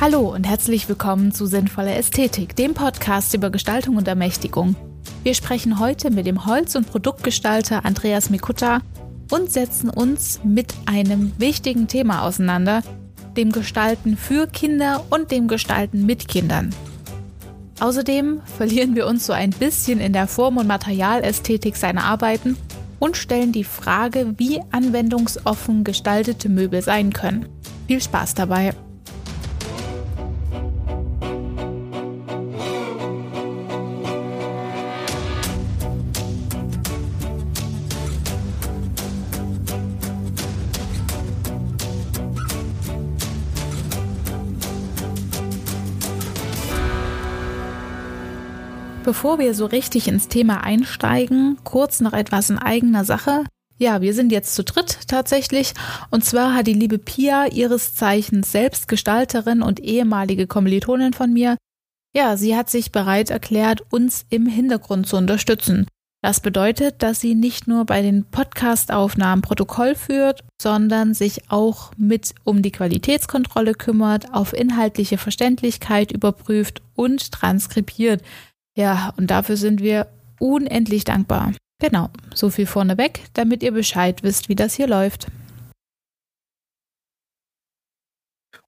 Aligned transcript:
Hallo 0.00 0.34
und 0.34 0.44
herzlich 0.44 0.88
willkommen 0.88 1.30
zu 1.30 1.44
Sinnvolle 1.44 1.94
Ästhetik, 1.94 2.56
dem 2.56 2.72
Podcast 2.72 3.34
über 3.34 3.50
Gestaltung 3.50 3.98
und 3.98 4.08
Ermächtigung. 4.08 4.74
Wir 5.24 5.34
sprechen 5.34 5.78
heute 5.78 6.10
mit 6.10 6.24
dem 6.24 6.46
Holz- 6.46 6.74
und 6.74 6.88
Produktgestalter 6.88 7.84
Andreas 7.84 8.30
Mikutta 8.30 8.80
und 9.30 9.52
setzen 9.52 9.90
uns 9.90 10.40
mit 10.42 10.72
einem 10.86 11.32
wichtigen 11.36 11.86
Thema 11.86 12.22
auseinander, 12.22 12.82
dem 13.36 13.52
Gestalten 13.52 14.16
für 14.16 14.46
Kinder 14.46 15.04
und 15.10 15.30
dem 15.30 15.48
Gestalten 15.48 16.06
mit 16.06 16.28
Kindern. 16.28 16.74
Außerdem 17.78 18.40
verlieren 18.56 18.96
wir 18.96 19.06
uns 19.06 19.26
so 19.26 19.34
ein 19.34 19.50
bisschen 19.50 20.00
in 20.00 20.14
der 20.14 20.28
Form- 20.28 20.56
und 20.56 20.66
Materialästhetik 20.66 21.76
seiner 21.76 22.04
Arbeiten 22.04 22.56
und 23.00 23.18
stellen 23.18 23.52
die 23.52 23.64
Frage, 23.64 24.32
wie 24.38 24.62
anwendungsoffen 24.70 25.84
gestaltete 25.84 26.48
Möbel 26.48 26.80
sein 26.80 27.12
können. 27.12 27.50
Viel 27.86 28.00
Spaß 28.00 28.32
dabei! 28.32 28.72
Bevor 49.10 49.40
wir 49.40 49.54
so 49.54 49.66
richtig 49.66 50.06
ins 50.06 50.28
Thema 50.28 50.62
einsteigen, 50.62 51.58
kurz 51.64 52.00
noch 52.00 52.12
etwas 52.12 52.48
in 52.48 52.58
eigener 52.58 53.04
Sache. 53.04 53.42
Ja, 53.76 54.00
wir 54.02 54.14
sind 54.14 54.30
jetzt 54.30 54.54
zu 54.54 54.62
dritt 54.62 55.00
tatsächlich. 55.08 55.74
Und 56.12 56.24
zwar 56.24 56.54
hat 56.54 56.68
die 56.68 56.74
liebe 56.74 56.98
Pia 56.98 57.46
ihres 57.46 57.96
Zeichens 57.96 58.52
Selbstgestalterin 58.52 59.62
und 59.62 59.80
ehemalige 59.80 60.46
Kommilitonin 60.46 61.12
von 61.12 61.32
mir. 61.32 61.56
Ja, 62.14 62.36
sie 62.36 62.54
hat 62.54 62.70
sich 62.70 62.92
bereit 62.92 63.30
erklärt, 63.30 63.82
uns 63.90 64.26
im 64.30 64.46
Hintergrund 64.46 65.08
zu 65.08 65.16
unterstützen. 65.16 65.88
Das 66.22 66.38
bedeutet, 66.38 67.02
dass 67.02 67.20
sie 67.20 67.34
nicht 67.34 67.66
nur 67.66 67.86
bei 67.86 68.02
den 68.02 68.26
Podcast-Aufnahmen 68.26 69.42
Protokoll 69.42 69.96
führt, 69.96 70.44
sondern 70.62 71.14
sich 71.14 71.50
auch 71.50 71.90
mit 71.96 72.34
um 72.44 72.62
die 72.62 72.70
Qualitätskontrolle 72.70 73.74
kümmert, 73.74 74.32
auf 74.34 74.52
inhaltliche 74.52 75.18
Verständlichkeit 75.18 76.12
überprüft 76.12 76.82
und 76.94 77.32
transkribiert. 77.32 78.22
Ja, 78.76 79.12
und 79.16 79.30
dafür 79.30 79.56
sind 79.56 79.80
wir 79.80 80.06
unendlich 80.38 81.04
dankbar. 81.04 81.52
Genau, 81.80 82.10
so 82.34 82.50
viel 82.50 82.66
vorneweg, 82.66 83.22
damit 83.34 83.62
ihr 83.62 83.72
Bescheid 83.72 84.22
wisst, 84.22 84.48
wie 84.48 84.54
das 84.54 84.74
hier 84.74 84.86
läuft. 84.86 85.26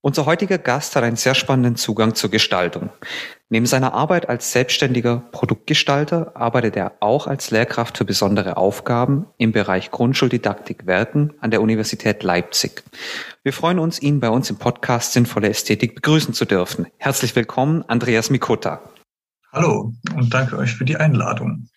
Unser 0.05 0.25
heutiger 0.25 0.57
Gast 0.57 0.97
hat 0.97 1.03
einen 1.03 1.15
sehr 1.15 1.33
spannenden 1.33 1.77
Zugang 1.77 2.13
zur 2.13 2.29
Gestaltung. 2.29 2.89
Neben 3.47 3.65
seiner 3.65 3.93
Arbeit 3.93 4.27
als 4.27 4.51
selbstständiger 4.51 5.23
Produktgestalter 5.31 6.35
arbeitet 6.35 6.75
er 6.75 6.93
auch 6.99 7.25
als 7.25 7.51
Lehrkraft 7.51 7.97
für 7.97 8.03
besondere 8.03 8.57
Aufgaben 8.57 9.27
im 9.37 9.53
Bereich 9.53 9.91
Grundschuldidaktik 9.91 10.87
Werken 10.87 11.33
an 11.39 11.51
der 11.51 11.61
Universität 11.61 12.21
Leipzig. 12.21 12.83
Wir 13.43 13.53
freuen 13.53 13.79
uns, 13.79 14.01
ihn 14.01 14.19
bei 14.19 14.29
uns 14.29 14.49
im 14.49 14.57
Podcast 14.57 15.13
Sinnvolle 15.13 15.47
Ästhetik 15.47 15.95
begrüßen 15.95 16.33
zu 16.33 16.43
dürfen. 16.43 16.87
Herzlich 16.97 17.33
willkommen, 17.33 17.85
Andreas 17.87 18.29
Mikota. 18.29 18.81
Hallo 19.53 19.93
und 20.15 20.33
danke 20.33 20.57
euch 20.57 20.73
für 20.73 20.83
die 20.83 20.97
Einladung. 20.97 21.67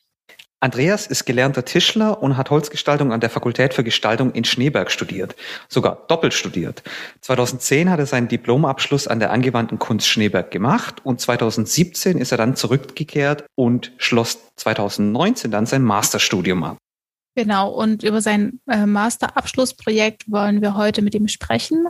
Andreas 0.61 1.07
ist 1.07 1.27
gelernter 1.27 1.67
Tischler 1.67 2.23
und 2.23 2.39
hat 2.39 2.49
Holzgestaltung 2.49 3.13
an 3.13 3.21
der 3.21 3.29
Fakultät 3.29 3.75
für 3.75 3.85
Gestaltung 3.85 4.33
in 4.33 4.45
Schneeberg 4.45 4.91
studiert, 4.91 5.37
sogar 5.69 6.07
doppelt 6.09 6.33
studiert. 6.33 6.83
2010 7.21 7.91
hat 7.91 7.99
er 7.99 8.07
seinen 8.07 8.29
Diplomabschluss 8.29 9.07
an 9.07 9.21
der 9.21 9.31
angewandten 9.31 9.79
Kunst 9.79 10.09
Schneeberg 10.09 10.51
gemacht 10.51 11.05
und 11.05 11.21
2017 11.21 12.17
ist 12.17 12.33
er 12.33 12.39
dann 12.39 12.57
zurückgekehrt 12.57 13.45
und 13.55 13.93
schloss 13.99 14.39
2019 14.57 15.51
dann 15.51 15.67
sein 15.67 15.83
Masterstudium 15.83 16.65
ab. 16.65 16.79
Genau, 17.35 17.71
und 17.71 18.03
über 18.03 18.23
sein 18.23 18.61
äh, 18.71 18.87
Masterabschlussprojekt 18.87 20.31
wollen 20.33 20.63
wir 20.63 20.79
heute 20.79 21.03
mit 21.03 21.15
ihm 21.15 21.29
sprechen. 21.29 21.87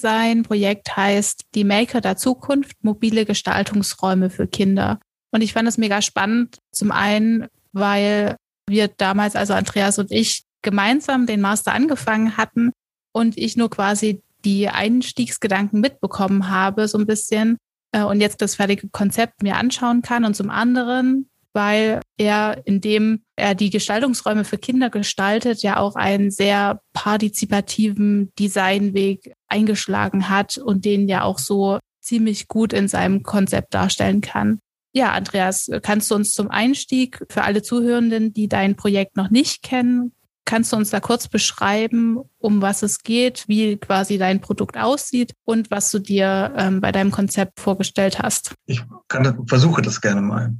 Sein 0.00 0.44
Projekt 0.44 0.96
heißt 0.96 1.42
Die 1.54 1.64
Maker 1.64 2.00
der 2.00 2.16
Zukunft, 2.16 2.82
mobile 2.82 3.26
Gestaltungsräume 3.26 4.30
für 4.30 4.46
Kinder. 4.46 4.98
Und 5.30 5.42
ich 5.42 5.52
fand 5.52 5.68
es 5.68 5.78
mega 5.78 6.02
spannend. 6.02 6.58
Zum 6.72 6.90
einen, 6.90 7.46
weil 7.72 8.36
wir 8.68 8.88
damals, 8.88 9.36
also 9.36 9.54
Andreas 9.54 9.98
und 9.98 10.10
ich, 10.10 10.44
gemeinsam 10.62 11.26
den 11.26 11.40
Master 11.40 11.72
angefangen 11.72 12.36
hatten 12.36 12.72
und 13.12 13.38
ich 13.38 13.56
nur 13.56 13.70
quasi 13.70 14.22
die 14.44 14.68
Einstiegsgedanken 14.68 15.80
mitbekommen 15.80 16.48
habe, 16.48 16.88
so 16.88 16.98
ein 16.98 17.06
bisschen, 17.06 17.58
äh, 17.92 18.02
und 18.02 18.20
jetzt 18.20 18.42
das 18.42 18.56
fertige 18.56 18.88
Konzept 18.88 19.42
mir 19.42 19.56
anschauen 19.56 20.02
kann. 20.02 20.24
Und 20.24 20.34
zum 20.34 20.50
anderen, 20.50 21.28
weil 21.52 22.00
er, 22.16 22.62
indem 22.64 23.22
er 23.36 23.54
die 23.54 23.70
Gestaltungsräume 23.70 24.44
für 24.44 24.58
Kinder 24.58 24.90
gestaltet, 24.90 25.62
ja 25.62 25.78
auch 25.78 25.96
einen 25.96 26.30
sehr 26.30 26.80
partizipativen 26.92 28.32
Designweg 28.38 29.34
eingeschlagen 29.48 30.28
hat 30.28 30.58
und 30.58 30.84
den 30.84 31.08
ja 31.08 31.22
auch 31.22 31.38
so 31.38 31.78
ziemlich 32.00 32.48
gut 32.48 32.72
in 32.72 32.88
seinem 32.88 33.22
Konzept 33.22 33.74
darstellen 33.74 34.20
kann. 34.20 34.60
Ja, 34.98 35.12
Andreas, 35.12 35.70
kannst 35.84 36.10
du 36.10 36.16
uns 36.16 36.32
zum 36.32 36.50
Einstieg 36.50 37.24
für 37.30 37.44
alle 37.44 37.62
Zuhörenden, 37.62 38.32
die 38.32 38.48
dein 38.48 38.74
Projekt 38.74 39.16
noch 39.16 39.30
nicht 39.30 39.62
kennen, 39.62 40.10
kannst 40.44 40.72
du 40.72 40.76
uns 40.76 40.90
da 40.90 40.98
kurz 40.98 41.28
beschreiben, 41.28 42.18
um 42.38 42.62
was 42.62 42.82
es 42.82 43.04
geht, 43.04 43.44
wie 43.46 43.76
quasi 43.76 44.18
dein 44.18 44.40
Produkt 44.40 44.76
aussieht 44.76 45.34
und 45.44 45.70
was 45.70 45.92
du 45.92 46.00
dir 46.00 46.52
ähm, 46.56 46.80
bei 46.80 46.90
deinem 46.90 47.12
Konzept 47.12 47.60
vorgestellt 47.60 48.18
hast? 48.18 48.56
Ich 48.66 48.82
kann, 49.06 49.46
versuche 49.46 49.82
das 49.82 50.00
gerne 50.00 50.20
mal. 50.20 50.56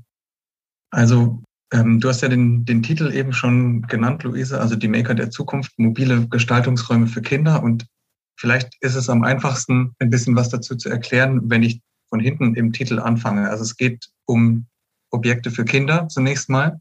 Also 0.92 1.42
ähm, 1.72 1.98
du 1.98 2.08
hast 2.08 2.20
ja 2.20 2.28
den, 2.28 2.64
den 2.64 2.84
Titel 2.84 3.10
eben 3.12 3.32
schon 3.32 3.82
genannt, 3.88 4.22
Luise, 4.22 4.60
also 4.60 4.76
die 4.76 4.86
Maker 4.86 5.16
der 5.16 5.32
Zukunft, 5.32 5.72
mobile 5.78 6.28
Gestaltungsräume 6.28 7.08
für 7.08 7.22
Kinder. 7.22 7.60
Und 7.60 7.88
vielleicht 8.36 8.76
ist 8.82 8.94
es 8.94 9.10
am 9.10 9.24
einfachsten, 9.24 9.96
ein 9.98 10.10
bisschen 10.10 10.36
was 10.36 10.48
dazu 10.48 10.76
zu 10.76 10.90
erklären, 10.90 11.40
wenn 11.50 11.64
ich 11.64 11.80
von 12.08 12.20
hinten 12.20 12.54
im 12.54 12.72
Titel 12.72 12.98
anfange. 12.98 13.48
Also 13.48 13.62
es 13.62 13.76
geht 13.76 14.08
um 14.24 14.66
Objekte 15.10 15.50
für 15.50 15.64
Kinder 15.64 16.08
zunächst 16.08 16.48
mal. 16.48 16.80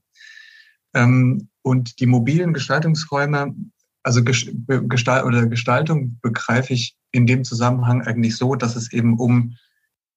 Ähm, 0.94 1.50
und 1.62 2.00
die 2.00 2.06
mobilen 2.06 2.54
Gestaltungsräume, 2.54 3.56
also 4.04 4.24
Gestalt 4.24 5.26
oder 5.26 5.48
Gestaltung 5.48 6.18
begreife 6.22 6.74
ich 6.74 6.96
in 7.12 7.28
dem 7.28 7.44
Zusammenhang 7.44 8.02
eigentlich 8.02 8.38
so, 8.38 8.56
dass 8.56 8.76
es 8.76 8.94
eben 8.94 9.20
um 9.20 9.56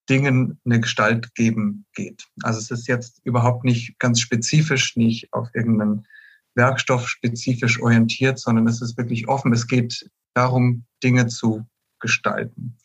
Dingen 0.08 0.60
eine 0.64 0.80
Gestalt 0.80 1.34
geben 1.34 1.86
geht. 1.94 2.24
Also 2.42 2.58
es 2.58 2.70
ist 2.70 2.88
jetzt 2.88 3.20
überhaupt 3.24 3.64
nicht 3.64 3.98
ganz 3.98 4.20
spezifisch, 4.20 4.96
nicht 4.96 5.32
auf 5.32 5.48
irgendeinen 5.54 6.06
Werkstoff 6.54 7.08
spezifisch 7.08 7.80
orientiert, 7.80 8.38
sondern 8.38 8.66
es 8.66 8.82
ist 8.82 8.96
wirklich 8.96 9.28
offen. 9.28 9.52
Es 9.52 9.66
geht 9.66 10.10
darum, 10.34 10.84
Dinge 11.02 11.28
zu 11.28 11.64
gestalten. 12.00 12.76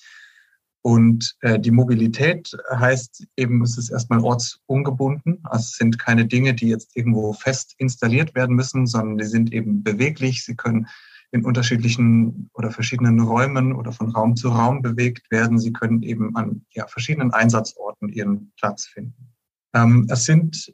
Und 0.85 1.35
äh, 1.41 1.59
die 1.59 1.71
Mobilität 1.71 2.55
heißt 2.71 3.25
eben, 3.37 3.63
es 3.63 3.75
ist 3.75 3.89
erstmal 3.89 4.19
ortsungebunden. 4.19 5.39
Also 5.45 5.63
es 5.63 5.77
sind 5.77 5.97
keine 5.97 6.27
Dinge, 6.27 6.53
die 6.53 6.67
jetzt 6.67 6.95
irgendwo 6.95 7.33
fest 7.33 7.73
installiert 7.79 8.35
werden 8.35 8.55
müssen, 8.55 8.85
sondern 8.85 9.17
die 9.17 9.25
sind 9.25 9.51
eben 9.51 9.81
beweglich. 9.81 10.45
Sie 10.45 10.55
können 10.55 10.85
in 11.31 11.43
unterschiedlichen 11.43 12.51
oder 12.53 12.69
verschiedenen 12.69 13.19
Räumen 13.19 13.73
oder 13.73 13.91
von 13.93 14.11
Raum 14.11 14.35
zu 14.35 14.49
Raum 14.49 14.83
bewegt 14.83 15.31
werden. 15.31 15.57
Sie 15.57 15.73
können 15.73 16.03
eben 16.03 16.35
an 16.35 16.63
ja, 16.69 16.85
verschiedenen 16.85 17.33
Einsatzorten 17.33 18.09
ihren 18.09 18.53
Platz 18.55 18.85
finden. 18.85 19.33
Ähm, 19.73 20.05
es 20.11 20.25
sind 20.25 20.71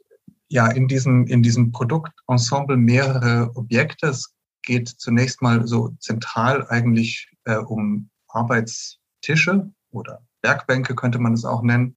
ja 0.48 0.66
in 0.66 0.88
diesem, 0.88 1.26
in 1.26 1.42
diesem 1.42 1.72
Produktensemble 1.72 2.76
mehrere 2.76 3.50
Objekte. 3.54 4.08
Es 4.08 4.34
geht 4.60 4.90
zunächst 4.90 5.40
mal 5.40 5.66
so 5.66 5.96
zentral 6.00 6.66
eigentlich 6.68 7.30
äh, 7.44 7.56
um 7.56 8.10
Arbeitstische, 8.28 9.72
oder 9.92 10.26
Werkbänke 10.42 10.94
könnte 10.94 11.18
man 11.18 11.34
es 11.34 11.44
auch 11.44 11.62
nennen, 11.62 11.96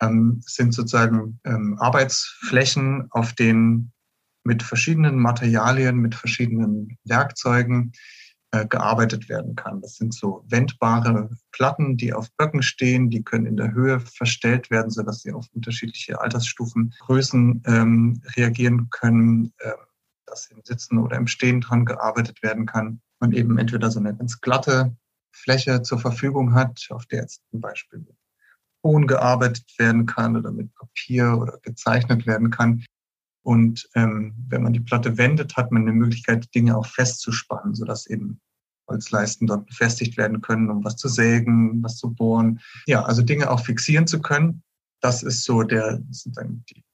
ähm, 0.00 0.40
sind 0.44 0.74
sozusagen 0.74 1.40
ähm, 1.44 1.76
Arbeitsflächen, 1.78 3.08
auf 3.10 3.32
denen 3.32 3.92
mit 4.44 4.62
verschiedenen 4.62 5.18
Materialien, 5.18 5.96
mit 5.96 6.14
verschiedenen 6.14 6.98
Werkzeugen 7.04 7.92
äh, 8.50 8.66
gearbeitet 8.66 9.28
werden 9.28 9.56
kann. 9.56 9.80
Das 9.80 9.96
sind 9.96 10.14
so 10.14 10.44
wendbare 10.48 11.30
Platten, 11.50 11.96
die 11.96 12.12
auf 12.12 12.30
Böcken 12.36 12.62
stehen, 12.62 13.10
die 13.10 13.24
können 13.24 13.46
in 13.46 13.56
der 13.56 13.72
Höhe 13.72 14.00
verstellt 14.00 14.70
werden, 14.70 14.90
sodass 14.90 15.22
sie 15.22 15.32
auf 15.32 15.46
unterschiedliche 15.54 16.20
Altersstufen, 16.20 16.94
Größen 17.00 17.62
ähm, 17.66 18.22
reagieren 18.36 18.90
können, 18.90 19.52
äh, 19.58 19.72
dass 20.26 20.46
im 20.50 20.60
Sitzen 20.62 20.98
oder 20.98 21.16
im 21.16 21.26
Stehen 21.26 21.62
dran 21.62 21.84
gearbeitet 21.84 22.42
werden 22.42 22.66
kann. 22.66 23.00
Man 23.18 23.32
eben 23.32 23.58
entweder 23.58 23.90
so 23.90 23.98
eine 23.98 24.14
ganz 24.14 24.40
glatte 24.40 24.94
Fläche 25.34 25.82
zur 25.82 25.98
Verfügung 25.98 26.54
hat, 26.54 26.86
auf 26.90 27.06
der 27.06 27.22
jetzt 27.22 27.42
zum 27.50 27.60
Beispiel 27.60 27.98
mit 28.00 28.16
Ton 28.82 29.06
gearbeitet 29.06 29.66
werden 29.78 30.06
kann 30.06 30.36
oder 30.36 30.52
mit 30.52 30.74
Papier 30.74 31.38
oder 31.40 31.58
gezeichnet 31.62 32.26
werden 32.26 32.50
kann. 32.50 32.84
Und 33.42 33.88
ähm, 33.94 34.34
wenn 34.48 34.62
man 34.62 34.72
die 34.72 34.80
Platte 34.80 35.18
wendet, 35.18 35.56
hat 35.56 35.70
man 35.70 35.82
eine 35.82 35.92
Möglichkeit, 35.92 36.54
Dinge 36.54 36.76
auch 36.76 36.86
festzuspannen, 36.86 37.74
sodass 37.74 38.06
eben 38.06 38.40
Holzleisten 38.88 39.46
dort 39.46 39.66
befestigt 39.66 40.16
werden 40.16 40.40
können, 40.40 40.70
um 40.70 40.84
was 40.84 40.96
zu 40.96 41.08
sägen, 41.08 41.82
was 41.82 41.96
zu 41.96 42.12
bohren. 42.12 42.60
Ja, 42.86 43.02
also 43.02 43.22
Dinge 43.22 43.50
auch 43.50 43.60
fixieren 43.60 44.06
zu 44.06 44.20
können. 44.20 44.62
Das 45.00 45.22
ist 45.22 45.44
so 45.44 45.62
der, 45.62 46.02
sozusagen 46.10 46.64
die, 46.70 46.84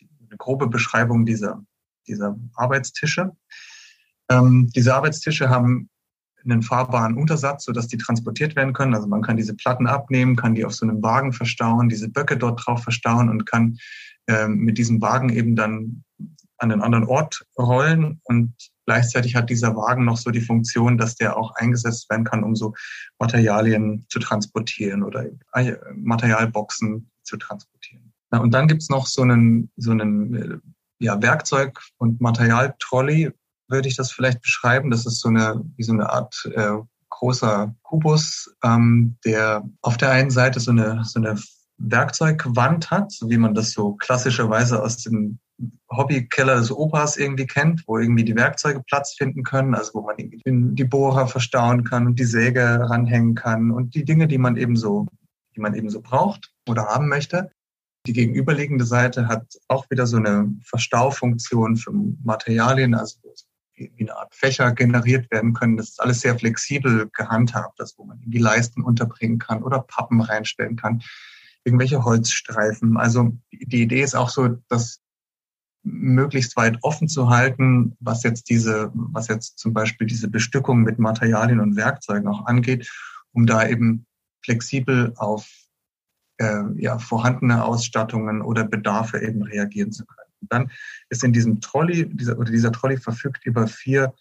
die, 0.00 0.08
eine 0.28 0.36
grobe 0.36 0.68
Beschreibung 0.68 1.24
dieser, 1.24 1.64
dieser 2.06 2.38
Arbeitstische. 2.54 3.36
Ähm, 4.28 4.68
diese 4.74 4.94
Arbeitstische 4.94 5.48
haben 5.48 5.88
einen 6.50 6.62
fahrbaren 6.62 7.16
Untersatz, 7.16 7.64
sodass 7.64 7.88
die 7.88 7.98
transportiert 7.98 8.56
werden 8.56 8.72
können. 8.72 8.94
Also 8.94 9.06
man 9.06 9.22
kann 9.22 9.36
diese 9.36 9.54
Platten 9.54 9.86
abnehmen, 9.86 10.36
kann 10.36 10.54
die 10.54 10.64
auf 10.64 10.74
so 10.74 10.86
einem 10.86 11.02
Wagen 11.02 11.32
verstauen, 11.32 11.88
diese 11.88 12.08
Böcke 12.08 12.36
dort 12.36 12.64
drauf 12.64 12.82
verstauen 12.82 13.28
und 13.28 13.46
kann 13.46 13.78
ähm, 14.28 14.58
mit 14.58 14.78
diesem 14.78 15.00
Wagen 15.00 15.30
eben 15.30 15.56
dann 15.56 16.04
an 16.58 16.72
einen 16.72 16.82
anderen 16.82 17.04
Ort 17.04 17.44
rollen 17.58 18.20
und 18.24 18.54
gleichzeitig 18.86 19.34
hat 19.36 19.50
dieser 19.50 19.76
Wagen 19.76 20.04
noch 20.04 20.16
so 20.16 20.30
die 20.30 20.40
Funktion, 20.40 20.96
dass 20.96 21.16
der 21.16 21.36
auch 21.36 21.54
eingesetzt 21.56 22.08
werden 22.08 22.24
kann, 22.24 22.44
um 22.44 22.56
so 22.56 22.74
Materialien 23.18 24.06
zu 24.08 24.18
transportieren 24.18 25.02
oder 25.02 25.26
Materialboxen 25.94 27.10
zu 27.24 27.36
transportieren. 27.36 28.12
und 28.30 28.52
dann 28.52 28.68
gibt's 28.68 28.88
noch 28.88 29.06
so 29.06 29.22
einen, 29.22 29.70
so 29.76 29.90
einen 29.90 30.34
äh, 30.34 30.58
ja, 30.98 31.20
Werkzeug- 31.20 31.82
und 31.98 32.20
Materialtrolley, 32.20 33.32
würde 33.68 33.88
ich 33.88 33.96
das 33.96 34.12
vielleicht 34.12 34.40
beschreiben. 34.42 34.90
Das 34.90 35.06
ist 35.06 35.20
so 35.20 35.28
eine, 35.28 35.62
wie 35.76 35.82
so 35.82 35.92
eine 35.92 36.10
Art 36.10 36.48
äh, 36.54 36.78
großer 37.10 37.74
Kubus, 37.82 38.54
ähm, 38.62 39.16
der 39.24 39.64
auf 39.82 39.96
der 39.96 40.10
einen 40.10 40.30
Seite 40.30 40.60
so 40.60 40.70
eine, 40.70 41.02
so 41.04 41.18
eine 41.20 41.36
Werkzeugwand 41.78 42.90
hat, 42.90 43.12
so 43.12 43.28
wie 43.28 43.38
man 43.38 43.54
das 43.54 43.72
so 43.72 43.92
klassischerweise 43.94 44.82
aus 44.82 44.98
dem 44.98 45.38
Hobbykeller 45.90 46.56
des 46.56 46.70
Opas 46.70 47.16
irgendwie 47.16 47.46
kennt, 47.46 47.84
wo 47.86 47.98
irgendwie 47.98 48.24
die 48.24 48.36
Werkzeuge 48.36 48.82
Platz 48.86 49.14
finden 49.14 49.42
können, 49.42 49.74
also 49.74 49.94
wo 49.94 50.02
man 50.02 50.16
irgendwie 50.18 50.42
die 50.44 50.84
Bohrer 50.84 51.28
verstauen 51.28 51.84
kann 51.84 52.06
und 52.06 52.18
die 52.18 52.24
Säge 52.24 52.80
ranhängen 52.90 53.34
kann 53.34 53.70
und 53.70 53.94
die 53.94 54.04
Dinge, 54.04 54.26
die 54.28 54.38
man 54.38 54.56
eben 54.56 54.76
so, 54.76 55.06
die 55.54 55.60
man 55.60 55.74
eben 55.74 55.88
so 55.88 56.02
braucht 56.02 56.52
oder 56.68 56.86
haben 56.86 57.08
möchte. 57.08 57.50
Die 58.06 58.12
gegenüberliegende 58.12 58.84
Seite 58.84 59.26
hat 59.28 59.46
auch 59.68 59.88
wieder 59.90 60.06
so 60.06 60.18
eine 60.18 60.54
Verstaufunktion 60.62 61.76
für 61.76 61.92
Materialien, 62.22 62.94
also 62.94 63.16
wie 63.76 63.92
eine 63.98 64.16
Art 64.16 64.34
Fächer 64.34 64.72
generiert 64.72 65.30
werden 65.30 65.52
können. 65.52 65.76
Das 65.76 65.90
ist 65.90 66.00
alles 66.00 66.20
sehr 66.20 66.38
flexibel 66.38 67.08
gehandhabt, 67.12 67.78
das 67.78 67.96
wo 67.98 68.04
man 68.04 68.20
die 68.24 68.38
Leisten 68.38 68.82
unterbringen 68.82 69.38
kann 69.38 69.62
oder 69.62 69.80
Pappen 69.80 70.20
reinstellen 70.20 70.76
kann, 70.76 71.02
irgendwelche 71.64 72.04
Holzstreifen. 72.04 72.96
Also 72.96 73.36
die 73.52 73.82
Idee 73.82 74.02
ist 74.02 74.14
auch 74.14 74.30
so, 74.30 74.48
dass 74.68 75.00
möglichst 75.82 76.56
weit 76.56 76.78
offen 76.82 77.08
zu 77.08 77.28
halten, 77.28 77.96
was 78.00 78.22
jetzt 78.24 78.50
diese, 78.50 78.90
was 78.94 79.28
jetzt 79.28 79.58
zum 79.58 79.72
Beispiel 79.72 80.06
diese 80.06 80.28
Bestückung 80.28 80.82
mit 80.82 80.98
Materialien 80.98 81.60
und 81.60 81.76
Werkzeugen 81.76 82.28
auch 82.28 82.46
angeht, 82.46 82.90
um 83.32 83.46
da 83.46 83.66
eben 83.68 84.06
flexibel 84.44 85.12
auf 85.16 85.48
äh, 86.38 86.62
ja, 86.76 86.98
vorhandene 86.98 87.64
Ausstattungen 87.64 88.42
oder 88.42 88.64
Bedarfe 88.64 89.20
eben 89.20 89.42
reagieren 89.42 89.92
zu 89.92 90.04
können. 90.04 90.25
Und 90.40 90.52
dann 90.52 90.70
ist 91.08 91.24
in 91.24 91.32
diesem 91.32 91.60
Trolley, 91.60 92.08
dieser, 92.08 92.38
oder 92.38 92.50
dieser 92.50 92.72
Trolley 92.72 92.96
verfügt 92.96 93.44
über 93.44 93.66
vier, 93.66 94.14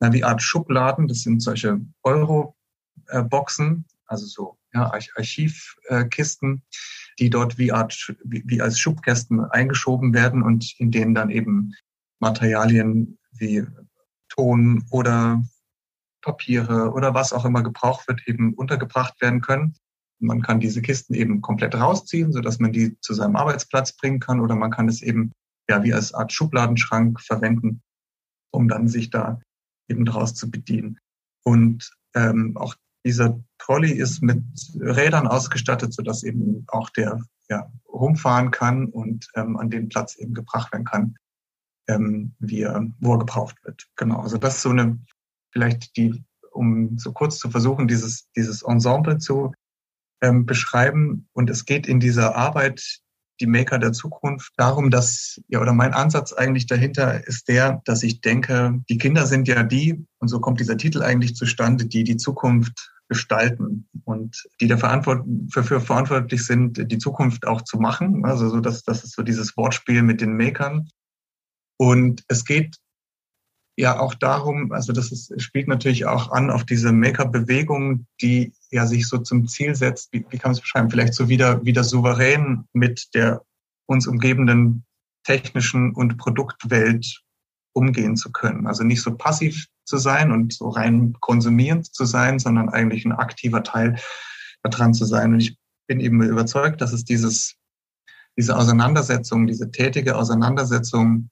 na, 0.00 0.12
wie 0.12 0.24
Art 0.24 0.42
Schubladen, 0.42 1.08
das 1.08 1.20
sind 1.20 1.40
solche 1.40 1.80
Euro-Boxen, 2.02 3.84
also 4.06 4.26
so 4.26 4.58
ja, 4.74 4.90
Archivkisten, 4.90 6.62
die 7.18 7.30
dort 7.30 7.58
wie, 7.58 7.72
Art, 7.72 8.14
wie, 8.24 8.42
wie 8.46 8.60
als 8.60 8.78
Schubkästen 8.78 9.44
eingeschoben 9.44 10.12
werden 10.14 10.42
und 10.42 10.74
in 10.78 10.90
denen 10.90 11.14
dann 11.14 11.30
eben 11.30 11.74
Materialien 12.20 13.18
wie 13.32 13.64
Ton 14.28 14.84
oder 14.90 15.42
Papiere 16.22 16.92
oder 16.92 17.14
was 17.14 17.32
auch 17.32 17.44
immer 17.44 17.62
gebraucht 17.62 18.08
wird, 18.08 18.26
eben 18.26 18.54
untergebracht 18.54 19.20
werden 19.20 19.40
können. 19.40 19.74
Man 20.20 20.40
kann 20.40 20.60
diese 20.60 20.82
Kisten 20.82 21.14
eben 21.14 21.40
komplett 21.40 21.74
rausziehen, 21.74 22.32
so 22.32 22.40
dass 22.40 22.60
man 22.60 22.72
die 22.72 22.98
zu 23.00 23.12
seinem 23.12 23.36
Arbeitsplatz 23.36 23.96
bringen 23.96 24.20
kann, 24.20 24.40
oder 24.40 24.54
man 24.54 24.70
kann 24.70 24.88
es 24.88 25.02
eben 25.02 25.32
ja 25.72 25.82
wie 25.82 25.94
als 25.94 26.12
Art 26.12 26.32
Schubladenschrank 26.32 27.20
verwenden, 27.20 27.82
um 28.50 28.68
dann 28.68 28.88
sich 28.88 29.10
da 29.10 29.40
eben 29.88 30.04
draus 30.04 30.34
zu 30.34 30.50
bedienen. 30.50 30.98
Und 31.44 31.90
ähm, 32.14 32.56
auch 32.56 32.76
dieser 33.04 33.42
Trolley 33.58 33.92
ist 33.92 34.22
mit 34.22 34.42
Rädern 34.78 35.26
ausgestattet, 35.26 35.92
sodass 35.92 36.22
eben 36.22 36.64
auch 36.68 36.90
der 36.90 37.20
ja, 37.48 37.70
rumfahren 37.88 38.50
kann 38.50 38.86
und 38.86 39.28
ähm, 39.34 39.56
an 39.56 39.70
den 39.70 39.88
Platz 39.88 40.16
eben 40.16 40.34
gebracht 40.34 40.72
werden 40.72 40.84
kann, 40.84 41.16
ähm, 41.88 42.34
wie 42.38 42.62
er, 42.62 42.86
wo 43.00 43.14
er 43.14 43.18
gebraucht 43.18 43.56
wird. 43.64 43.88
Genau. 43.96 44.20
Also 44.20 44.38
das 44.38 44.56
ist 44.56 44.62
so 44.62 44.70
eine, 44.70 44.98
vielleicht 45.52 45.96
die, 45.96 46.22
um 46.52 46.98
so 46.98 47.12
kurz 47.12 47.38
zu 47.38 47.50
versuchen, 47.50 47.88
dieses, 47.88 48.30
dieses 48.36 48.62
Ensemble 48.62 49.18
zu 49.18 49.52
ähm, 50.20 50.46
beschreiben. 50.46 51.28
Und 51.32 51.50
es 51.50 51.64
geht 51.64 51.88
in 51.88 51.98
dieser 51.98 52.36
Arbeit 52.36 53.00
die 53.40 53.46
Maker 53.46 53.78
der 53.78 53.92
Zukunft 53.92 54.52
darum, 54.56 54.90
dass, 54.90 55.40
ja, 55.48 55.60
oder 55.60 55.72
mein 55.72 55.94
Ansatz 55.94 56.32
eigentlich 56.32 56.66
dahinter 56.66 57.26
ist 57.26 57.48
der, 57.48 57.82
dass 57.84 58.02
ich 58.02 58.20
denke, 58.20 58.80
die 58.88 58.98
Kinder 58.98 59.26
sind 59.26 59.48
ja 59.48 59.62
die, 59.62 60.04
und 60.18 60.28
so 60.28 60.40
kommt 60.40 60.60
dieser 60.60 60.76
Titel 60.76 61.02
eigentlich 61.02 61.34
zustande, 61.34 61.86
die 61.86 62.04
die 62.04 62.16
Zukunft 62.16 62.92
gestalten 63.08 63.88
und 64.04 64.42
die 64.60 64.68
da 64.68 64.76
dafür 64.76 65.80
verantwortlich 65.80 66.46
sind, 66.46 66.90
die 66.90 66.98
Zukunft 66.98 67.46
auch 67.46 67.62
zu 67.62 67.78
machen. 67.78 68.24
Also 68.24 68.48
so, 68.48 68.60
dass 68.60 68.84
das 68.84 69.04
ist 69.04 69.14
so 69.14 69.22
dieses 69.22 69.56
Wortspiel 69.56 70.02
mit 70.02 70.20
den 70.20 70.36
Makern. 70.36 70.88
Und 71.78 72.24
es 72.28 72.44
geht 72.44 72.76
ja 73.76 73.98
auch 73.98 74.14
darum, 74.14 74.72
also 74.72 74.92
das 74.92 75.12
ist, 75.12 75.40
spielt 75.42 75.68
natürlich 75.68 76.06
auch 76.06 76.30
an 76.30 76.50
auf 76.50 76.64
diese 76.64 76.92
Maker-Bewegung, 76.92 78.06
die 78.20 78.52
ja 78.72 78.86
sich 78.86 79.06
so 79.06 79.18
zum 79.18 79.46
Ziel 79.46 79.74
setzt, 79.74 80.12
wie, 80.12 80.24
wie 80.30 80.38
kann 80.38 80.50
man 80.50 80.56
es 80.56 80.60
beschreiben, 80.60 80.90
vielleicht 80.90 81.14
so 81.14 81.28
wieder, 81.28 81.64
wieder 81.64 81.84
souverän 81.84 82.64
mit 82.72 83.14
der 83.14 83.44
uns 83.86 84.06
umgebenden 84.06 84.84
technischen 85.24 85.94
und 85.94 86.16
Produktwelt 86.16 87.22
umgehen 87.74 88.16
zu 88.16 88.32
können. 88.32 88.66
Also 88.66 88.82
nicht 88.82 89.02
so 89.02 89.14
passiv 89.14 89.66
zu 89.84 89.98
sein 89.98 90.32
und 90.32 90.52
so 90.52 90.68
rein 90.68 91.14
konsumierend 91.20 91.92
zu 91.94 92.04
sein, 92.04 92.38
sondern 92.38 92.68
eigentlich 92.68 93.04
ein 93.04 93.12
aktiver 93.12 93.62
Teil 93.62 93.98
daran 94.62 94.94
zu 94.94 95.04
sein. 95.04 95.34
Und 95.34 95.40
ich 95.40 95.58
bin 95.86 96.00
eben 96.00 96.22
überzeugt, 96.22 96.80
dass 96.80 96.92
es 96.92 97.04
dieses, 97.04 97.56
diese 98.38 98.56
Auseinandersetzung, 98.56 99.46
diese 99.46 99.70
tätige 99.70 100.16
Auseinandersetzung 100.16 101.30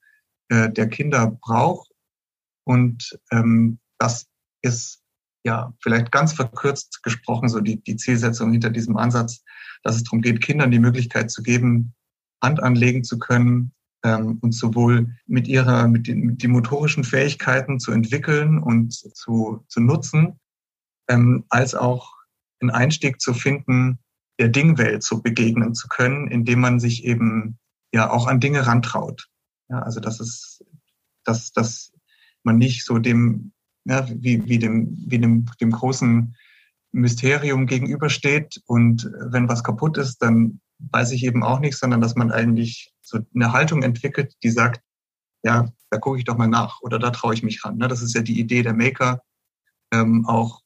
äh, 0.49 0.69
der 0.69 0.89
Kinder 0.89 1.37
braucht. 1.41 1.89
Und 2.65 3.19
ähm, 3.31 3.79
das 3.97 4.27
ist 4.61 5.00
ja 5.43 5.73
vielleicht 5.81 6.11
ganz 6.11 6.33
verkürzt 6.33 7.03
gesprochen 7.03 7.49
so 7.49 7.59
die, 7.59 7.81
die 7.81 7.97
Zielsetzung 7.97 8.51
hinter 8.51 8.69
diesem 8.69 8.97
Ansatz, 8.97 9.43
dass 9.83 9.95
es 9.95 10.03
darum 10.03 10.21
geht, 10.21 10.41
Kindern 10.41 10.71
die 10.71 10.79
Möglichkeit 10.79 11.31
zu 11.31 11.41
geben, 11.43 11.93
Hand 12.41 12.61
anlegen 12.61 13.03
zu 13.03 13.19
können, 13.19 13.73
ähm, 14.03 14.39
und 14.41 14.53
sowohl 14.53 15.15
mit 15.27 15.47
ihrer, 15.47 15.87
mit 15.87 16.07
den, 16.07 16.21
mit 16.21 16.43
den 16.43 16.51
motorischen 16.51 17.03
Fähigkeiten 17.03 17.79
zu 17.79 17.91
entwickeln 17.91 18.57
und 18.57 18.93
zu, 18.93 19.63
zu 19.67 19.79
nutzen, 19.79 20.39
ähm, 21.07 21.45
als 21.49 21.75
auch 21.75 22.13
einen 22.59 22.71
Einstieg 22.71 23.21
zu 23.21 23.33
finden, 23.33 23.99
der 24.39 24.49
Dingwelt 24.49 25.03
zu 25.03 25.21
begegnen 25.21 25.75
zu 25.75 25.87
können, 25.87 26.27
indem 26.27 26.61
man 26.61 26.79
sich 26.79 27.03
eben 27.03 27.59
ja 27.93 28.09
auch 28.09 28.27
an 28.27 28.39
Dinge 28.39 28.65
rantraut. 28.65 29.27
Ja, 29.69 29.79
also 29.79 29.99
das 29.99 30.19
ist, 30.19 30.65
dass, 31.23 31.51
dass 31.51 31.91
man 32.43 32.57
nicht 32.57 32.83
so 32.83 32.97
dem, 32.97 33.53
ja, 33.85 34.07
wie, 34.09 34.47
wie 34.47 34.59
dem, 34.59 34.97
wie 35.07 35.19
dem, 35.19 35.45
dem 35.59 35.71
großen 35.71 36.35
Mysterium 36.91 37.67
gegenübersteht 37.67 38.61
und 38.65 39.09
wenn 39.29 39.47
was 39.47 39.63
kaputt 39.63 39.97
ist, 39.97 40.17
dann 40.19 40.59
weiß 40.91 41.11
ich 41.11 41.23
eben 41.23 41.43
auch 41.43 41.59
nicht, 41.59 41.77
sondern 41.77 42.01
dass 42.01 42.15
man 42.15 42.31
eigentlich 42.31 42.93
so 43.01 43.19
eine 43.33 43.53
Haltung 43.53 43.83
entwickelt, 43.83 44.35
die 44.43 44.49
sagt, 44.49 44.81
ja, 45.43 45.71
da 45.89 45.97
gucke 45.97 46.17
ich 46.17 46.25
doch 46.25 46.37
mal 46.37 46.47
nach 46.47 46.81
oder 46.81 46.99
da 46.99 47.11
traue 47.11 47.33
ich 47.33 47.43
mich 47.43 47.63
ran. 47.63 47.77
Ne? 47.77 47.87
Das 47.87 48.01
ist 48.01 48.13
ja 48.13 48.21
die 48.21 48.39
Idee 48.39 48.63
der 48.63 48.73
Maker, 48.73 49.21
ähm, 49.91 50.25
auch 50.25 50.61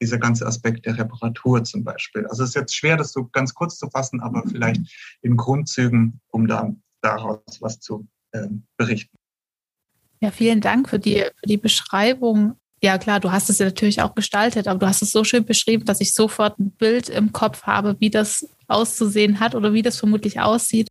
dieser 0.00 0.18
ganze 0.18 0.46
Aspekt 0.46 0.84
der 0.86 0.98
Reparatur 0.98 1.64
zum 1.64 1.84
Beispiel. 1.84 2.26
Also 2.26 2.42
es 2.42 2.50
ist 2.50 2.54
jetzt 2.54 2.74
schwer, 2.74 2.96
das 2.96 3.12
so 3.12 3.28
ganz 3.28 3.54
kurz 3.54 3.78
zu 3.78 3.88
fassen, 3.88 4.20
aber 4.20 4.42
vielleicht 4.46 4.82
in 5.22 5.36
Grundzügen, 5.36 6.20
um 6.28 6.46
da 6.46 6.74
daraus 7.00 7.40
was 7.60 7.80
zu 7.80 8.06
ähm, 8.32 8.66
berichten. 8.76 9.16
Ja, 10.26 10.32
vielen 10.32 10.60
Dank 10.60 10.88
für 10.88 10.98
die, 10.98 11.18
für 11.20 11.46
die 11.46 11.56
Beschreibung. 11.56 12.56
Ja, 12.82 12.98
klar, 12.98 13.20
du 13.20 13.30
hast 13.30 13.48
es 13.48 13.60
ja 13.60 13.66
natürlich 13.66 14.02
auch 14.02 14.16
gestaltet, 14.16 14.66
aber 14.66 14.80
du 14.80 14.88
hast 14.88 15.00
es 15.00 15.12
so 15.12 15.22
schön 15.22 15.44
beschrieben, 15.44 15.84
dass 15.84 16.00
ich 16.00 16.14
sofort 16.14 16.58
ein 16.58 16.72
Bild 16.72 17.08
im 17.08 17.30
Kopf 17.30 17.62
habe, 17.62 17.94
wie 18.00 18.10
das 18.10 18.44
auszusehen 18.66 19.38
hat 19.38 19.54
oder 19.54 19.72
wie 19.72 19.82
das 19.82 19.98
vermutlich 19.98 20.40
aussieht. 20.40 20.88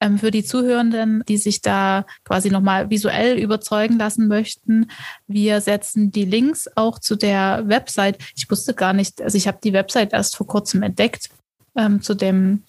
Ähm, 0.00 0.18
für 0.18 0.32
die 0.32 0.42
Zuhörenden, 0.42 1.22
die 1.28 1.36
sich 1.36 1.60
da 1.60 2.06
quasi 2.24 2.50
nochmal 2.50 2.90
visuell 2.90 3.38
überzeugen 3.38 3.98
lassen 4.00 4.26
möchten, 4.26 4.90
wir 5.28 5.60
setzen 5.60 6.10
die 6.10 6.24
Links 6.24 6.68
auch 6.74 6.98
zu 6.98 7.14
der 7.14 7.62
Website. 7.68 8.18
Ich 8.34 8.50
wusste 8.50 8.74
gar 8.74 8.94
nicht, 8.94 9.22
also 9.22 9.38
ich 9.38 9.46
habe 9.46 9.60
die 9.62 9.74
Website 9.74 10.12
erst 10.12 10.34
vor 10.34 10.48
kurzem 10.48 10.82
entdeckt 10.82 11.30
ähm, 11.76 12.02
zu 12.02 12.14
dem 12.14 12.64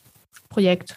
Projekt. 0.50 0.96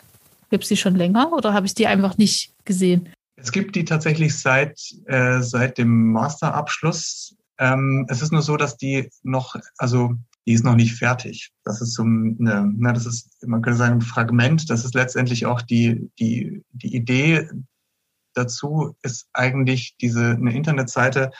Gibt 0.50 0.64
es 0.64 0.68
die 0.68 0.76
schon 0.76 0.94
länger 0.94 1.32
oder 1.32 1.54
habe 1.54 1.64
ich 1.64 1.74
die 1.74 1.86
einfach 1.86 2.18
nicht 2.18 2.52
gesehen? 2.66 3.08
Es 3.36 3.52
gibt 3.52 3.76
die 3.76 3.84
tatsächlich 3.84 4.38
seit, 4.38 4.80
äh, 5.06 5.40
seit 5.42 5.78
dem 5.78 6.12
Masterabschluss 6.12 7.36
Ähm, 7.58 8.06
es 8.08 8.20
ist 8.22 8.32
nur 8.32 8.42
so, 8.42 8.56
dass 8.56 8.76
die 8.76 9.08
noch, 9.22 9.56
also 9.78 10.14
die 10.46 10.52
ist 10.52 10.64
noch 10.64 10.76
nicht 10.76 10.94
fertig. 10.94 11.52
Das 11.64 11.80
ist 11.80 11.94
so 11.94 12.02
eine, 12.02 12.70
na, 12.76 12.92
das 12.92 13.06
ist, 13.06 13.30
man 13.46 13.62
könnte 13.62 13.78
sagen, 13.78 13.94
ein 13.94 14.02
Fragment. 14.02 14.68
Das 14.68 14.84
ist 14.84 14.94
letztendlich 14.94 15.46
auch 15.46 15.62
die, 15.62 16.10
die, 16.18 16.62
die 16.72 16.94
Idee 16.94 17.48
dazu, 18.34 18.94
ist 19.02 19.28
eigentlich 19.32 19.96
diese, 20.00 20.32
eine 20.32 20.54
Internetseite 20.54 21.30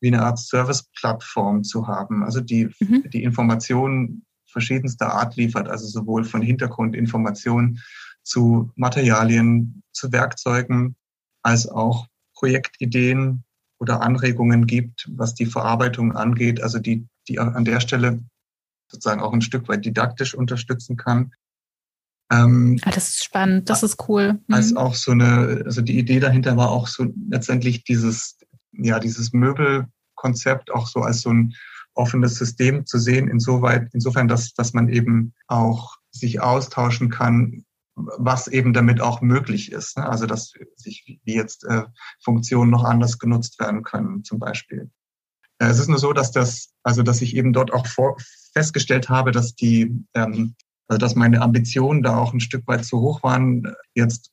wie 0.00 0.08
eine 0.08 0.22
Art 0.22 0.38
Service-Plattform 0.38 1.64
zu 1.64 1.86
haben. 1.86 2.22
Also 2.22 2.40
die, 2.40 2.68
mhm. 2.80 3.08
die 3.10 3.22
Informationen 3.22 4.26
verschiedenster 4.46 5.14
Art 5.14 5.36
liefert, 5.36 5.68
also 5.68 5.86
sowohl 5.86 6.24
von 6.24 6.42
Hintergrundinformationen 6.42 7.80
zu 8.22 8.70
Materialien, 8.76 9.82
zu 9.92 10.12
Werkzeugen, 10.12 10.96
als 11.42 11.68
auch 11.68 12.06
Projektideen 12.34 13.44
oder 13.78 14.00
Anregungen 14.00 14.66
gibt, 14.66 15.08
was 15.12 15.34
die 15.34 15.46
Verarbeitung 15.46 16.12
angeht, 16.12 16.62
also 16.62 16.78
die, 16.78 17.06
die 17.28 17.38
an 17.38 17.64
der 17.64 17.80
Stelle 17.80 18.20
sozusagen 18.88 19.20
auch 19.20 19.32
ein 19.32 19.42
Stück 19.42 19.68
weit 19.68 19.84
didaktisch 19.84 20.34
unterstützen 20.34 20.96
kann. 20.96 21.32
Ähm, 22.30 22.78
ah, 22.82 22.90
das 22.90 23.08
ist 23.08 23.24
spannend, 23.24 23.68
das 23.68 23.82
ist 23.82 24.08
cool. 24.08 24.40
Mhm. 24.46 24.54
Als 24.54 24.76
auch 24.76 24.94
so 24.94 25.12
eine, 25.12 25.62
also 25.64 25.82
die 25.82 25.98
Idee 25.98 26.20
dahinter 26.20 26.56
war 26.56 26.70
auch 26.70 26.86
so 26.86 27.12
letztendlich 27.28 27.84
dieses, 27.84 28.38
ja, 28.72 29.00
dieses 29.00 29.32
Möbelkonzept 29.32 30.70
auch 30.70 30.86
so 30.86 31.00
als 31.00 31.20
so 31.20 31.30
ein 31.30 31.54
offenes 31.94 32.36
System 32.36 32.86
zu 32.86 32.98
sehen, 32.98 33.28
insoweit, 33.28 33.88
insofern, 33.92 34.28
dass, 34.28 34.54
dass 34.54 34.72
man 34.72 34.88
eben 34.88 35.34
auch 35.46 35.96
sich 36.10 36.40
austauschen 36.40 37.10
kann, 37.10 37.64
was 37.94 38.48
eben 38.48 38.72
damit 38.72 39.00
auch 39.00 39.20
möglich 39.20 39.72
ist. 39.72 39.96
Ne? 39.96 40.08
Also 40.08 40.26
dass 40.26 40.54
sich 40.76 41.20
wie 41.24 41.34
jetzt 41.34 41.64
äh, 41.64 41.84
Funktionen 42.20 42.70
noch 42.70 42.84
anders 42.84 43.18
genutzt 43.18 43.60
werden 43.60 43.82
können, 43.82 44.24
zum 44.24 44.38
Beispiel. 44.38 44.90
Äh, 45.58 45.66
es 45.66 45.78
ist 45.78 45.88
nur 45.88 45.98
so, 45.98 46.12
dass 46.12 46.32
das, 46.32 46.72
also 46.82 47.02
dass 47.02 47.20
ich 47.22 47.36
eben 47.36 47.52
dort 47.52 47.72
auch 47.72 47.86
vor, 47.86 48.16
festgestellt 48.52 49.08
habe, 49.08 49.30
dass 49.30 49.54
die, 49.54 50.04
ähm, 50.14 50.54
also 50.88 50.98
dass 50.98 51.14
meine 51.14 51.40
Ambitionen 51.40 52.02
da 52.02 52.16
auch 52.16 52.32
ein 52.32 52.40
Stück 52.40 52.66
weit 52.66 52.84
zu 52.84 53.00
hoch 53.00 53.22
waren, 53.22 53.74
jetzt 53.94 54.30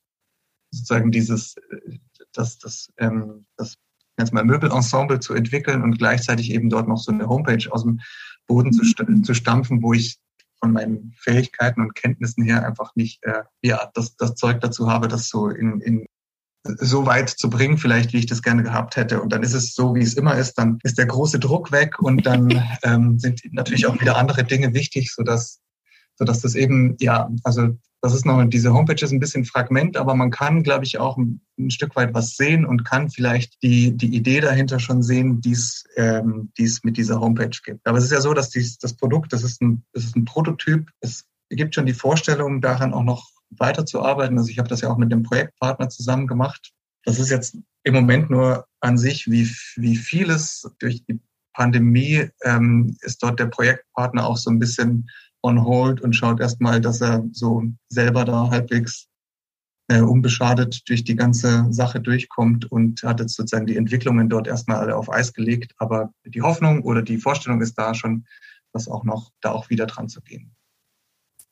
sozusagen 0.72 1.12
dieses, 1.12 1.56
äh, 1.58 2.00
das, 2.34 2.58
das, 2.60 2.92
ähm, 2.98 3.46
das 3.58 3.76
jetzt 4.18 4.34
mal 4.34 4.44
Möbelensemble 4.44 5.20
zu 5.20 5.34
entwickeln 5.34 5.82
und 5.82 5.98
gleichzeitig 5.98 6.52
eben 6.52 6.70
dort 6.70 6.88
noch 6.88 6.98
so 6.98 7.12
eine 7.12 7.28
Homepage 7.28 7.72
aus 7.72 7.84
dem 7.84 8.02
Boden 8.48 8.74
zu, 8.74 8.84
zu 9.22 9.34
stampfen, 9.34 9.82
wo 9.82 9.94
ich 9.94 10.20
von 10.60 10.72
meinen 10.74 11.14
Fähigkeiten 11.18 11.82
und 11.82 11.96
Kenntnissen 11.96 12.44
her 12.44 12.66
einfach 12.66 12.96
nicht 12.96 13.24
äh, 13.24 13.44
ja 13.62 13.90
das, 13.94 14.16
das 14.16 14.36
Zeug 14.36 14.62
dazu 14.62 14.90
habe, 14.90 15.08
das 15.08 15.30
so 15.30 15.50
in, 15.50 15.82
in 15.82 16.06
so 16.64 17.06
weit 17.06 17.30
zu 17.30 17.50
bringen, 17.50 17.78
vielleicht 17.78 18.14
wie 18.14 18.18
ich 18.18 18.26
das 18.26 18.42
gerne 18.42 18.64
gehabt 18.64 18.96
hätte. 18.96 19.22
Und 19.22 19.32
dann 19.32 19.44
ist 19.44 19.54
es 19.54 19.74
so, 19.74 19.96
wie 19.96 20.02
es 20.02 20.16
immer 20.16 20.36
ist, 20.36 20.56
dann 20.56 20.80
ist 20.84 20.98
der 20.98 21.06
große 21.06 21.40
Druck 21.40 21.72
weg 21.72 22.00
und 22.00 22.26
dann 22.26 22.50
ähm, 22.84 23.18
sind 23.20 23.42
natürlich 23.52 23.88
auch 23.88 24.00
wieder 24.02 24.18
andere 24.18 24.44
Dinge 24.44 24.74
wichtig, 24.74 25.14
sodass, 25.14 25.60
sodass 26.20 26.42
das 26.42 26.54
eben, 26.54 26.96
ja, 27.00 27.32
also 27.44 27.76
das 28.02 28.14
ist 28.14 28.26
noch, 28.26 28.44
diese 28.46 28.74
Homepage 28.74 29.04
ist 29.04 29.12
ein 29.12 29.20
bisschen 29.20 29.46
Fragment, 29.46 29.98
aber 29.98 30.16
man 30.16 30.32
kann, 30.32 30.64
glaube 30.64 30.86
ich, 30.86 31.00
auch 31.00 31.18
ein, 31.18 31.42
Stück 31.70 31.96
weit 31.98 32.14
was 32.14 32.38
sehen 32.38 32.66
und 32.66 32.86
kann 32.86 33.10
vielleicht 33.10 33.62
die, 33.62 33.92
die 33.92 34.16
Idee 34.16 34.40
dahinter 34.40 34.80
schon 34.80 35.04
sehen, 35.04 35.42
die 35.42 35.52
es 35.52 35.84
ähm, 35.98 36.52
die's 36.58 36.86
mit 36.86 36.96
dieser 36.96 37.20
Homepage 37.20 37.58
gibt. 37.66 37.86
Aber 37.86 37.98
es 37.98 38.06
ist 38.06 38.12
ja 38.12 38.22
so, 38.22 38.34
dass 38.34 38.50
dies, 38.50 38.78
das 38.78 38.94
Produkt, 38.94 39.34
das 39.34 39.44
ist, 39.44 39.62
ein, 39.62 39.84
das 39.92 40.06
ist 40.06 40.16
ein 40.16 40.24
Prototyp, 40.24 40.90
es 41.02 41.26
gibt 41.50 41.76
schon 41.76 41.86
die 41.86 41.94
Vorstellung, 41.94 42.62
daran 42.62 42.94
auch 42.94 43.04
noch 43.04 43.30
weiterzuarbeiten. 43.50 44.38
Also 44.38 44.50
ich 44.50 44.60
habe 44.60 44.70
das 44.70 44.82
ja 44.82 44.90
auch 44.90 44.98
mit 44.98 45.12
dem 45.12 45.24
Projektpartner 45.24 45.90
zusammen 45.90 46.28
gemacht. 46.28 46.72
Das 47.04 47.20
ist 47.20 47.30
jetzt 47.30 47.58
im 47.84 47.94
Moment 47.94 48.30
nur 48.30 48.66
an 48.80 48.98
sich, 48.98 49.30
wie, 49.30 49.50
wie 49.76 49.98
vieles 49.98 50.70
durch 50.80 51.04
die 51.06 51.20
Pandemie 51.54 52.30
ähm, 52.46 52.96
ist 53.02 53.22
dort 53.22 53.40
der 53.40 53.48
Projektpartner 53.48 54.26
auch 54.26 54.38
so 54.38 54.50
ein 54.50 54.60
bisschen 54.60 55.10
on 55.42 55.64
hold 55.64 56.02
und 56.02 56.14
schaut 56.14 56.40
erstmal, 56.40 56.82
dass 56.82 57.02
er 57.02 57.24
so 57.32 57.64
selber 57.90 58.26
da 58.26 58.50
halbwegs 58.50 59.08
äh, 59.90 60.02
unbeschadet 60.02 60.88
durch 60.88 61.04
die 61.04 61.16
ganze 61.16 61.68
Sache 61.72 62.00
durchkommt 62.00 62.72
und 62.72 63.04
hat 63.04 63.20
jetzt 63.20 63.36
sozusagen 63.36 63.66
die 63.66 63.78
Entwicklungen 63.78 64.30
dort 64.30 64.48
erstmal 64.48 64.78
alle 64.78 64.96
auf 64.96 65.12
Eis 65.12 65.34
gelegt. 65.34 65.74
Aber 65.78 66.14
die 66.26 66.42
Hoffnung 66.42 66.84
oder 66.84 67.02
die 67.02 67.18
Vorstellung 67.18 67.62
ist 67.62 67.76
da 67.76 67.94
schon, 67.96 68.26
das 68.72 68.88
auch 68.88 69.04
noch, 69.04 69.32
da 69.42 69.52
auch 69.52 69.70
wieder 69.70 69.88
dran 69.88 70.10
zu 70.10 70.22
gehen. 70.22 70.56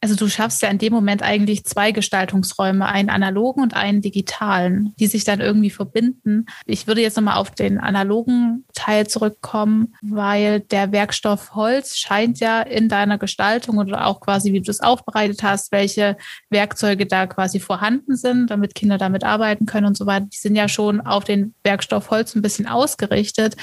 Also 0.07 0.15
du 0.15 0.29
schaffst 0.29 0.61
ja 0.61 0.69
in 0.69 0.77
dem 0.77 0.93
Moment 0.93 1.21
eigentlich 1.21 1.65
zwei 1.65 1.91
Gestaltungsräume, 1.91 2.85
einen 2.85 3.09
analogen 3.09 3.61
und 3.61 3.73
einen 3.73 4.01
digitalen, 4.01 4.93
die 5.01 5.07
sich 5.07 5.25
dann 5.25 5.41
irgendwie 5.41 5.69
verbinden. 5.69 6.45
Ich 6.65 6.87
würde 6.87 7.01
jetzt 7.01 7.17
nochmal 7.17 7.35
auf 7.35 7.51
den 7.51 7.77
analogen 7.77 8.63
Teil 8.73 9.07
zurückkommen, 9.07 9.93
weil 10.01 10.61
der 10.61 10.93
Werkstoff 10.93 11.55
Holz 11.55 11.97
scheint 11.97 12.39
ja 12.39 12.61
in 12.61 12.87
deiner 12.87 13.17
Gestaltung 13.17 13.79
oder 13.79 14.07
auch 14.07 14.21
quasi, 14.21 14.53
wie 14.53 14.61
du 14.61 14.71
es 14.71 14.79
aufbereitet 14.79 15.43
hast, 15.43 15.73
welche 15.73 16.15
Werkzeuge 16.49 17.05
da 17.05 17.27
quasi 17.27 17.59
vorhanden 17.59 18.15
sind, 18.15 18.49
damit 18.49 18.75
Kinder 18.75 18.97
damit 18.97 19.25
arbeiten 19.25 19.65
können 19.65 19.87
und 19.87 19.97
so 19.97 20.05
weiter. 20.05 20.27
Die 20.31 20.37
sind 20.37 20.55
ja 20.55 20.69
schon 20.69 21.01
auf 21.01 21.25
den 21.25 21.53
Werkstoff 21.63 22.11
Holz 22.11 22.33
ein 22.33 22.41
bisschen 22.41 22.65
ausgerichtet. 22.65 23.57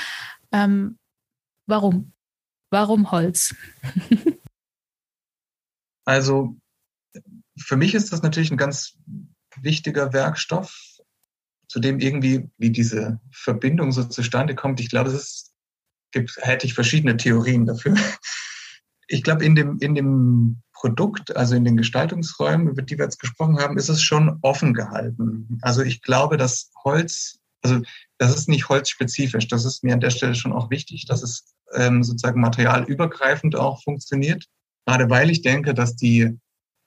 Ähm, 0.52 0.98
warum? 1.64 2.12
Warum 2.68 3.10
Holz? 3.12 3.54
Also 6.04 6.56
für 7.58 7.76
mich 7.76 7.94
ist 7.94 8.12
das 8.12 8.22
natürlich 8.22 8.50
ein 8.50 8.56
ganz 8.56 8.96
wichtiger 9.60 10.12
Werkstoff, 10.12 10.94
zu 11.68 11.80
dem 11.80 11.98
irgendwie, 12.00 12.50
wie 12.58 12.70
diese 12.70 13.20
Verbindung 13.32 13.92
so 13.92 14.04
zustande 14.04 14.54
kommt. 14.54 14.80
Ich 14.80 14.90
glaube, 14.90 15.10
es 15.10 15.54
gibt, 16.12 16.36
hätte 16.40 16.66
ich 16.66 16.74
verschiedene 16.74 17.16
Theorien 17.16 17.66
dafür. 17.66 17.96
Ich 19.06 19.22
glaube, 19.22 19.44
in 19.44 19.54
dem, 19.54 19.76
in 19.80 19.94
dem 19.94 20.62
Produkt, 20.72 21.36
also 21.36 21.54
in 21.54 21.64
den 21.66 21.76
Gestaltungsräumen, 21.76 22.68
über 22.68 22.80
die 22.80 22.96
wir 22.96 23.04
jetzt 23.04 23.20
gesprochen 23.20 23.58
haben, 23.58 23.76
ist 23.76 23.90
es 23.90 24.02
schon 24.02 24.38
offen 24.40 24.72
gehalten. 24.72 25.58
Also 25.60 25.82
ich 25.82 26.00
glaube, 26.00 26.38
dass 26.38 26.72
Holz, 26.84 27.38
also 27.60 27.82
das 28.16 28.34
ist 28.34 28.48
nicht 28.48 28.70
holzspezifisch. 28.70 29.46
Das 29.48 29.66
ist 29.66 29.84
mir 29.84 29.92
an 29.92 30.00
der 30.00 30.08
Stelle 30.08 30.34
schon 30.34 30.54
auch 30.54 30.70
wichtig, 30.70 31.04
dass 31.04 31.22
es 31.22 31.54
ähm, 31.74 32.02
sozusagen 32.02 32.40
materialübergreifend 32.40 33.56
auch 33.56 33.82
funktioniert. 33.82 34.46
Gerade 34.86 35.10
weil 35.10 35.30
ich 35.30 35.42
denke, 35.42 35.74
dass 35.74 35.96
die, 35.96 36.38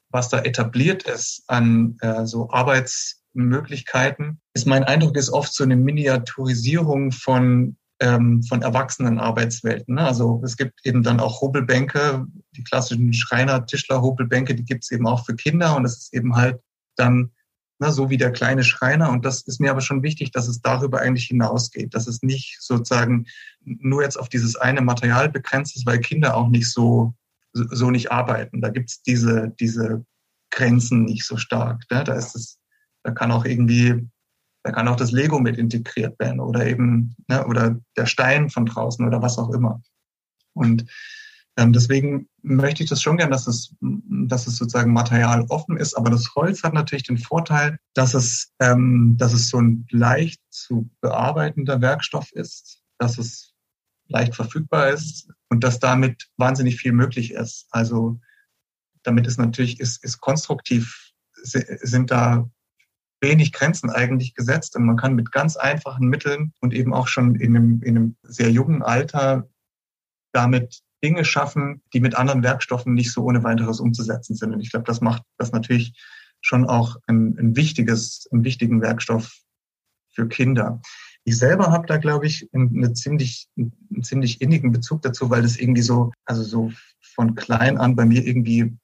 was 0.10 0.30
da 0.30 0.40
etabliert 0.40 1.04
ist 1.04 1.44
an 1.48 1.98
äh, 2.02 2.26
so 2.26 2.50
Arbeitsmöglichkeiten, 2.50 4.40
ist 4.54 4.68
mein 4.68 4.84
Eindruck 4.84 5.18
ist 5.18 5.30
oft 5.30 5.54
so 5.54 5.64
eine 5.64 5.76
Miniaturisierung 5.76 7.12
von 7.12 7.78
ähm, 8.00 8.44
von 8.44 8.62
erwachsenen 8.62 9.20
Arbeitswelten. 9.20 9.96
Ne? 9.96 10.02
Also 10.02 10.42
es 10.46 10.56
gibt 10.58 10.86
eben 10.86 11.04
dann 11.04 11.20
auch 11.20 11.42
Hobelbänke, 11.42 12.28
die 12.56 12.64
klassischen 12.64 13.14
Schreiner, 13.14 13.66
Tischler, 13.66 14.02
Hobelbänke, 14.02 14.56
die 14.56 14.66
gibt 14.66 14.84
es 14.84 14.92
eben 14.92 15.08
auch 15.08 15.26
für 15.26 15.36
Kinder 15.36 15.76
und 15.76 15.86
es 15.86 15.98
ist 15.98 16.14
eben 16.14 16.36
halt 16.36 16.60
dann 16.96 17.32
na, 17.80 17.88
ne, 17.88 17.94
so 17.94 18.10
wie 18.10 18.18
der 18.18 18.32
kleine 18.32 18.64
Schreiner. 18.64 19.12
Und 19.12 19.24
das 19.24 19.44
ist 19.44 19.60
mir 19.60 19.70
aber 19.70 19.82
schon 19.82 20.02
wichtig, 20.02 20.32
dass 20.32 20.48
es 20.48 20.62
darüber 20.62 21.00
eigentlich 21.00 21.26
hinausgeht, 21.26 21.94
dass 21.94 22.08
es 22.08 22.24
nicht 22.24 22.58
sozusagen 22.60 23.28
nur 23.64 24.02
jetzt 24.02 24.18
auf 24.18 24.30
dieses 24.30 24.56
eine 24.56 24.82
Material 24.82 25.30
begrenzt 25.30 25.76
ist, 25.76 25.86
weil 25.86 26.00
Kinder 26.00 26.36
auch 26.36 26.50
nicht 26.50 26.72
so 26.72 27.14
so 27.72 27.92
nicht 27.92 28.12
arbeiten. 28.12 28.62
Da 28.62 28.70
gibt's 28.70 29.02
diese, 29.02 29.54
diese 29.60 30.06
Grenzen 30.52 31.06
nicht 31.06 31.26
so 31.26 31.38
stark. 31.38 31.84
Ne? 31.92 32.04
Da 32.04 32.14
ist 32.14 32.36
es, 32.36 32.60
da 33.04 33.12
kann 33.12 33.32
auch 33.32 33.46
irgendwie, 33.46 34.08
da 34.64 34.72
kann 34.72 34.88
auch 34.88 34.96
das 34.96 35.12
Lego 35.12 35.40
mit 35.40 35.58
integriert 35.58 36.20
werden 36.20 36.40
oder 36.40 36.66
eben, 36.66 37.16
ne, 37.28 37.46
oder 37.46 37.80
der 37.96 38.06
Stein 38.06 38.50
von 38.50 38.66
draußen 38.66 39.06
oder 39.06 39.22
was 39.22 39.38
auch 39.38 39.54
immer. 39.54 39.82
Und 40.54 40.86
ähm, 41.58 41.74
deswegen 41.74 42.28
möchte 42.44 42.84
ich 42.84 42.90
das 42.90 43.02
schon 43.02 43.18
gern, 43.18 43.32
dass 43.32 43.48
es, 43.48 43.76
dass 43.82 44.46
es 44.48 44.58
sozusagen 44.58 44.94
Material 44.94 45.46
offen 45.50 45.78
ist. 45.78 45.96
Aber 45.96 46.12
das 46.12 46.36
Holz 46.36 46.64
hat 46.64 46.74
natürlich 46.74 47.04
den 47.04 47.18
Vorteil, 47.18 47.80
dass 47.94 48.14
es, 48.14 48.52
ähm, 48.60 49.16
dass 49.18 49.34
es 49.34 49.50
so 49.50 49.60
ein 49.60 49.86
leicht 49.90 50.42
zu 50.52 50.90
bearbeitender 51.02 51.82
Werkstoff 51.82 52.32
ist, 52.34 52.82
dass 53.00 53.18
es 53.18 53.54
leicht 54.08 54.36
verfügbar 54.36 54.90
ist 54.90 55.30
und 55.50 55.64
dass 55.64 55.80
damit 55.80 56.28
wahnsinnig 56.38 56.78
viel 56.78 56.92
möglich 56.92 57.32
ist. 57.32 57.68
Also 57.72 58.20
damit 59.04 59.28
ist 59.28 59.38
natürlich, 59.38 59.80
ist, 59.80 60.04
ist 60.04 60.20
konstruktiv, 60.20 61.12
sind 61.44 62.12
da 62.12 62.50
wenig 63.22 63.54
Grenzen 63.54 63.90
eigentlich 63.90 64.36
gesetzt 64.36 64.76
und 64.76 64.86
man 64.86 64.98
kann 64.98 65.16
mit 65.16 65.32
ganz 65.32 65.56
einfachen 65.56 66.08
Mitteln 66.08 66.54
und 66.60 66.74
eben 66.74 66.94
auch 66.94 67.08
schon 67.08 67.36
in 67.36 67.56
einem, 67.56 67.82
in 67.82 67.96
einem 67.96 68.16
sehr 68.24 68.52
jungen 68.52 68.84
Alter 68.84 69.50
damit 70.34 70.82
Dinge 71.04 71.26
schaffen, 71.26 71.82
die 71.94 72.00
mit 72.00 72.16
anderen 72.16 72.44
Werkstoffen 72.44 72.94
nicht 72.94 73.12
so 73.12 73.24
ohne 73.24 73.44
weiteres 73.44 73.80
umzusetzen 73.80 74.36
sind. 74.36 74.54
Und 74.54 74.62
ich 74.62 74.72
glaube, 74.72 74.86
das 74.86 75.02
macht 75.02 75.24
das 75.38 75.52
natürlich 75.52 75.94
schon 76.42 76.66
auch 76.66 76.98
ein, 77.08 77.38
ein 77.38 77.56
wichtiges, 77.56 78.28
einen 78.32 78.44
wichtigen 78.44 78.82
Werkstoff 78.82 79.38
für 80.10 80.28
Kinder. 80.28 80.82
Ich 81.28 81.38
selber 81.40 81.74
habe 81.74 81.86
da, 81.88 81.98
glaube 81.98 82.26
ich, 82.26 82.48
eine 82.54 82.94
ziemlich, 82.94 83.50
einen 83.58 84.02
ziemlich 84.02 84.40
innigen 84.40 84.72
Bezug 84.72 85.02
dazu, 85.02 85.30
weil 85.30 85.42
das 85.42 85.58
irgendwie 85.58 85.82
so, 85.82 86.14
also 86.24 86.42
so 86.42 86.72
von 87.02 87.36
klein 87.36 87.78
an 87.78 87.98
bei 87.98 88.06
mir 88.06 88.26
irgendwie 88.26 88.78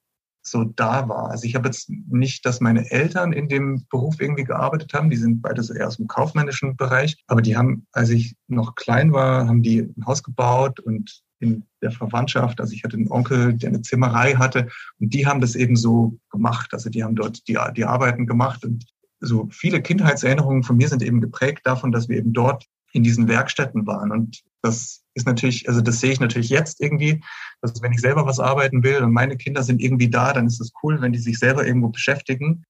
so 0.46 0.66
da 0.66 1.08
war. 1.08 1.30
Also 1.30 1.46
ich 1.46 1.56
habe 1.56 1.70
jetzt 1.70 1.90
nicht, 1.90 2.46
dass 2.46 2.60
meine 2.60 2.92
Eltern 2.92 3.32
in 3.32 3.48
dem 3.48 3.86
Beruf 3.90 4.20
irgendwie 4.20 4.44
gearbeitet 4.44 4.94
haben. 4.94 5.10
Die 5.10 5.16
sind 5.16 5.42
beide 5.42 5.64
so 5.64 5.74
eher 5.74 5.88
aus 5.88 5.96
dem 5.96 6.08
kaufmännischen 6.08 6.76
Bereich. 6.76 7.16
Aber 7.28 7.42
die 7.42 7.56
haben, 7.56 7.88
als 7.94 8.10
ich 8.10 8.36
noch 8.50 8.76
klein 8.76 9.14
war, 9.14 9.48
haben 9.48 9.64
die 9.64 9.80
ein 9.80 10.06
Haus 10.06 10.22
gebaut 10.22 10.82
und 10.82 11.24
in 11.40 11.64
der 11.82 11.92
Verwandtschaft, 11.92 12.60
also 12.60 12.74
ich 12.74 12.84
hatte 12.84 12.98
einen 12.98 13.12
Onkel, 13.12 13.54
der 13.54 13.70
eine 13.70 13.82
Zimmerei 13.82 14.34
hatte 14.34 14.68
und 15.00 15.14
die 15.14 15.26
haben 15.28 15.40
das 15.40 15.56
eben 15.56 15.78
so 15.78 16.18
gemacht. 16.30 16.74
Also 16.74 16.90
die 16.90 17.06
haben 17.06 17.16
dort 17.16 17.48
die, 17.48 17.58
die 17.78 17.86
Arbeiten 17.86 18.28
gemacht 18.28 18.66
und 18.66 18.86
so 19.24 19.48
viele 19.52 19.82
Kindheitserinnerungen 19.82 20.64
von 20.64 20.78
mir 20.78 20.88
sind 20.88 21.02
eben 21.02 21.22
geprägt 21.22 21.62
davon, 21.66 21.92
dass 21.92 22.10
wir 22.10 22.18
eben 22.18 22.34
dort 22.34 22.66
in 22.92 23.04
diesen 23.04 23.28
Werkstätten 23.28 23.88
waren. 23.88 24.12
Und 24.12 24.44
das 24.62 25.04
ist 25.16 25.26
natürlich, 25.26 25.68
also 25.68 25.82
das 25.82 26.00
sehe 26.00 26.12
ich 26.12 26.20
natürlich 26.20 26.50
jetzt 26.50 26.80
irgendwie, 26.80 27.24
dass 27.62 27.82
wenn 27.82 27.92
ich 27.92 28.02
selber 28.02 28.26
was 28.26 28.40
arbeiten 28.40 28.84
will 28.84 28.98
und 29.02 29.12
meine 29.12 29.38
Kinder 29.38 29.64
sind 29.64 29.82
irgendwie 29.82 30.10
da, 30.10 30.34
dann 30.34 30.46
ist 30.46 30.62
es 30.62 30.72
cool, 30.84 31.02
wenn 31.02 31.14
die 31.14 31.20
sich 31.20 31.40
selber 31.40 31.66
irgendwo 31.66 31.90
beschäftigen. 31.90 32.66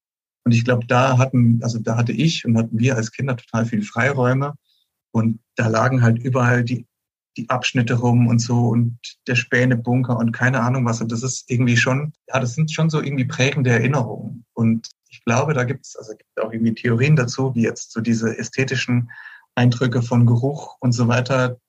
Und 0.46 0.54
ich 0.54 0.64
glaube, 0.64 0.86
da 0.88 1.18
hatten, 1.18 1.60
also 1.62 1.80
da 1.80 1.98
hatte 1.98 2.12
ich 2.12 2.46
und 2.46 2.58
hatten 2.58 2.80
wir 2.80 2.96
als 2.96 3.12
Kinder 3.12 3.36
total 3.36 3.66
viele 3.66 3.84
Freiräume. 3.84 4.54
Und 5.12 5.40
da 5.56 5.68
lagen 5.68 6.02
halt 6.02 6.20
überall 6.20 6.64
die, 6.64 6.86
die 7.38 7.50
Abschnitte 7.50 7.96
rum 7.96 8.28
und 8.28 8.40
so 8.40 8.70
und 8.70 8.98
der 9.28 9.36
Spänebunker 9.36 10.18
und 10.18 10.32
keine 10.32 10.62
Ahnung 10.62 10.86
was. 10.86 11.02
Und 11.02 11.12
das 11.12 11.24
ist 11.24 11.50
irgendwie 11.50 11.78
schon, 11.78 12.14
ja, 12.28 12.40
das 12.40 12.56
sind 12.56 12.72
schon 12.72 12.90
so 12.90 13.02
irgendwie 13.02 13.26
prägende 13.26 13.72
Erinnerungen. 13.72 14.46
Und 14.54 14.90
ich 15.14 15.24
glaube, 15.24 15.54
da 15.54 15.64
gibt 15.64 15.86
es, 15.86 15.96
also 15.96 16.14
gibt 16.14 16.42
auch 16.42 16.52
irgendwie 16.52 16.74
Theorien 16.74 17.16
dazu, 17.16 17.54
wie 17.54 17.62
jetzt 17.62 17.92
so 17.92 18.02
diese 18.02 18.36
ästhetischen 18.36 19.12
Eindrücke 19.54 20.02
von 20.02 20.26
Geruch 20.26 20.76
und 20.80 20.92
so 20.92 21.08
weiter, 21.08 21.60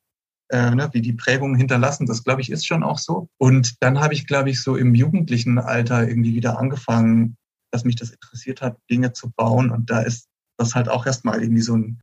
äh, 0.49 0.75
ne, 0.75 0.89
wie 0.93 1.03
die 1.03 1.13
Prägungen 1.13 1.55
hinterlassen. 1.55 2.07
Das, 2.07 2.25
glaube 2.25 2.41
ich, 2.41 2.51
ist 2.51 2.67
schon 2.67 2.83
auch 2.83 2.99
so. 2.99 3.29
Und 3.37 3.83
dann 3.83 4.01
habe 4.01 4.15
ich, 4.15 4.27
glaube 4.27 4.49
ich, 4.49 4.63
so 4.63 4.77
im 4.77 4.95
jugendlichen 4.95 5.59
Alter 5.59 6.09
irgendwie 6.09 6.35
wieder 6.35 6.59
angefangen, 6.59 7.37
dass 7.71 7.85
mich 7.85 7.97
das 7.97 8.11
interessiert 8.11 8.63
hat, 8.63 8.79
Dinge 8.91 9.13
zu 9.13 9.31
bauen. 9.31 9.71
Und 9.71 9.91
da 9.91 10.01
ist 10.01 10.29
das 10.57 10.75
halt 10.75 10.89
auch 10.89 11.05
erstmal 11.05 11.43
irgendwie 11.43 11.63
so 11.63 11.77
ein 11.77 12.01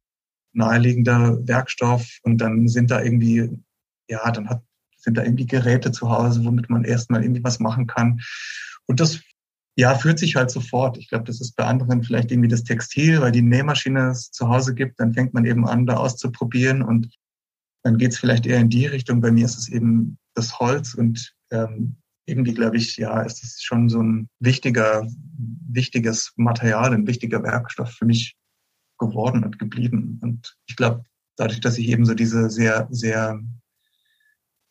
naheliegender 0.54 1.40
Werkstoff. 1.48 2.08
Und 2.22 2.38
dann 2.38 2.68
sind 2.68 2.92
da 2.92 3.02
irgendwie, 3.02 3.50
ja, 4.08 4.30
dann 4.30 4.48
hat, 4.48 4.62
sind 4.96 5.18
da 5.18 5.24
irgendwie 5.24 5.48
Geräte 5.48 5.92
zu 5.92 6.12
Hause, 6.12 6.46
womit 6.46 6.70
man 6.70 6.84
erstmal 6.84 7.24
irgendwie 7.24 7.44
was 7.44 7.60
machen 7.60 7.88
kann. 7.88 8.22
Und 8.86 9.00
das 9.00 9.22
ja, 9.78 9.96
fühlt 9.96 10.20
sich 10.20 10.36
halt 10.36 10.52
sofort. 10.52 10.98
Ich 10.98 11.10
glaube, 11.10 11.26
das 11.26 11.40
ist 11.40 11.56
bei 11.56 11.66
anderen 11.66 12.04
vielleicht 12.04 12.32
irgendwie 12.32 12.50
das 12.50 12.64
Textil, 12.64 13.22
weil 13.22 13.32
die 13.32 13.42
Nähmaschine 13.42 14.10
es 14.10 14.32
zu 14.32 14.50
Hause 14.50 14.76
gibt. 14.76 15.00
Dann 15.00 15.14
fängt 15.14 15.34
man 15.34 15.46
eben 15.46 15.68
an, 15.68 15.86
da 15.86 15.98
auszuprobieren 15.98 16.82
und 16.82 17.16
dann 17.84 17.98
geht 17.98 18.12
es 18.12 18.20
vielleicht 18.20 18.46
eher 18.46 18.60
in 18.60 18.70
die 18.70 18.86
Richtung. 18.86 19.22
Bei 19.22 19.32
mir 19.32 19.46
ist 19.46 19.58
es 19.58 19.70
eben 19.70 20.18
das 20.36 20.60
Holz 20.60 20.94
und 20.94 21.34
ähm, 21.52 21.96
irgendwie 22.26 22.54
glaube 22.54 22.78
ich, 22.78 22.98
ja, 22.98 23.22
ist 23.22 23.44
es 23.44 23.62
schon 23.62 23.90
so 23.90 24.02
ein 24.02 24.30
wichtiger, 24.40 25.08
wichtiges 25.38 26.34
Material, 26.36 26.94
ein 26.94 27.08
wichtiger 27.08 27.42
Werkstoff 27.44 27.92
für 27.92 28.06
mich 28.06 28.36
geworden 29.00 29.44
und 29.44 29.58
geblieben. 29.58 30.20
Und 30.22 30.56
ich 30.68 30.76
glaube, 30.76 31.04
dadurch, 31.38 31.62
dass 31.62 31.78
ich 31.78 31.88
eben 31.88 32.06
so 32.06 32.14
diese 32.14 32.50
sehr, 32.50 32.88
sehr 32.92 33.42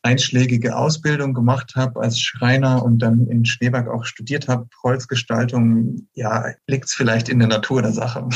einschlägige 0.02 0.76
Ausbildung 0.76 1.34
gemacht 1.34 1.74
habe 1.76 2.00
als 2.00 2.18
Schreiner 2.18 2.82
und 2.82 3.00
dann 3.00 3.26
in 3.26 3.44
Schneeberg 3.44 3.88
auch 3.88 4.04
studiert 4.04 4.48
habe, 4.48 4.68
Holzgestaltung, 4.82 6.08
ja, 6.14 6.46
liegt 6.66 6.86
es 6.86 6.94
vielleicht 6.94 7.28
in 7.28 7.38
der 7.38 7.48
Natur 7.48 7.82
der 7.82 7.92
Sache. 7.92 8.28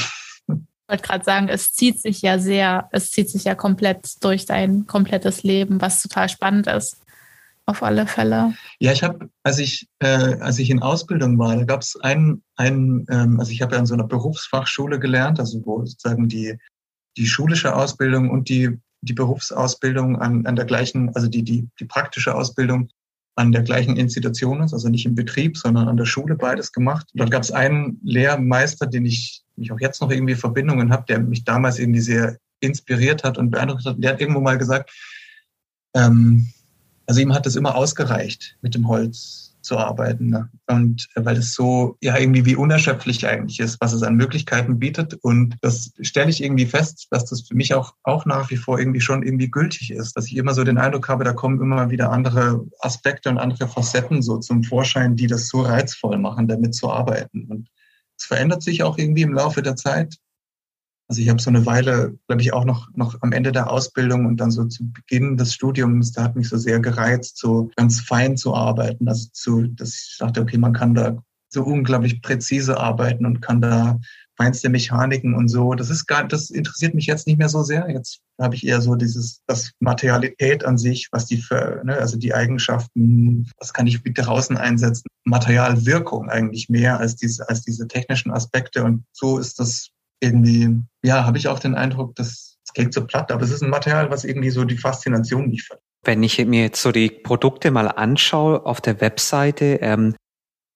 Ich 0.47 0.90
wollte 0.90 1.02
gerade 1.02 1.25
sagen, 1.25 1.49
es 1.49 1.73
zieht 1.73 2.00
sich 2.00 2.21
ja 2.21 2.38
sehr, 2.38 2.88
es 2.92 3.11
zieht 3.11 3.30
sich 3.30 3.44
ja 3.44 3.54
komplett 3.54 4.23
durch 4.23 4.44
dein 4.44 4.87
komplettes 4.87 5.42
Leben, 5.42 5.80
was 5.80 6.02
total 6.02 6.28
spannend 6.28 6.66
ist. 6.66 6.99
Auf 7.66 7.83
alle 7.83 8.06
Fälle. 8.06 8.52
Ja, 8.78 8.92
ich 8.92 9.02
habe, 9.02 9.30
als 9.42 9.59
ich, 9.59 9.88
äh, 10.00 10.37
als 10.40 10.59
ich 10.59 10.68
in 10.68 10.83
Ausbildung 10.83 11.38
war, 11.38 11.56
da 11.56 11.64
gab 11.64 11.80
es 11.80 11.99
einen, 11.99 12.42
einen 12.56 13.06
ähm, 13.09 13.40
also 13.40 13.52
ich 13.52 13.62
habe 13.62 13.75
ja 13.75 13.78
an 13.78 13.87
so 13.87 13.94
einer 13.94 14.06
Berufsfachschule 14.06 15.00
gelernt, 15.00 15.40
also 15.40 15.64
wo 15.64 15.83
sozusagen 15.87 16.28
die, 16.28 16.59
die 17.16 17.26
schulische 17.26 17.75
Ausbildung 17.75 18.28
und 18.28 18.50
die 18.50 18.78
die 19.04 19.12
Berufsausbildung 19.12 20.16
an, 20.20 20.46
an 20.46 20.56
der 20.56 20.64
gleichen, 20.64 21.14
also 21.14 21.28
die, 21.28 21.42
die, 21.42 21.68
die 21.78 21.84
praktische 21.84 22.34
Ausbildung 22.34 22.88
an 23.37 23.52
der 23.52 23.62
gleichen 23.62 23.96
Institution 23.96 24.62
ist, 24.62 24.73
also 24.73 24.88
nicht 24.88 25.06
im 25.06 25.14
Betrieb, 25.14 25.56
sondern 25.56 25.88
an 25.88 25.96
der 25.96 26.04
Schule 26.04 26.37
beides 26.37 26.73
gemacht. 26.73 27.08
Dort 27.14 27.30
gab 27.30 27.42
es 27.42 27.50
einen 27.50 28.00
Lehrmeister, 28.04 28.86
den 28.86 29.04
ich 29.04 29.43
mich 29.56 29.73
auch 29.73 29.80
jetzt 29.80 30.00
noch 30.00 30.10
irgendwie 30.10 30.36
Verbindungen 30.36 30.93
habe, 30.93 31.04
der 31.08 31.19
mich 31.19 31.45
damals 31.45 31.78
irgendwie 31.78 32.00
sehr 32.00 32.38
inspiriert 32.60 33.25
hat 33.25 33.36
und 33.36 33.50
beeindruckt 33.50 33.84
hat. 33.84 33.97
Der 33.99 34.12
hat 34.12 34.21
irgendwo 34.21 34.40
mal 34.40 34.58
gesagt, 34.58 34.90
ähm, 35.95 36.49
also 37.06 37.21
ihm 37.21 37.34
hat 37.34 37.47
es 37.47 37.56
immer 37.56 37.75
ausgereicht 37.75 38.56
mit 38.62 38.75
dem 38.75 38.88
Holz 38.88 39.44
zu 39.65 39.79
arbeiten. 39.79 40.31
Ne? 40.31 40.50
Und 40.67 41.09
äh, 41.15 41.25
weil 41.25 41.37
es 41.37 41.55
so 41.55 41.97
ja 42.00 42.17
irgendwie 42.17 42.45
wie 42.45 42.57
unerschöpflich 42.57 43.27
eigentlich 43.27 43.61
ist, 43.61 43.81
was 43.81 43.93
es 43.93 44.03
an 44.03 44.17
Möglichkeiten 44.17 44.79
bietet. 44.79 45.15
Und 45.15 45.57
das 45.61 45.93
stelle 46.00 46.31
ich 46.31 46.43
irgendwie 46.43 46.67
fest, 46.67 47.09
dass 47.11 47.25
das 47.25 47.43
für 47.43 47.55
mich 47.55 47.75
auch, 47.75 47.95
auch 48.03 48.27
nach 48.27 48.50
wie 48.50 48.57
vor 48.57 48.79
irgendwie 48.79 49.00
schon 49.00 49.23
irgendwie 49.23 49.50
gültig 49.50 49.91
ist, 49.91 50.17
dass 50.17 50.27
ich 50.27 50.37
immer 50.37 50.55
so 50.55 50.65
den 50.65 50.79
Eindruck 50.79 51.09
habe, 51.09 51.25
da 51.25 51.33
kommen 51.33 51.61
immer 51.61 51.91
wieder 51.91 52.11
andere 52.11 52.65
Aspekte 52.81 53.29
und 53.31 53.39
andere 53.39 53.69
Facetten 53.69 54.23
so 54.23 54.39
zum 54.39 54.63
Vorschein, 54.63 55.17
die 55.17 55.27
das 55.27 55.49
so 55.49 55.63
reizvoll 55.63 56.19
machen, 56.19 56.49
damit 56.49 56.75
zu 56.75 56.91
arbeiten. 56.91 57.47
Und 57.49 57.69
es 58.19 58.27
verändert 58.27 58.63
sich 58.63 58.83
auch 58.83 58.99
irgendwie 58.99 59.23
im 59.23 59.35
Laufe 59.35 59.63
der 59.63 59.77
Zeit. 59.77 60.17
Also 61.08 61.21
ich 61.21 61.28
habe 61.28 61.40
so 61.40 61.50
eine 61.50 61.67
Weile, 61.67 62.17
glaube 62.26 62.43
ich, 62.43 62.52
auch 62.52 62.64
noch, 62.64 62.88
noch 62.95 63.21
am 63.21 63.32
Ende 63.32 63.52
der 63.52 63.71
Ausbildung 63.71 64.25
und 64.26 64.38
dann 64.38 64.50
so 64.50 64.64
zu 64.64 64.90
Beginn 64.90 65.36
des 65.36 65.52
Studiums, 65.52 66.12
da 66.12 66.25
hat 66.25 66.36
mich 66.36 66.49
so 66.49 66.56
sehr 66.56 66.80
gereizt, 66.80 67.38
so 67.38 67.71
ganz 67.76 68.00
fein 68.00 68.36
zu 68.36 68.54
arbeiten. 68.54 69.08
Also 69.08 69.28
zu, 69.32 69.67
dass 69.69 69.95
ich 69.95 70.17
dachte, 70.19 70.40
okay, 70.40 70.56
man 70.56 70.73
kann 70.73 70.95
da 70.95 71.23
so 71.50 71.62
unglaublich 71.62 72.23
präzise 72.23 72.78
arbeiten 72.78 73.26
und 73.26 73.40
kann 73.40 73.60
da 73.60 73.99
feinste 74.36 74.69
Mechaniken 74.69 75.34
und 75.34 75.49
so. 75.49 75.75
Das 75.75 75.90
ist 75.90 76.06
gar, 76.06 76.26
das 76.26 76.50
interessiert 76.50 76.95
mich 76.95 77.06
jetzt 77.06 77.26
nicht 77.26 77.38
mehr 77.38 77.49
so 77.49 77.62
sehr. 77.62 77.88
Jetzt 77.90 78.21
habe 78.40 78.54
ich 78.56 78.67
eher 78.67 78.80
so 78.80 78.97
dieses, 78.97 79.43
das 79.47 79.73
Materialität 79.78 80.64
an 80.64 80.76
sich, 80.76 81.08
was 81.12 81.26
die 81.26 81.43
ne, 81.50 81.97
also 81.99 82.19
die 82.19 82.34
Eigenschaften, 82.34 83.49
was 83.58 83.73
kann 83.73 83.86
ich 83.86 84.02
draußen 84.02 84.56
einsetzen? 84.56 85.06
Materialwirkung 85.25 86.28
eigentlich 86.28 86.69
mehr 86.69 86.99
als 86.99 87.17
diese, 87.17 87.49
als 87.49 87.62
diese 87.62 87.86
technischen 87.86 88.32
Aspekte. 88.32 88.82
Und 88.82 89.04
so 89.12 89.38
ist 89.38 89.60
das 89.60 89.90
irgendwie, 90.25 90.82
ja, 91.02 91.25
habe 91.25 91.39
ich 91.39 91.49
auch 91.49 91.58
den 91.58 91.75
Eindruck, 91.75 92.17
dass 92.17 92.56
es 92.65 92.73
klingt 92.73 92.95
so 92.95 93.06
platt, 93.06 93.30
aber 93.30 93.43
es 93.43 93.50
ist 93.50 93.63
ein 93.63 93.71
Material, 93.71 94.10
was 94.10 94.25
irgendwie 94.25 94.50
so 94.50 94.65
die 94.65 94.78
Faszination 94.78 95.50
liefert. 95.50 95.80
Wenn 96.02 96.23
ich 96.23 96.45
mir 96.45 96.63
jetzt 96.63 96.82
so 96.82 96.93
die 96.93 97.10
Produkte 97.10 97.71
mal 97.71 97.89
anschaue 97.89 98.65
auf 98.65 98.80
der 98.80 99.00
Webseite, 99.00 99.78
ähm, 99.82 100.15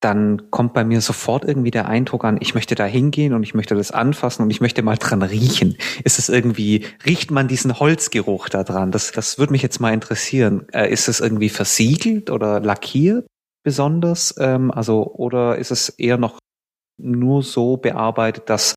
dann 0.01 0.51
kommt 0.51 0.75
bei 0.75 0.85
mir 0.85 1.01
sofort 1.01 1.45
irgendwie 1.45 1.73
der 1.73 1.89
Eindruck 1.89 2.25
an, 2.25 2.39
ich 2.41 2.55
möchte 2.55 2.77
da 2.77 2.85
hingehen 2.85 3.33
und 3.33 3.43
ich 3.43 3.55
möchte 3.55 3.75
das 3.75 3.91
anfassen 3.91 4.43
und 4.43 4.51
ich 4.51 4.61
möchte 4.61 4.83
mal 4.83 4.97
dran 4.97 5.23
riechen. 5.23 5.77
Ist 6.05 6.19
es 6.19 6.29
irgendwie, 6.29 6.87
riecht 7.05 7.31
man 7.31 7.49
diesen 7.49 7.81
Holzgeruch 7.81 8.49
da 8.49 8.63
dran? 8.63 8.93
Das, 8.93 9.11
das 9.11 9.39
würde 9.39 9.53
mich 9.53 9.63
jetzt 9.63 9.81
mal 9.81 9.93
interessieren. 9.93 10.67
Äh, 10.73 10.93
ist 10.93 11.09
es 11.09 11.19
irgendwie 11.21 11.49
versiegelt 11.49 12.31
oder 12.31 12.61
lackiert 12.61 13.27
besonders? 13.65 14.35
Ähm, 14.39 14.71
also, 14.71 15.05
oder 15.15 15.57
ist 15.57 15.73
es 15.73 15.89
eher 15.89 16.17
noch 16.17 16.39
nur 16.97 17.43
so 17.43 17.77
bearbeitet, 17.77 18.49
dass 18.51 18.75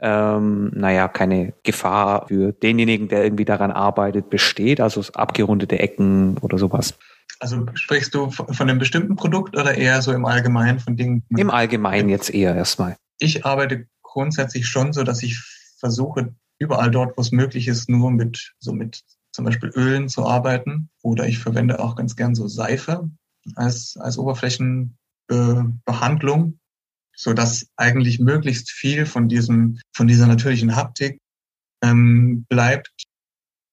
ähm, 0.00 0.70
naja, 0.74 1.08
keine 1.08 1.54
Gefahr 1.62 2.26
für 2.28 2.52
denjenigen, 2.52 3.08
der 3.08 3.24
irgendwie 3.24 3.44
daran 3.44 3.70
arbeitet, 3.70 4.30
besteht, 4.30 4.80
also 4.80 5.02
abgerundete 5.14 5.78
Ecken 5.78 6.38
oder 6.38 6.58
sowas. 6.58 6.94
Also 7.40 7.66
sprichst 7.74 8.14
du 8.14 8.30
von 8.30 8.48
einem 8.60 8.78
bestimmten 8.78 9.16
Produkt 9.16 9.56
oder 9.56 9.74
eher 9.74 10.00
so 10.02 10.12
im 10.12 10.24
Allgemeinen 10.24 10.78
von 10.78 10.96
Dingen? 10.96 11.24
Im 11.36 11.50
Allgemeinen 11.50 12.08
jetzt 12.08 12.32
eher 12.32 12.54
erstmal. 12.54 12.96
Ich 13.18 13.44
arbeite 13.44 13.86
grundsätzlich 14.02 14.66
schon 14.66 14.92
so, 14.92 15.02
dass 15.02 15.22
ich 15.22 15.40
versuche, 15.78 16.34
überall 16.58 16.90
dort, 16.90 17.16
wo 17.16 17.20
es 17.20 17.32
möglich 17.32 17.68
ist, 17.68 17.88
nur 17.88 18.10
mit 18.10 18.54
so 18.58 18.72
mit 18.72 19.02
zum 19.32 19.44
Beispiel 19.44 19.70
Ölen 19.74 20.08
zu 20.08 20.26
arbeiten. 20.26 20.88
Oder 21.02 21.26
ich 21.26 21.38
verwende 21.38 21.80
auch 21.80 21.96
ganz 21.96 22.16
gern 22.16 22.34
so 22.34 22.48
Seife 22.48 23.10
als, 23.56 23.98
als 23.98 24.16
Oberflächenbehandlung 24.16 26.58
so 27.16 27.32
dass 27.32 27.66
eigentlich 27.76 28.18
möglichst 28.18 28.70
viel 28.70 29.06
von 29.06 29.28
diesem, 29.28 29.78
von 29.92 30.06
dieser 30.06 30.26
natürlichen 30.26 30.76
Haptik 30.76 31.20
ähm, 31.82 32.44
bleibt, 32.48 32.90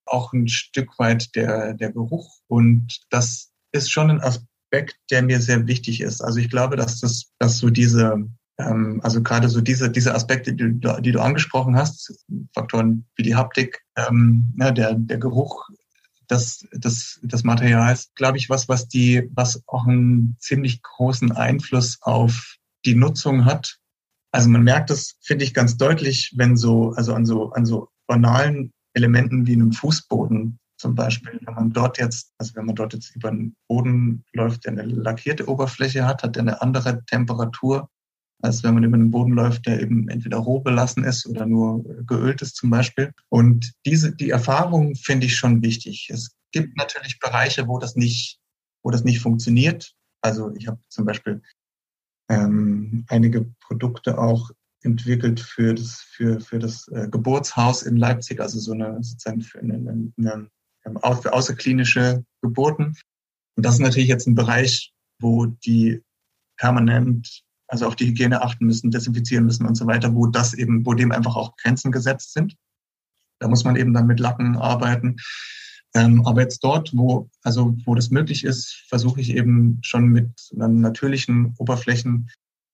auch 0.05 0.33
ein 0.33 0.47
Stück 0.47 0.97
weit 0.99 1.35
der, 1.35 1.73
der 1.73 1.91
Geruch. 1.91 2.39
Und 2.47 2.99
das 3.09 3.51
ist 3.71 3.91
schon 3.91 4.09
ein 4.09 4.21
Aspekt, 4.21 4.97
der 5.09 5.21
mir 5.21 5.39
sehr 5.41 5.67
wichtig 5.67 6.01
ist. 6.01 6.21
Also 6.21 6.39
ich 6.39 6.49
glaube, 6.49 6.75
dass 6.75 6.99
das, 6.99 7.31
dass 7.39 7.57
so 7.57 7.69
diese, 7.69 8.27
ähm, 8.57 8.99
also 9.03 9.21
gerade 9.21 9.49
so 9.49 9.61
diese, 9.61 9.89
diese 9.89 10.13
Aspekte, 10.13 10.53
die, 10.53 10.79
die 10.79 11.11
du 11.11 11.21
angesprochen 11.21 11.75
hast, 11.75 12.25
Faktoren 12.53 13.05
wie 13.15 13.23
die 13.23 13.35
Haptik, 13.35 13.81
ähm, 13.95 14.53
ja, 14.57 14.71
der, 14.71 14.95
der 14.95 15.17
Geruch 15.17 15.69
des, 16.29 16.65
des, 16.73 17.19
des 17.23 17.43
Materials, 17.43 18.11
glaube 18.15 18.37
ich, 18.37 18.49
was, 18.49 18.69
was 18.69 18.87
die, 18.87 19.29
was 19.33 19.61
auch 19.67 19.85
einen 19.85 20.35
ziemlich 20.39 20.81
großen 20.81 21.31
Einfluss 21.31 21.99
auf 22.01 22.57
die 22.85 22.95
Nutzung 22.95 23.45
hat. 23.45 23.77
Also 24.31 24.49
man 24.49 24.63
merkt 24.63 24.89
das, 24.89 25.15
finde 25.21 25.43
ich, 25.43 25.53
ganz 25.53 25.77
deutlich, 25.77 26.33
wenn 26.35 26.55
so, 26.55 26.91
also 26.91 27.13
an 27.13 27.25
so, 27.25 27.51
an 27.51 27.65
so 27.65 27.89
banalen 28.07 28.71
Elementen 28.93 29.47
wie 29.47 29.53
einem 29.53 29.71
Fußboden 29.71 30.59
zum 30.81 30.95
Beispiel, 30.95 31.39
wenn 31.45 31.53
man 31.53 31.71
dort 31.71 31.99
jetzt, 31.99 32.33
also 32.39 32.55
wenn 32.55 32.65
man 32.65 32.75
dort 32.75 32.93
jetzt 32.93 33.15
über 33.15 33.29
den 33.29 33.55
Boden 33.67 34.25
läuft, 34.33 34.65
der 34.65 34.71
eine 34.71 34.83
lackierte 34.83 35.47
Oberfläche 35.47 36.07
hat, 36.07 36.23
hat 36.23 36.35
er 36.35 36.41
eine 36.41 36.61
andere 36.61 37.05
Temperatur, 37.05 37.87
als 38.41 38.63
wenn 38.63 38.73
man 38.73 38.83
über 38.83 38.97
den 38.97 39.11
Boden 39.11 39.33
läuft, 39.33 39.67
der 39.67 39.79
eben 39.79 40.09
entweder 40.09 40.37
roh 40.37 40.59
belassen 40.59 41.03
ist 41.03 41.27
oder 41.27 41.45
nur 41.45 41.83
geölt 42.07 42.41
ist 42.41 42.55
zum 42.55 42.71
Beispiel. 42.71 43.13
Und 43.29 43.73
diese, 43.85 44.15
die 44.15 44.31
Erfahrung 44.31 44.95
finde 44.95 45.27
ich 45.27 45.35
schon 45.35 45.61
wichtig. 45.61 46.09
Es 46.11 46.35
gibt 46.51 46.75
natürlich 46.75 47.19
Bereiche, 47.19 47.67
wo 47.67 47.77
das 47.77 47.95
nicht, 47.95 48.39
wo 48.83 48.89
das 48.89 49.03
nicht 49.03 49.21
funktioniert. 49.21 49.93
Also 50.21 50.51
ich 50.55 50.67
habe 50.67 50.79
zum 50.89 51.05
Beispiel 51.05 51.43
ähm, 52.31 53.05
einige 53.09 53.45
Produkte 53.59 54.17
auch 54.17 54.51
entwickelt 54.83 55.39
für 55.39 55.75
das, 55.75 56.01
für, 56.01 56.39
für 56.39 56.59
das 56.59 56.87
äh, 56.87 57.07
Geburtshaus 57.09 57.83
in 57.83 57.97
Leipzig, 57.97 58.39
also 58.39 58.59
so 58.59 58.71
eine 58.71 59.03
sozusagen 59.03 59.41
für 59.41 59.59
eine, 59.59 59.75
eine, 59.75 60.49
eine 60.83 61.15
für 61.21 61.33
außerklinische 61.33 62.23
Geburten. 62.41 62.97
Und 63.55 63.65
das 63.65 63.75
ist 63.75 63.81
natürlich 63.81 64.09
jetzt 64.09 64.27
ein 64.27 64.35
Bereich, 64.35 64.93
wo 65.19 65.45
die 65.45 66.01
permanent 66.57 67.43
also 67.67 67.87
auf 67.87 67.95
die 67.95 68.07
Hygiene 68.07 68.41
achten 68.41 68.65
müssen, 68.65 68.91
desinfizieren 68.91 69.45
müssen 69.45 69.65
und 69.65 69.75
so 69.75 69.87
weiter, 69.87 70.13
wo 70.13 70.27
das 70.27 70.53
eben, 70.53 70.85
wo 70.85 70.93
dem 70.93 71.11
einfach 71.11 71.37
auch 71.37 71.55
Grenzen 71.55 71.91
gesetzt 71.91 72.33
sind. 72.33 72.57
Da 73.39 73.47
muss 73.47 73.63
man 73.63 73.77
eben 73.77 73.93
dann 73.93 74.07
mit 74.07 74.19
Lacken 74.19 74.57
arbeiten. 74.57 75.15
Ähm, 75.93 76.25
aber 76.25 76.41
jetzt 76.41 76.63
dort, 76.63 76.95
wo, 76.95 77.29
also 77.43 77.75
wo 77.85 77.95
das 77.95 78.11
möglich 78.11 78.45
ist, 78.45 78.85
versuche 78.87 79.19
ich 79.19 79.35
eben 79.35 79.79
schon 79.81 80.07
mit 80.07 80.29
natürlichen 80.53 81.53
Oberflächen 81.57 82.29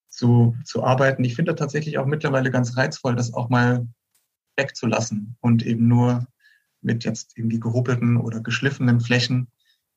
zu, 0.10 0.56
zu 0.66 0.84
arbeiten. 0.84 1.24
Ich 1.24 1.36
finde 1.36 1.56
tatsächlich 1.56 1.98
auch 1.98 2.06
mittlerweile 2.06 2.52
ganz 2.52 2.78
reizvoll, 2.78 3.16
das 3.16 3.34
auch 3.34 3.50
mal 3.50 3.88
wegzulassen 4.56 5.36
und 5.42 5.66
eben 5.66 5.88
nur 5.88 6.28
mit 6.82 7.06
jetzt 7.06 7.38
irgendwie 7.38 7.60
gehobelten 7.60 8.18
oder 8.18 8.42
geschliffenen 8.42 9.00
Flächen, 9.00 9.48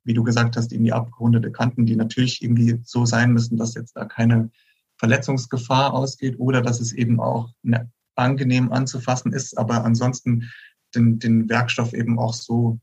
wie 0.04 0.14
du 0.14 0.22
gesagt 0.22 0.56
hast, 0.56 0.72
irgendwie 0.72 0.92
abgerundete 0.92 1.52
Kanten, 1.52 1.86
die 1.86 1.96
natürlich 1.96 2.42
irgendwie 2.42 2.80
so 2.84 3.04
sein 3.04 3.32
müssen, 3.32 3.58
dass 3.58 3.74
jetzt 3.74 3.96
da 3.96 4.06
keine 4.06 4.50
Verletzungsgefahr 4.96 5.92
ausgeht 5.94 6.38
oder 6.38 6.62
dass 6.62 6.80
es 6.80 6.92
eben 6.92 7.20
auch 7.20 7.50
ne, 7.62 7.90
angenehm 8.14 8.72
anzufassen 8.72 9.32
ist, 9.32 9.56
aber 9.56 9.84
ansonsten 9.84 10.50
den, 10.94 11.18
den 11.18 11.48
Werkstoff 11.48 11.92
eben 11.94 12.18
auch 12.18 12.34
so 12.34 12.78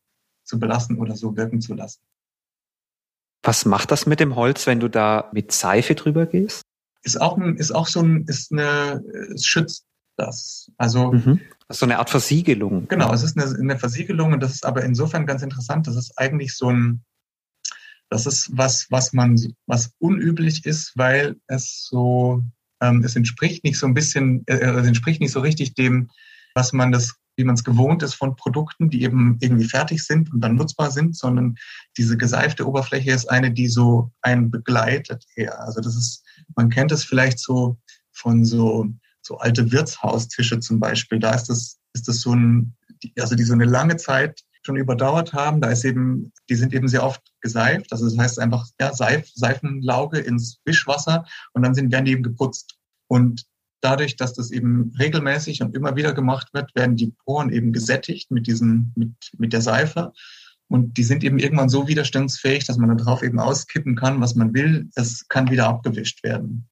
zu 0.48 0.60
belassen 0.60 0.98
oder 0.98 1.16
so 1.16 1.36
wirken 1.36 1.62
zu 1.62 1.74
lassen. 1.74 2.00
Was 3.44 3.66
macht 3.66 3.92
das 3.92 4.06
mit 4.06 4.20
dem 4.20 4.36
Holz, 4.36 4.68
wenn 4.68 4.80
du 4.80 4.90
da 4.90 5.30
mit 5.34 5.52
Seife 5.52 5.96
drüber 5.96 6.26
gehst? 6.26 6.62
Ist 7.04 7.22
auch, 7.22 7.38
ein, 7.38 7.56
ist 7.56 7.72
auch 7.72 7.88
so 7.88 8.02
ein, 8.02 8.26
ist 8.26 8.52
eine, 8.52 9.04
es 9.34 9.46
schützt 9.46 9.86
das. 10.18 10.72
Also 10.78 11.14
mhm. 11.14 11.40
so 11.70 11.86
eine 11.86 12.00
Art 12.00 12.10
Versiegelung. 12.10 12.88
Genau, 12.88 13.14
es 13.14 13.24
ist 13.24 13.38
eine, 13.38 13.58
eine 13.58 13.80
Versiegelung 13.80 14.34
und 14.34 14.42
das 14.42 14.54
ist 14.54 14.66
aber 14.66 14.84
insofern 14.84 15.26
ganz 15.26 15.44
interessant. 15.44 15.88
Das 15.88 15.96
ist 15.96 16.18
eigentlich 16.18 16.56
so 16.56 16.72
ein, 16.72 17.04
das 18.10 18.26
ist 18.26 18.50
was, 18.52 18.88
was 18.90 19.14
man, 19.14 19.40
was 19.66 19.92
unüblich 20.00 20.66
ist, 20.66 20.94
weil 20.96 21.38
es 21.48 21.86
so, 21.86 22.44
ähm, 22.82 23.04
es 23.04 23.16
entspricht 23.16 23.64
nicht 23.64 23.78
so 23.78 23.86
ein 23.86 23.94
bisschen, 23.94 24.44
äh, 24.48 24.56
es 24.56 24.88
entspricht 24.88 25.22
nicht 25.22 25.32
so 25.32 25.40
richtig 25.40 25.76
dem, 25.76 26.10
was 26.56 26.74
man 26.74 26.92
das, 26.92 27.16
wie 27.38 27.44
man 27.44 27.56
es 27.56 27.64
gewohnt 27.64 28.04
ist 28.04 28.16
von 28.16 28.36
Produkten, 28.36 28.90
die 28.90 29.04
eben 29.04 29.38
irgendwie 29.40 29.66
fertig 29.66 30.04
sind 30.04 30.34
und 30.34 30.42
dann 30.42 30.56
nutzbar 30.56 30.92
sind, 30.92 31.16
sondern 31.16 31.56
diese 31.98 32.18
geseifte 32.18 32.68
Oberfläche 32.68 33.12
ist 33.12 33.30
eine, 33.30 33.52
die 33.52 33.68
so 33.68 34.12
einen 34.22 34.52
begleitet 34.52 35.26
eher. 35.36 35.62
Also 35.62 35.80
das 35.80 35.96
ist, 35.96 36.24
man 36.56 36.70
kennt 36.70 36.92
es 36.92 37.04
vielleicht 37.04 37.40
so 37.40 37.78
von 38.12 38.44
so 38.44 38.90
so 39.28 39.38
alte 39.38 39.72
Wirtshaustische 39.72 40.60
zum 40.60 40.80
Beispiel, 40.80 41.20
da 41.20 41.34
ist 41.34 41.50
das, 41.50 41.78
ist 41.94 42.08
das 42.08 42.22
so 42.22 42.34
ein, 42.34 42.76
also 43.20 43.36
die 43.36 43.44
so 43.44 43.54
eine 43.54 43.66
lange 43.66 43.98
Zeit 43.98 44.42
schon 44.64 44.78
überdauert 44.78 45.34
haben, 45.34 45.62
da 45.62 45.70
ist 45.70 45.86
eben, 45.86 46.32
die 46.50 46.56
sind 46.56 46.74
eben 46.74 46.88
sehr 46.88 47.04
oft 47.04 47.22
geseift, 47.42 47.92
also 47.92 48.06
das 48.06 48.18
heißt 48.18 48.40
einfach, 48.40 48.68
ja, 48.80 48.94
Seif, 48.94 49.30
Seifenlauge 49.34 50.20
ins 50.20 50.60
Wischwasser 50.66 51.26
und 51.54 51.64
dann 51.64 51.76
sind, 51.76 51.92
werden 51.92 52.06
die 52.06 52.14
eben 52.14 52.24
geputzt. 52.24 52.78
Und 53.08 53.46
dadurch, 53.82 54.16
dass 54.16 54.34
das 54.34 54.52
eben 54.52 54.94
regelmäßig 55.00 55.62
und 55.62 55.76
immer 55.76 55.96
wieder 55.96 56.14
gemacht 56.14 56.50
wird, 56.54 56.74
werden 56.76 56.96
die 56.96 57.14
Poren 57.26 57.52
eben 57.52 57.74
gesättigt 57.74 58.32
mit 58.32 58.48
diesen, 58.48 58.92
mit, 58.96 59.14
mit 59.38 59.54
der 59.54 59.62
Seife. 59.62 60.14
Und 60.70 60.98
die 60.98 61.04
sind 61.04 61.24
eben 61.24 61.40
irgendwann 61.40 61.70
so 61.70 61.88
widerstandsfähig, 61.88 62.66
dass 62.66 62.78
man 62.78 62.98
darauf 62.98 63.24
eben 63.24 63.40
auskippen 63.40 63.96
kann, 63.96 64.20
was 64.20 64.36
man 64.36 64.54
will. 64.54 64.90
Es 64.96 65.28
kann 65.28 65.50
wieder 65.50 65.68
abgewischt 65.68 66.24
werden. 66.24 66.68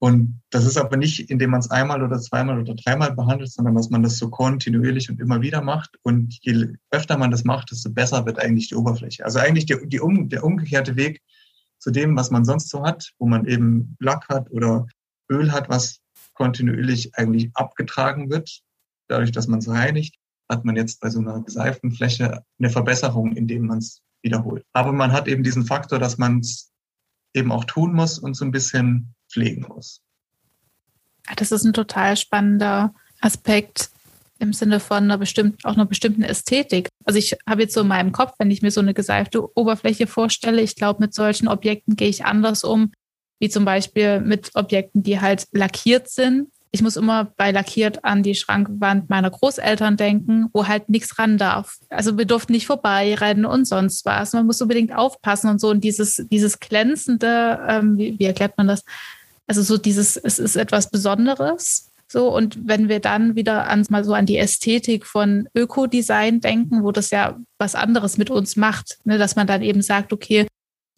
Und 0.00 0.40
das 0.50 0.64
ist 0.64 0.76
aber 0.76 0.96
nicht, 0.96 1.28
indem 1.28 1.50
man 1.50 1.60
es 1.60 1.70
einmal 1.72 2.04
oder 2.04 2.20
zweimal 2.20 2.60
oder 2.60 2.74
dreimal 2.74 3.16
behandelt, 3.16 3.50
sondern 3.50 3.74
dass 3.74 3.90
man 3.90 4.04
das 4.04 4.16
so 4.16 4.30
kontinuierlich 4.30 5.10
und 5.10 5.20
immer 5.20 5.40
wieder 5.42 5.60
macht. 5.60 5.98
Und 6.02 6.38
je 6.42 6.68
öfter 6.90 7.18
man 7.18 7.32
das 7.32 7.42
macht, 7.42 7.72
desto 7.72 7.90
besser 7.90 8.24
wird 8.24 8.38
eigentlich 8.38 8.68
die 8.68 8.76
Oberfläche. 8.76 9.24
Also 9.24 9.40
eigentlich 9.40 9.66
die, 9.66 9.76
die 9.88 9.98
um, 9.98 10.28
der 10.28 10.44
umgekehrte 10.44 10.94
Weg 10.94 11.20
zu 11.80 11.90
dem, 11.90 12.16
was 12.16 12.30
man 12.30 12.44
sonst 12.44 12.68
so 12.68 12.84
hat, 12.84 13.10
wo 13.18 13.26
man 13.26 13.46
eben 13.46 13.96
Lack 13.98 14.28
hat 14.28 14.50
oder 14.52 14.86
Öl 15.28 15.50
hat, 15.50 15.68
was 15.68 16.00
kontinuierlich 16.38 17.16
eigentlich 17.16 17.50
abgetragen 17.54 18.30
wird. 18.30 18.60
Dadurch, 19.08 19.32
dass 19.32 19.48
man 19.48 19.58
es 19.58 19.68
reinigt, 19.68 20.14
hat 20.48 20.64
man 20.64 20.76
jetzt 20.76 21.00
bei 21.00 21.10
so 21.10 21.18
einer 21.18 21.42
geseiften 21.42 21.90
Fläche 21.90 22.44
eine 22.58 22.70
Verbesserung, 22.70 23.32
indem 23.32 23.66
man 23.66 23.78
es 23.78 24.02
wiederholt. 24.22 24.64
Aber 24.72 24.92
man 24.92 25.12
hat 25.12 25.26
eben 25.26 25.42
diesen 25.42 25.64
Faktor, 25.64 25.98
dass 25.98 26.16
man 26.16 26.38
es 26.38 26.70
eben 27.34 27.50
auch 27.50 27.64
tun 27.64 27.92
muss 27.92 28.18
und 28.18 28.34
so 28.34 28.44
ein 28.44 28.52
bisschen 28.52 29.14
pflegen 29.28 29.66
muss. 29.68 30.00
Das 31.36 31.50
ist 31.50 31.64
ein 31.64 31.72
total 31.72 32.16
spannender 32.16 32.94
Aspekt 33.20 33.90
im 34.38 34.52
Sinne 34.52 34.78
von 34.78 34.98
einer 34.98 35.18
bestimmten, 35.18 35.58
auch 35.64 35.74
einer 35.74 35.86
bestimmten 35.86 36.22
Ästhetik. 36.22 36.88
Also 37.04 37.18
ich 37.18 37.36
habe 37.48 37.62
jetzt 37.62 37.74
so 37.74 37.80
in 37.80 37.88
meinem 37.88 38.12
Kopf, 38.12 38.34
wenn 38.38 38.52
ich 38.52 38.62
mir 38.62 38.70
so 38.70 38.80
eine 38.80 38.94
geseifte 38.94 39.56
Oberfläche 39.58 40.06
vorstelle, 40.06 40.62
ich 40.62 40.76
glaube, 40.76 41.02
mit 41.02 41.14
solchen 41.14 41.48
Objekten 41.48 41.96
gehe 41.96 42.08
ich 42.08 42.24
anders 42.24 42.62
um, 42.62 42.92
wie 43.38 43.48
zum 43.48 43.64
Beispiel 43.64 44.20
mit 44.20 44.50
Objekten, 44.54 45.02
die 45.02 45.20
halt 45.20 45.46
lackiert 45.52 46.08
sind. 46.08 46.48
Ich 46.70 46.82
muss 46.82 46.96
immer 46.96 47.32
bei 47.36 47.50
lackiert 47.50 48.04
an 48.04 48.22
die 48.22 48.34
Schrankwand 48.34 49.08
meiner 49.08 49.30
Großeltern 49.30 49.96
denken, 49.96 50.48
wo 50.52 50.66
halt 50.66 50.90
nichts 50.90 51.18
ran 51.18 51.38
darf. 51.38 51.78
Also 51.88 52.18
wir 52.18 52.26
durften 52.26 52.52
nicht 52.52 52.66
vorbeirennen 52.66 53.46
und 53.46 53.66
sonst 53.66 54.04
was. 54.04 54.34
Man 54.34 54.46
muss 54.46 54.60
unbedingt 54.60 54.94
aufpassen 54.94 55.48
und 55.48 55.60
so. 55.60 55.70
Und 55.70 55.82
dieses, 55.82 56.26
dieses 56.30 56.60
glänzende, 56.60 57.58
ähm, 57.66 57.96
wie, 57.96 58.18
wie 58.18 58.24
erklärt 58.24 58.58
man 58.58 58.68
das? 58.68 58.84
Also 59.46 59.62
so 59.62 59.78
dieses, 59.78 60.18
es 60.18 60.38
ist 60.38 60.56
etwas 60.56 60.90
Besonderes. 60.90 61.90
So, 62.10 62.34
und 62.34 62.66
wenn 62.66 62.88
wir 62.88 63.00
dann 63.00 63.34
wieder 63.34 63.66
an, 63.68 63.84
mal 63.90 64.02
so 64.02 64.14
an 64.14 64.24
die 64.24 64.38
Ästhetik 64.38 65.04
von 65.04 65.48
Ökodesign 65.54 66.40
denken, 66.40 66.82
wo 66.82 66.90
das 66.90 67.10
ja 67.10 67.38
was 67.58 67.74
anderes 67.74 68.16
mit 68.16 68.30
uns 68.30 68.56
macht, 68.56 68.98
ne, 69.04 69.18
dass 69.18 69.36
man 69.36 69.46
dann 69.46 69.60
eben 69.60 69.82
sagt, 69.82 70.12
okay, 70.12 70.46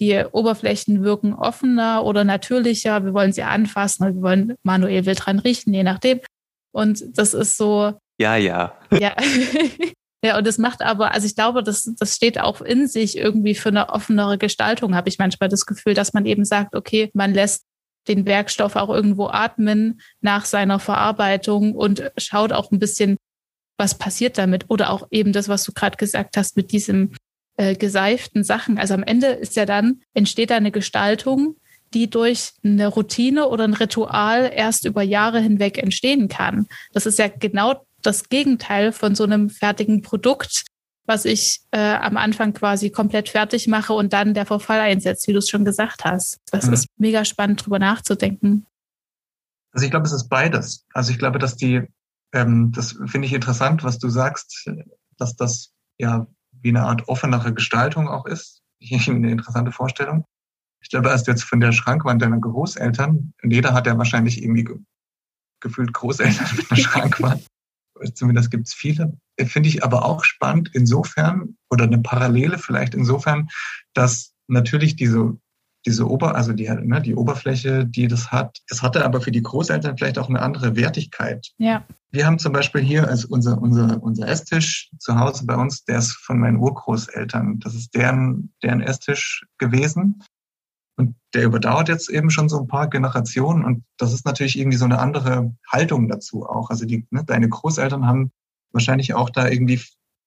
die 0.01 0.25
Oberflächen 0.33 1.05
wirken 1.05 1.35
offener 1.35 2.05
oder 2.05 2.25
natürlicher, 2.25 3.05
wir 3.05 3.15
wollen 3.15 3.33
sie 3.33 3.43
anfassen 3.43 4.05
oder 4.05 4.15
wir 4.15 4.23
wollen 4.23 4.55
manuell 4.63 5.07
wild 5.07 5.27
dran 5.27 5.39
riechen, 5.39 5.75
je 5.75 5.83
nachdem. 5.83 6.21
Und 6.73 7.05
das 7.19 7.35
ist 7.35 7.57
so. 7.57 7.93
Ja, 8.19 8.37
ja. 8.37 8.79
Ja. 8.99 9.15
Ja, 10.23 10.37
und 10.37 10.47
das 10.47 10.59
macht 10.59 10.83
aber, 10.83 11.13
also 11.13 11.27
ich 11.27 11.35
glaube, 11.35 11.63
das, 11.63 11.91
das 11.99 12.15
steht 12.15 12.39
auch 12.39 12.61
in 12.61 12.87
sich 12.87 13.17
irgendwie 13.17 13.55
für 13.55 13.71
eine 13.71 13.89
offenere 13.89 14.37
Gestaltung, 14.37 14.95
habe 14.95 15.09
ich 15.09 15.19
manchmal 15.19 15.49
das 15.49 15.65
Gefühl, 15.65 15.95
dass 15.95 16.13
man 16.13 16.27
eben 16.27 16.45
sagt, 16.45 16.77
okay, 16.77 17.11
man 17.15 17.33
lässt 17.33 17.65
den 18.07 18.27
Werkstoff 18.27 18.77
auch 18.77 18.91
irgendwo 18.91 19.29
atmen 19.29 20.01
nach 20.21 20.45
seiner 20.45 20.79
Verarbeitung 20.79 21.75
und 21.75 22.11
schaut 22.19 22.53
auch 22.53 22.71
ein 22.71 22.79
bisschen, 22.79 23.17
was 23.79 23.97
passiert 23.97 24.37
damit. 24.37 24.67
Oder 24.69 24.91
auch 24.91 25.09
eben 25.11 25.33
das, 25.33 25.49
was 25.49 25.65
du 25.65 25.73
gerade 25.73 25.97
gesagt 25.97 26.37
hast 26.37 26.55
mit 26.55 26.71
diesem 26.73 27.13
äh, 27.61 27.75
geseiften 27.75 28.43
Sachen. 28.43 28.79
Also 28.79 28.95
am 28.95 29.03
Ende 29.03 29.27
ist 29.27 29.55
ja 29.55 29.67
dann, 29.67 30.01
entsteht 30.15 30.49
da 30.49 30.57
eine 30.57 30.71
Gestaltung, 30.71 31.57
die 31.93 32.09
durch 32.09 32.53
eine 32.65 32.87
Routine 32.87 33.49
oder 33.49 33.65
ein 33.65 33.75
Ritual 33.75 34.51
erst 34.55 34.87
über 34.87 35.03
Jahre 35.03 35.41
hinweg 35.41 35.77
entstehen 35.77 36.29
kann. 36.29 36.69
Das 36.95 37.05
ist 37.05 37.19
ja 37.19 37.29
genau 37.29 37.85
das 38.01 38.31
Gegenteil 38.31 38.93
von 38.93 39.15
so 39.15 39.25
einem 39.25 39.51
fertigen 39.51 40.01
Produkt, 40.01 40.65
was 41.05 41.27
ich 41.27 41.61
äh, 41.71 41.97
am 41.97 42.17
Anfang 42.17 42.55
quasi 42.55 42.89
komplett 42.89 43.29
fertig 43.29 43.69
mache 43.69 43.93
und 43.93 44.15
dann 44.15 44.33
der 44.33 44.47
Verfall 44.47 44.81
einsetzt, 44.81 45.29
wie 45.29 45.33
du 45.35 45.39
es 45.41 45.51
schon 45.51 45.67
gesagt 45.67 46.07
hast. 46.07 46.39
Das 46.51 46.67
mhm. 46.67 46.73
ist 46.73 46.87
mega 46.97 47.27
spannend, 47.27 47.63
drüber 47.63 47.79
nachzudenken. 47.79 48.65
Also 49.73 49.85
ich 49.85 49.91
glaube, 49.91 50.07
es 50.07 50.13
ist 50.13 50.31
beides. 50.31 50.87
Also 50.95 51.13
ich 51.13 51.19
glaube, 51.19 51.39
dass 51.39 51.57
die, 51.57 51.83
ähm, 52.33 52.73
das 52.75 52.93
finde 53.05 53.27
ich 53.27 53.35
interessant, 53.35 53.85
was 53.85 53.99
du 53.99 54.09
sagst, 54.09 54.67
dass 55.19 55.37
das 55.37 55.75
ja 55.99 56.27
wie 56.63 56.71
eine 56.71 56.83
Art 56.83 57.09
offenere 57.09 57.53
Gestaltung 57.55 58.09
auch 58.09 58.27
ist. 58.27 58.63
Eine 59.07 59.31
interessante 59.31 59.73
Vorstellung. 59.73 60.25
Ich 60.83 60.89
glaube, 60.89 61.11
erst 61.11 61.27
jetzt 61.27 61.45
von 61.45 61.61
der 61.61 61.73
Schrankwand 61.73 62.23
deiner 62.23 62.39
Großeltern, 62.39 63.35
jeder 63.43 63.75
hat 63.75 63.87
ja 63.87 63.99
wahrscheinlich 63.99 64.43
irgendwie 64.43 64.65
ge 64.65 64.77
gefühlt 65.63 65.93
Großeltern 65.93 66.47
mit 66.57 66.71
einer 66.71 66.81
Schrankwand. 66.81 67.47
Zumindest 68.15 68.51
gibt 68.51 68.67
es 68.67 68.73
viele. 68.73 69.19
Finde 69.39 69.69
ich 69.69 69.85
aber 69.85 70.07
auch 70.07 70.25
spannend 70.25 70.71
insofern 70.73 71.59
oder 71.69 71.85
eine 71.85 71.99
Parallele 71.99 72.57
vielleicht 72.57 72.95
insofern, 72.95 73.51
dass 73.93 74.33
natürlich 74.49 74.97
diese 74.97 75.39
diese 75.87 76.09
Ober, 76.09 76.35
also 76.35 76.53
die, 76.53 76.69
ne, 76.69 77.01
die 77.01 77.15
Oberfläche, 77.15 77.87
die 77.87 78.09
das 78.09 78.31
hat. 78.31 78.59
Es 78.69 78.83
hatte 78.83 79.05
aber 79.05 79.21
für 79.21 79.33
die 79.33 79.43
Großeltern 79.43 79.97
vielleicht 79.97 80.19
auch 80.19 80.29
eine 80.29 80.43
andere 80.43 80.77
Wertigkeit. 80.77 81.49
Ja. 81.59 81.85
Wir 82.13 82.27
haben 82.27 82.39
zum 82.39 82.53
Beispiel 82.53 82.81
hier 82.81 83.07
als 83.07 83.25
unser, 83.25 83.61
unser, 83.61 84.03
unser 84.03 84.27
Esstisch 84.27 84.91
zu 84.99 85.19
Hause 85.19 85.47
bei 85.47 85.55
uns, 85.55 85.85
der 85.85 85.99
ist 85.99 86.13
von 86.13 86.41
meinen 86.41 86.57
Urgroßeltern. 86.57 87.61
Das 87.61 87.75
ist 87.75 87.95
deren, 87.95 88.53
deren 88.63 88.81
Esstisch 88.81 89.47
gewesen. 89.59 90.23
Und 90.97 91.15
der 91.35 91.45
überdauert 91.45 91.89
jetzt 91.89 92.11
eben 92.11 92.31
schon 92.31 92.49
so 92.49 92.61
ein 92.61 92.67
paar 92.67 92.91
Generationen. 92.91 93.65
Und 93.65 93.85
das 93.97 94.13
ist 94.13 94.27
natürlich 94.27 94.59
irgendwie 94.59 94.77
so 94.77 94.85
eine 94.85 94.99
andere 94.99 95.55
Haltung 95.71 96.09
dazu 96.09 96.45
auch. 96.45 96.71
Also 96.71 96.85
die, 96.85 97.07
ne, 97.11 97.25
deine 97.25 97.49
Großeltern 97.49 98.07
haben 98.07 98.33
wahrscheinlich 98.73 99.15
auch 99.15 99.31
da 99.31 99.49
irgendwie 99.49 99.81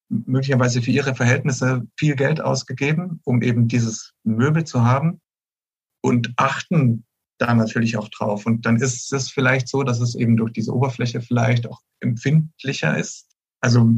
möglicherweise 0.09 0.81
für 0.81 0.91
ihre 0.91 1.15
Verhältnisse 1.15 1.85
viel 1.97 2.15
Geld 2.15 2.39
ausgegeben, 2.41 3.19
um 3.25 3.41
eben 3.41 3.67
dieses 3.67 4.13
Möbel 4.23 4.63
zu 4.63 4.83
haben 4.85 5.19
und 6.01 6.33
achten 6.37 7.05
da 7.43 7.53
natürlich 7.53 7.97
auch 7.97 8.09
drauf. 8.09 8.45
Und 8.45 8.65
dann 8.65 8.77
ist 8.77 9.11
es 9.11 9.29
vielleicht 9.29 9.67
so, 9.67 9.83
dass 9.83 9.99
es 9.99 10.15
eben 10.15 10.37
durch 10.37 10.53
diese 10.53 10.73
Oberfläche 10.73 11.21
vielleicht 11.21 11.67
auch 11.67 11.81
empfindlicher 11.99 12.97
ist. 12.97 13.27
Also 13.61 13.89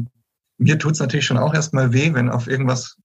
mir 0.58 0.78
tut 0.78 0.92
es 0.92 1.00
natürlich 1.00 1.26
schon 1.26 1.38
auch 1.38 1.54
erstmal 1.54 1.92
weh, 1.92 2.12
wenn 2.14 2.28
auf 2.28 2.46
irgendwas, 2.48 2.96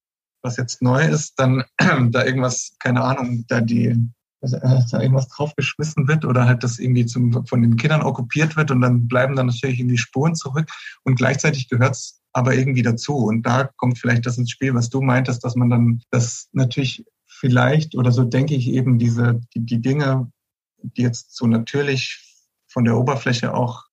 was 0.41 0.57
jetzt 0.57 0.81
neu 0.81 1.05
ist, 1.05 1.39
dann 1.39 1.63
da 2.11 2.25
irgendwas, 2.25 2.71
keine 2.79 3.03
Ahnung, 3.03 3.45
da 3.47 3.61
die 3.61 3.95
äh, 4.41 4.81
da 4.91 4.99
irgendwas 4.99 5.27
draufgeschmissen 5.27 6.07
wird 6.07 6.25
oder 6.25 6.45
halt 6.45 6.63
das 6.63 6.79
irgendwie 6.79 7.05
zum, 7.05 7.45
von 7.45 7.61
den 7.61 7.77
Kindern 7.77 8.01
okkupiert 8.01 8.57
wird 8.57 8.71
und 8.71 8.81
dann 8.81 9.07
bleiben 9.07 9.35
dann 9.35 9.47
natürlich 9.47 9.79
irgendwie 9.79 9.99
Spuren 9.99 10.35
zurück 10.35 10.67
und 11.03 11.15
gleichzeitig 11.15 11.69
gehört 11.69 11.95
es 11.95 12.21
aber 12.33 12.55
irgendwie 12.55 12.81
dazu 12.81 13.17
und 13.17 13.43
da 13.45 13.69
kommt 13.75 13.99
vielleicht 13.99 14.25
das 14.25 14.37
ins 14.37 14.49
Spiel, 14.49 14.73
was 14.73 14.89
du 14.89 15.01
meintest, 15.01 15.43
dass 15.43 15.55
man 15.55 15.69
dann 15.69 16.01
das 16.09 16.47
natürlich 16.53 17.05
vielleicht, 17.41 17.95
oder 17.95 18.11
so 18.11 18.23
denke 18.23 18.53
ich 18.53 18.69
eben, 18.69 18.99
diese, 18.99 19.41
die, 19.53 19.65
die 19.65 19.81
Dinge, 19.81 20.31
die 20.77 21.01
jetzt 21.01 21.35
so 21.35 21.47
natürlich 21.47 22.23
von 22.67 22.85
der 22.85 22.97
Oberfläche 22.97 23.53
auch 23.53 23.85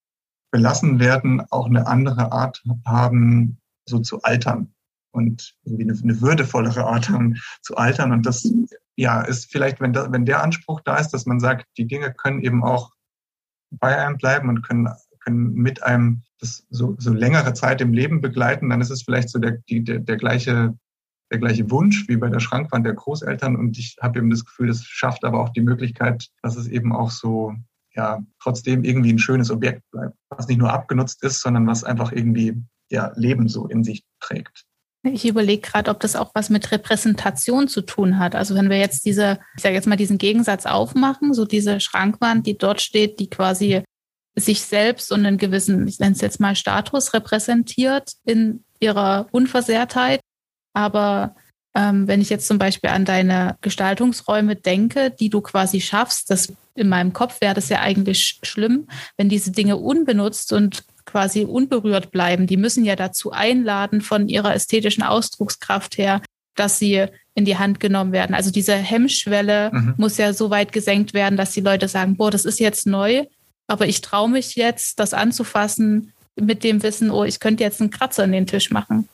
belassen 0.51 1.01
werden, 1.01 1.41
auch 1.51 1.67
eine 1.67 1.87
andere 1.87 2.31
Art 2.31 2.63
haben, 2.85 3.59
so 3.87 4.01
zu 4.01 4.23
altern 4.23 4.75
und 5.13 5.57
irgendwie 5.65 5.85
eine, 5.85 5.99
eine 5.99 6.21
würdevollere 6.21 6.85
Art 6.85 7.09
haben 7.09 7.37
zu 7.63 7.77
altern. 7.77 8.13
Und 8.13 8.27
das, 8.27 8.53
ja, 8.97 9.23
ist 9.23 9.51
vielleicht, 9.51 9.81
wenn, 9.81 9.95
da, 9.95 10.13
wenn 10.13 10.27
der 10.27 10.43
Anspruch 10.43 10.83
da 10.83 10.99
ist, 10.99 11.11
dass 11.11 11.25
man 11.25 11.41
sagt, 11.41 11.67
die 11.79 11.87
Dinge 11.87 12.13
können 12.13 12.43
eben 12.43 12.63
auch 12.63 12.93
bei 13.71 13.99
einem 13.99 14.19
bleiben 14.19 14.51
und 14.51 14.63
können, 14.63 14.89
können 15.21 15.55
mit 15.55 15.83
einem 15.83 16.23
das 16.39 16.67
so, 16.69 16.97
so 16.99 17.15
längere 17.15 17.55
Zeit 17.55 17.81
im 17.81 17.95
Leben 17.95 18.21
begleiten, 18.21 18.69
dann 18.69 18.83
ist 18.83 18.91
es 18.91 19.03
vielleicht 19.03 19.31
so 19.31 19.39
der, 19.39 19.53
die, 19.71 19.83
der, 19.83 20.01
der 20.01 20.19
gleiche 20.19 20.77
der 21.31 21.38
gleiche 21.38 21.71
Wunsch 21.71 22.09
wie 22.09 22.17
bei 22.17 22.29
der 22.29 22.41
Schrankwand 22.41 22.87
der 22.87 22.95
Großeltern. 22.95 23.57
Und 23.57 23.79
ich 23.79 23.97
habe 24.01 24.19
eben 24.19 24.31
das 24.31 24.45
Gefühl, 24.45 24.69
das 24.69 24.83
schafft 24.85 25.25
aber 25.25 25.41
auch 25.41 25.51
die 25.51 25.61
Möglichkeit, 25.61 26.29
dass 26.43 26.57
es 26.57 26.67
eben 26.69 26.93
auch 26.93 27.11
so, 27.11 27.55
ja, 27.95 28.21
trotzdem 28.43 28.85
irgendwie 28.85 29.12
ein 29.12 29.19
schönes 29.19 29.51
Objekt 29.51 29.83
bleibt, 29.91 30.17
was 30.31 30.49
nicht 30.49 30.59
nur 30.59 30.73
abgenutzt 30.73 31.23
ist, 31.23 31.41
sondern 31.41 31.67
was 31.67 31.85
einfach 31.85 32.12
irgendwie, 32.12 32.62
ja, 32.91 33.12
Leben 33.17 33.49
so 33.49 33.67
in 33.67 33.85
sich 33.85 34.05
trägt. 34.21 34.64
Ich 35.05 35.27
überlege 35.27 35.62
gerade, 35.62 35.91
ob 35.91 36.01
das 36.01 36.17
auch 36.17 36.33
was 36.35 36.51
mit 36.51 36.73
Repräsentation 36.73 37.69
zu 37.69 37.83
tun 37.83 38.19
hat. 38.19 38.35
Also 38.35 38.55
wenn 38.55 38.69
wir 38.69 38.79
jetzt 38.79 39.05
diese, 39.05 39.38
ich 39.57 39.62
sage 39.62 39.75
jetzt 39.75 39.87
mal 39.87 39.97
diesen 39.97 40.19
Gegensatz 40.19 40.67
aufmachen, 40.67 41.35
so 41.35 41.45
diese 41.45 41.81
Schrankwand, 41.81 42.47
die 42.47 42.59
dort 42.59 42.81
steht, 42.81 43.21
die 43.21 43.31
quasi 43.31 43.83
sich 44.35 44.62
selbst 44.62 45.12
und 45.12 45.25
einen 45.25 45.38
gewissen, 45.38 45.87
ich 45.87 45.99
nenne 45.99 46.12
es 46.12 46.21
jetzt 46.21 46.41
mal 46.41 46.57
Status 46.57 47.14
repräsentiert 47.14 48.12
in 48.25 48.64
ihrer 48.81 49.27
Unversehrtheit 49.31 50.21
aber 50.73 51.35
ähm, 51.75 52.09
wenn 52.09 52.21
ich 52.21 52.31
jetzt 52.31 52.47
zum 52.47 52.59
Beispiel 52.59 52.91
an 52.91 53.05
deine 53.05 53.57
Gestaltungsräume 53.61 54.57
denke, 54.57 55.11
die 55.11 55.31
du 55.31 55.41
quasi 55.41 55.81
schaffst, 55.81 56.31
das 56.31 56.53
in 56.75 56.89
meinem 56.89 57.13
Kopf 57.13 57.41
wäre 57.41 57.55
das 57.55 57.69
ja 57.69 57.81
eigentlich 57.81 58.41
schlimm, 58.43 58.89
wenn 59.17 59.29
diese 59.29 59.51
Dinge 59.51 59.77
unbenutzt 59.77 60.53
und 60.53 60.85
quasi 61.05 61.45
unberührt 61.45 62.11
bleiben. 62.11 62.47
Die 62.47 62.57
müssen 62.57 62.85
ja 62.85 62.97
dazu 62.97 63.33
einladen 63.33 64.01
von 64.01 64.29
ihrer 64.29 64.55
ästhetischen 64.55 65.03
Ausdruckskraft 65.03 65.99
her, 65.99 66.21
dass 66.55 66.79
sie 66.79 67.07
in 67.35 67.45
die 67.45 67.57
Hand 67.57 67.81
genommen 67.81 68.13
werden. 68.13 68.35
Also 68.35 68.51
diese 68.51 68.75
Hemmschwelle 68.75 69.71
mhm. 69.73 69.95
muss 69.97 70.19
ja 70.19 70.33
so 70.33 70.51
weit 70.51 70.73
gesenkt 70.73 71.15
werden, 71.15 71.37
dass 71.37 71.53
die 71.53 71.61
Leute 71.61 71.89
sagen, 71.89 72.17
boah, 72.17 72.31
das 72.31 72.45
ist 72.45 72.61
jetzt 72.61 72.87
neu, 72.87 73.25
aber 73.69 73.87
ich 73.87 74.01
traue 74.01 74.29
mich 74.29 74.57
jetzt, 74.57 74.99
das 74.99 75.15
anzufassen 75.15 76.13
mit 76.35 76.65
dem 76.65 76.83
Wissen, 76.83 77.11
oh, 77.11 77.25
ich 77.25 77.41
könnte 77.41 77.65
jetzt 77.65 77.81
einen 77.81 77.91
Kratzer 77.91 78.25
in 78.25 78.33
den 78.33 78.47
Tisch 78.47 78.71
machen. 78.71 79.09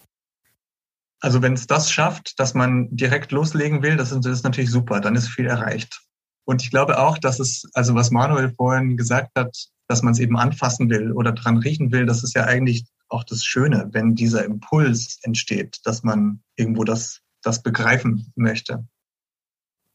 Also 1.25 1.41
wenn 1.41 1.55
es 1.55 1.67
das 1.67 1.91
schafft, 1.91 2.39
dass 2.39 2.53
man 2.53 2.95
direkt 2.95 3.33
loslegen 3.33 3.83
will, 3.83 3.97
das 3.97 4.13
ist, 4.13 4.27
das 4.27 4.33
ist 4.35 4.45
natürlich 4.45 4.71
super, 4.71 5.01
dann 5.01 5.17
ist 5.17 5.27
viel 5.27 5.47
erreicht. 5.47 6.03
Und 6.45 6.63
ich 6.63 6.69
glaube 6.69 6.99
auch, 6.99 7.17
dass 7.17 7.41
es, 7.41 7.67
also 7.73 7.95
was 7.95 8.11
Manuel 8.11 8.53
vorhin 8.55 8.99
gesagt 8.99 9.31
hat, 9.35 9.57
dass 9.89 10.03
man 10.03 10.13
es 10.13 10.19
eben 10.19 10.37
anfassen 10.37 10.91
will 10.91 11.13
oder 11.13 11.33
dran 11.33 11.57
riechen 11.57 11.93
will, 11.93 12.05
das 12.05 12.25
ist 12.25 12.35
ja 12.35 12.45
eigentlich 12.45 12.85
auch 13.09 13.25
das 13.25 13.43
Schöne, 13.43 13.89
wenn 13.93 14.15
dieser 14.15 14.45
Impuls 14.45 15.19
entsteht, 15.23 15.79
dass 15.85 16.03
man 16.03 16.43
irgendwo 16.57 16.85
das, 16.85 17.21
das 17.41 17.63
begreifen 17.63 18.31
möchte. 18.37 18.85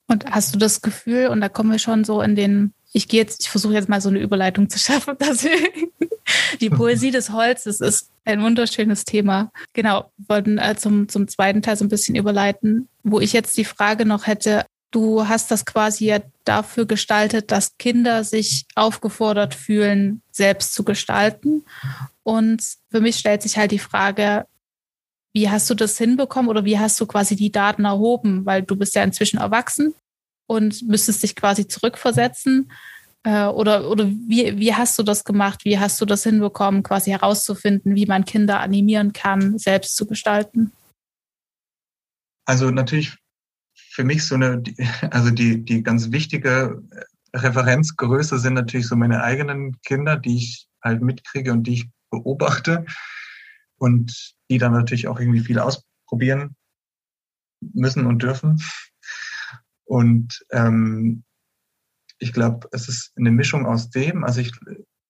Und 0.07 0.25
hast 0.25 0.55
du 0.55 0.57
das 0.57 0.81
Gefühl, 0.81 1.27
und 1.27 1.41
da 1.41 1.49
kommen 1.49 1.69
wir 1.69 1.77
schon 1.77 2.05
so 2.05 2.23
in 2.23 2.35
den, 2.35 2.73
ich 2.91 3.07
gehe 3.07 3.21
jetzt, 3.21 3.43
ich 3.43 3.49
versuche 3.49 3.73
jetzt 3.73 3.89
mal 3.89 4.01
so 4.01 4.09
eine 4.09 4.19
Überleitung 4.19 4.69
zu 4.69 4.79
schaffen, 4.79 5.15
dass 5.19 5.45
die 6.59 6.69
Poesie 6.69 7.11
des 7.11 7.31
Holzes 7.31 7.81
ist 7.81 8.09
ein 8.25 8.41
wunderschönes 8.43 9.05
Thema. 9.05 9.51
Genau, 9.73 10.11
wollten 10.17 10.57
äh, 10.57 10.75
zum, 10.75 11.09
zum 11.09 11.27
zweiten 11.27 11.61
Teil 11.61 11.77
so 11.77 11.85
ein 11.85 11.89
bisschen 11.89 12.15
überleiten, 12.15 12.87
wo 13.03 13.19
ich 13.19 13.33
jetzt 13.33 13.57
die 13.57 13.65
Frage 13.65 14.05
noch 14.05 14.27
hätte, 14.27 14.65
du 14.91 15.27
hast 15.27 15.51
das 15.51 15.65
quasi 15.65 16.05
ja 16.05 16.19
dafür 16.45 16.85
gestaltet, 16.85 17.51
dass 17.51 17.77
Kinder 17.77 18.23
sich 18.23 18.65
aufgefordert 18.75 19.53
fühlen, 19.53 20.21
selbst 20.31 20.73
zu 20.73 20.83
gestalten. 20.83 21.63
Und 22.23 22.63
für 22.89 23.01
mich 23.01 23.17
stellt 23.17 23.41
sich 23.41 23.57
halt 23.57 23.71
die 23.71 23.79
Frage, 23.79 24.45
wie 25.31 25.49
hast 25.49 25.69
du 25.69 25.75
das 25.75 25.97
hinbekommen 25.97 26.49
oder 26.49 26.65
wie 26.65 26.79
hast 26.79 26.99
du 26.99 27.05
quasi 27.05 27.35
die 27.35 27.51
Daten 27.51 27.85
erhoben? 27.85 28.45
Weil 28.45 28.63
du 28.63 28.75
bist 28.75 28.95
ja 28.95 29.03
inzwischen 29.03 29.39
erwachsen 29.39 29.93
und 30.49 30.81
müsstest 30.87 31.21
dich 31.21 31.35
quasi 31.35 31.67
zurückversetzen 31.67 32.71
äh, 33.23 33.45
oder 33.45 33.89
oder 33.89 34.07
wie, 34.07 34.57
wie 34.57 34.73
hast 34.73 34.97
du 34.97 35.03
das 35.03 35.23
gemacht? 35.23 35.63
Wie 35.63 35.77
hast 35.77 36.01
du 36.01 36.05
das 36.05 36.23
hinbekommen, 36.23 36.81
quasi 36.81 37.11
herauszufinden, 37.11 37.95
wie 37.95 38.07
man 38.07 38.25
Kinder 38.25 38.59
animieren 38.59 39.13
kann, 39.13 39.59
selbst 39.59 39.95
zu 39.95 40.07
gestalten? 40.07 40.71
Also 42.45 42.71
natürlich 42.71 43.15
für 43.75 44.03
mich 44.03 44.25
so 44.25 44.35
eine, 44.35 44.63
also 45.11 45.29
die, 45.29 45.63
die 45.63 45.83
ganz 45.83 46.11
wichtige 46.11 46.81
Referenzgröße 47.35 48.39
sind 48.39 48.55
natürlich 48.55 48.87
so 48.87 48.95
meine 48.95 49.21
eigenen 49.21 49.79
Kinder, 49.81 50.17
die 50.17 50.37
ich 50.37 50.67
halt 50.83 51.03
mitkriege 51.03 51.51
und 51.51 51.63
die 51.65 51.73
ich 51.73 51.89
beobachte 52.09 52.85
und 53.77 54.33
die 54.49 54.57
dann 54.57 54.71
natürlich 54.71 55.07
auch 55.07 55.19
irgendwie 55.19 55.41
viel 55.41 55.59
ausprobieren 55.59 56.55
müssen 57.61 58.07
und 58.07 58.23
dürfen. 58.23 58.59
Und 59.89 60.45
ähm, 60.51 61.23
ich 62.19 62.31
glaube, 62.31 62.67
es 62.71 62.87
ist 62.87 63.11
eine 63.17 63.31
Mischung 63.31 63.65
aus 63.65 63.89
dem, 63.89 64.23
also 64.23 64.39
ich, 64.39 64.51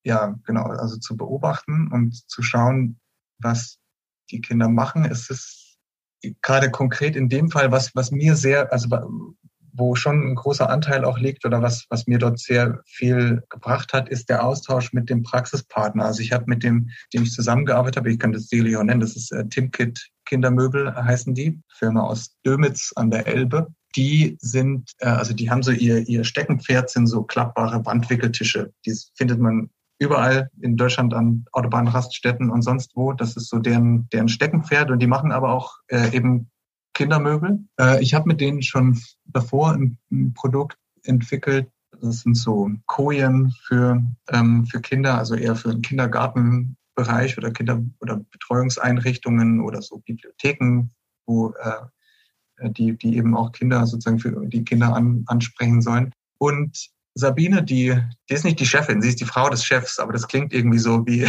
ja, 0.06 0.40
genau, 0.46 0.64
also 0.64 0.96
zu 0.98 1.18
beobachten 1.18 1.92
und 1.92 2.16
zu 2.30 2.42
schauen, 2.42 2.98
was 3.40 3.78
die 4.32 4.40
Kinder 4.40 4.70
machen. 4.70 5.04
Es 5.04 5.30
ist 5.30 5.78
gerade 6.42 6.72
konkret 6.72 7.18
in 7.18 7.28
dem 7.28 7.52
Fall, 7.52 7.74
was, 7.74 7.94
was 7.94 8.12
mir 8.12 8.38
sehr, 8.38 8.72
also 8.72 8.88
wo 9.74 9.96
schon 9.96 10.32
ein 10.32 10.36
großer 10.36 10.70
Anteil 10.70 11.04
auch 11.04 11.20
liegt 11.20 11.46
oder 11.46 11.62
was, 11.62 11.86
was 11.90 12.08
mir 12.08 12.18
dort 12.18 12.40
sehr 12.40 12.82
viel 12.86 13.44
gebracht 13.50 13.92
hat, 13.92 14.08
ist 14.08 14.30
der 14.30 14.46
Austausch 14.46 14.94
mit 14.94 15.10
dem 15.10 15.24
Praxispartner. 15.24 16.06
Also 16.06 16.22
ich 16.22 16.32
habe 16.32 16.46
mit 16.48 16.64
dem, 16.64 16.90
dem 17.14 17.24
ich 17.24 17.34
zusammengearbeitet 17.34 17.98
habe, 17.98 18.12
ich 18.12 18.20
kann 18.20 18.32
das 18.32 18.48
Delio 18.48 18.82
nennen, 18.82 19.02
das 19.02 19.18
ist 19.18 19.34
äh, 19.34 19.46
Timkit 19.50 20.10
Kindermöbel 20.26 20.96
heißen 20.96 21.34
die, 21.34 21.60
Firma 21.68 22.02
aus 22.02 22.38
Dömitz 22.46 22.94
an 22.96 23.12
der 23.12 23.28
Elbe 23.28 23.74
die 23.96 24.38
sind, 24.40 24.92
äh, 25.00 25.08
also 25.08 25.34
die 25.34 25.50
haben 25.50 25.64
so 25.64 25.72
ihr, 25.72 26.08
ihr 26.08 26.24
Steckenpferd 26.24 26.90
sind 26.90 27.08
so 27.08 27.24
klappbare 27.24 27.86
Wandwickeltische. 27.86 28.74
Die 28.86 28.96
findet 29.16 29.40
man 29.40 29.70
überall 30.00 30.50
in 30.62 30.78
Deutschland 30.78 31.14
an 31.14 31.46
Autobahnraststätten 31.52 32.50
und 32.50 32.62
sonst 32.62 32.96
wo. 32.96 33.14
Das 33.14 33.36
ist 33.36 33.50
so 33.50 33.60
deren, 33.60 34.08
deren 34.10 34.30
Steckenpferd 34.30 34.92
und 34.92 35.00
die 35.00 35.08
machen 35.08 35.32
aber 35.32 35.52
auch 35.52 35.78
äh, 35.88 36.16
eben 36.16 36.50
Kindermöbel. 36.94 37.60
Äh, 37.80 38.02
ich 38.02 38.14
habe 38.14 38.28
mit 38.28 38.42
denen 38.42 38.62
schon 38.62 39.00
davor 39.26 39.74
ein, 39.74 39.98
ein, 40.12 40.34
Produkt 40.34 40.78
entwickelt. 41.04 41.70
Das 42.02 42.22
sind 42.22 42.36
so 42.36 42.70
Kojen 42.86 43.54
für, 43.68 44.02
ähm, 44.30 44.66
für 44.66 44.80
Kinder, 44.80 45.18
also 45.18 45.36
eher 45.36 45.56
für 45.56 45.72
den 45.72 45.82
Kindergartenbereich 45.82 47.38
oder 47.38 47.52
Kinder- 47.52 47.84
oder 48.00 48.22
Betreuungseinrichtungen 48.32 49.60
oder 49.60 49.82
so 49.82 50.00
Bibliotheken, 50.00 50.92
wo 51.26 51.52
äh, 51.62 51.74
die, 52.64 52.98
die 52.98 53.18
eben 53.18 53.36
auch 53.36 53.52
Kinder 53.52 53.86
sozusagen 53.86 54.20
für 54.20 54.32
die 54.48 54.64
Kinder 54.64 54.94
an, 54.94 55.24
ansprechen 55.28 55.82
sollen. 55.82 56.12
Und 56.38 56.90
Sabine, 57.16 57.64
die, 57.64 57.96
die 58.30 58.34
ist 58.34 58.46
nicht 58.46 58.60
die 58.60 58.66
Chefin, 58.66 59.02
sie 59.02 59.10
ist 59.10 59.20
die 59.20 59.26
Frau 59.26 59.50
des 59.50 59.66
Chefs, 59.66 60.00
aber 60.00 60.14
das 60.14 60.28
klingt 60.28 60.54
irgendwie 60.54 60.80
so 60.80 61.06
wie, 61.06 61.28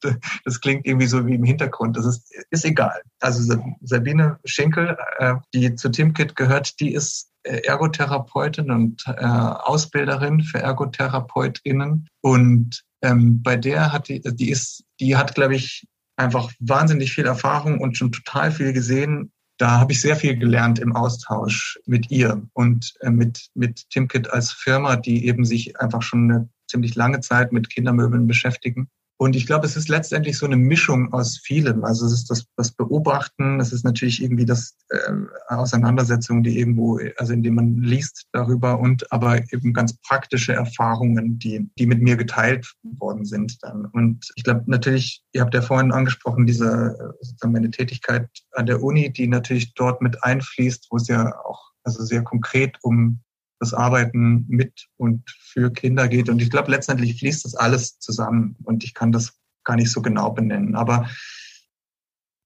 das 0.44 0.60
klingt 0.60 0.86
irgendwie 0.86 1.06
so 1.06 1.26
wie 1.26 1.34
im 1.34 1.44
Hintergrund. 1.44 1.96
Das 1.96 2.06
ist, 2.06 2.32
ist 2.50 2.64
egal. 2.64 3.02
Also 3.20 3.54
Sabine 3.82 4.38
Schinkel, 4.44 4.96
äh, 5.18 5.34
die 5.52 5.74
zu 5.74 5.90
Timkit 5.90 6.36
gehört, 6.36 6.80
die 6.80 6.94
ist 6.94 7.30
äh, 7.42 7.60
Ergotherapeutin 7.66 8.70
und 8.70 9.04
äh, 9.06 9.24
Ausbilderin 9.24 10.42
für 10.42 10.58
ErgotherapeutInnen. 10.58 12.08
Und 12.22 12.82
ähm, 13.02 13.42
bei 13.42 13.56
der 13.56 13.92
hat 13.92 14.08
die, 14.08 14.20
die 14.20 14.50
ist, 14.50 14.84
die 15.00 15.16
hat, 15.16 15.34
glaube 15.34 15.56
ich, 15.56 15.86
einfach 16.16 16.52
wahnsinnig 16.58 17.12
viel 17.12 17.26
Erfahrung 17.26 17.80
und 17.80 17.96
schon 17.96 18.12
total 18.12 18.50
viel 18.50 18.72
gesehen. 18.72 19.30
Da 19.58 19.80
habe 19.80 19.92
ich 19.92 20.00
sehr 20.00 20.14
viel 20.16 20.36
gelernt 20.36 20.78
im 20.78 20.94
Austausch 20.94 21.80
mit 21.84 22.10
ihr 22.10 22.48
und 22.52 22.94
äh, 23.00 23.10
mit, 23.10 23.48
mit 23.54 23.90
Timkit 23.90 24.30
als 24.30 24.52
Firma, 24.52 24.96
die 24.96 25.26
eben 25.26 25.44
sich 25.44 25.80
einfach 25.80 26.02
schon 26.02 26.30
eine 26.30 26.48
ziemlich 26.68 26.94
lange 26.94 27.20
Zeit 27.20 27.52
mit 27.52 27.68
Kindermöbeln 27.68 28.28
beschäftigen. 28.28 28.88
Und 29.20 29.34
ich 29.34 29.46
glaube, 29.46 29.66
es 29.66 29.76
ist 29.76 29.88
letztendlich 29.88 30.38
so 30.38 30.46
eine 30.46 30.56
Mischung 30.56 31.12
aus 31.12 31.38
vielem. 31.38 31.84
Also 31.84 32.06
es 32.06 32.12
ist 32.12 32.30
das, 32.30 32.46
das 32.56 32.70
Beobachten, 32.70 33.58
es 33.58 33.72
ist 33.72 33.84
natürlich 33.84 34.22
irgendwie 34.22 34.44
das 34.44 34.76
äh, 34.90 35.12
Auseinandersetzung, 35.48 36.44
die 36.44 36.56
irgendwo, 36.56 37.00
also 37.16 37.32
indem 37.32 37.56
man 37.56 37.82
liest 37.82 38.28
darüber 38.32 38.78
und 38.78 39.10
aber 39.10 39.40
eben 39.52 39.72
ganz 39.72 39.94
praktische 40.02 40.52
Erfahrungen, 40.52 41.36
die, 41.40 41.68
die 41.78 41.86
mit 41.86 42.00
mir 42.00 42.16
geteilt 42.16 42.72
worden 42.82 43.24
sind 43.24 43.58
dann. 43.62 43.86
Und 43.86 44.30
ich 44.36 44.44
glaube 44.44 44.62
natürlich, 44.66 45.24
ihr 45.32 45.40
habt 45.40 45.54
ja 45.54 45.62
vorhin 45.62 45.90
angesprochen, 45.90 46.46
diese 46.46 46.96
sozusagen 47.20 47.52
meine 47.52 47.72
Tätigkeit 47.72 48.28
an 48.52 48.66
der 48.66 48.84
Uni, 48.84 49.12
die 49.12 49.26
natürlich 49.26 49.74
dort 49.74 50.00
mit 50.00 50.22
einfließt, 50.22 50.86
wo 50.90 50.96
es 50.96 51.08
ja 51.08 51.34
auch 51.44 51.72
also 51.82 52.04
sehr 52.04 52.22
konkret 52.22 52.76
um 52.82 53.18
das 53.60 53.74
Arbeiten 53.74 54.44
mit 54.48 54.88
und 54.96 55.28
für 55.30 55.72
Kinder 55.72 56.08
geht. 56.08 56.28
Und 56.28 56.40
ich 56.40 56.50
glaube, 56.50 56.70
letztendlich 56.70 57.18
fließt 57.18 57.44
das 57.44 57.54
alles 57.54 57.98
zusammen 57.98 58.56
und 58.64 58.84
ich 58.84 58.94
kann 58.94 59.12
das 59.12 59.38
gar 59.64 59.76
nicht 59.76 59.90
so 59.90 60.00
genau 60.00 60.30
benennen. 60.30 60.76
Aber 60.76 61.08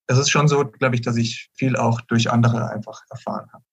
es 0.07 0.19
ist 0.19 0.31
schon 0.31 0.49
so, 0.49 0.65
glaube 0.65 0.95
ich, 0.95 1.03
dass 1.03 1.17
ich 1.17 1.51
viel 1.55 1.77
auch 1.77 2.01
durch 2.01 2.31
andere 2.31 2.71
einfach 2.71 3.03
erfahren 3.11 3.49
habe. 3.53 3.65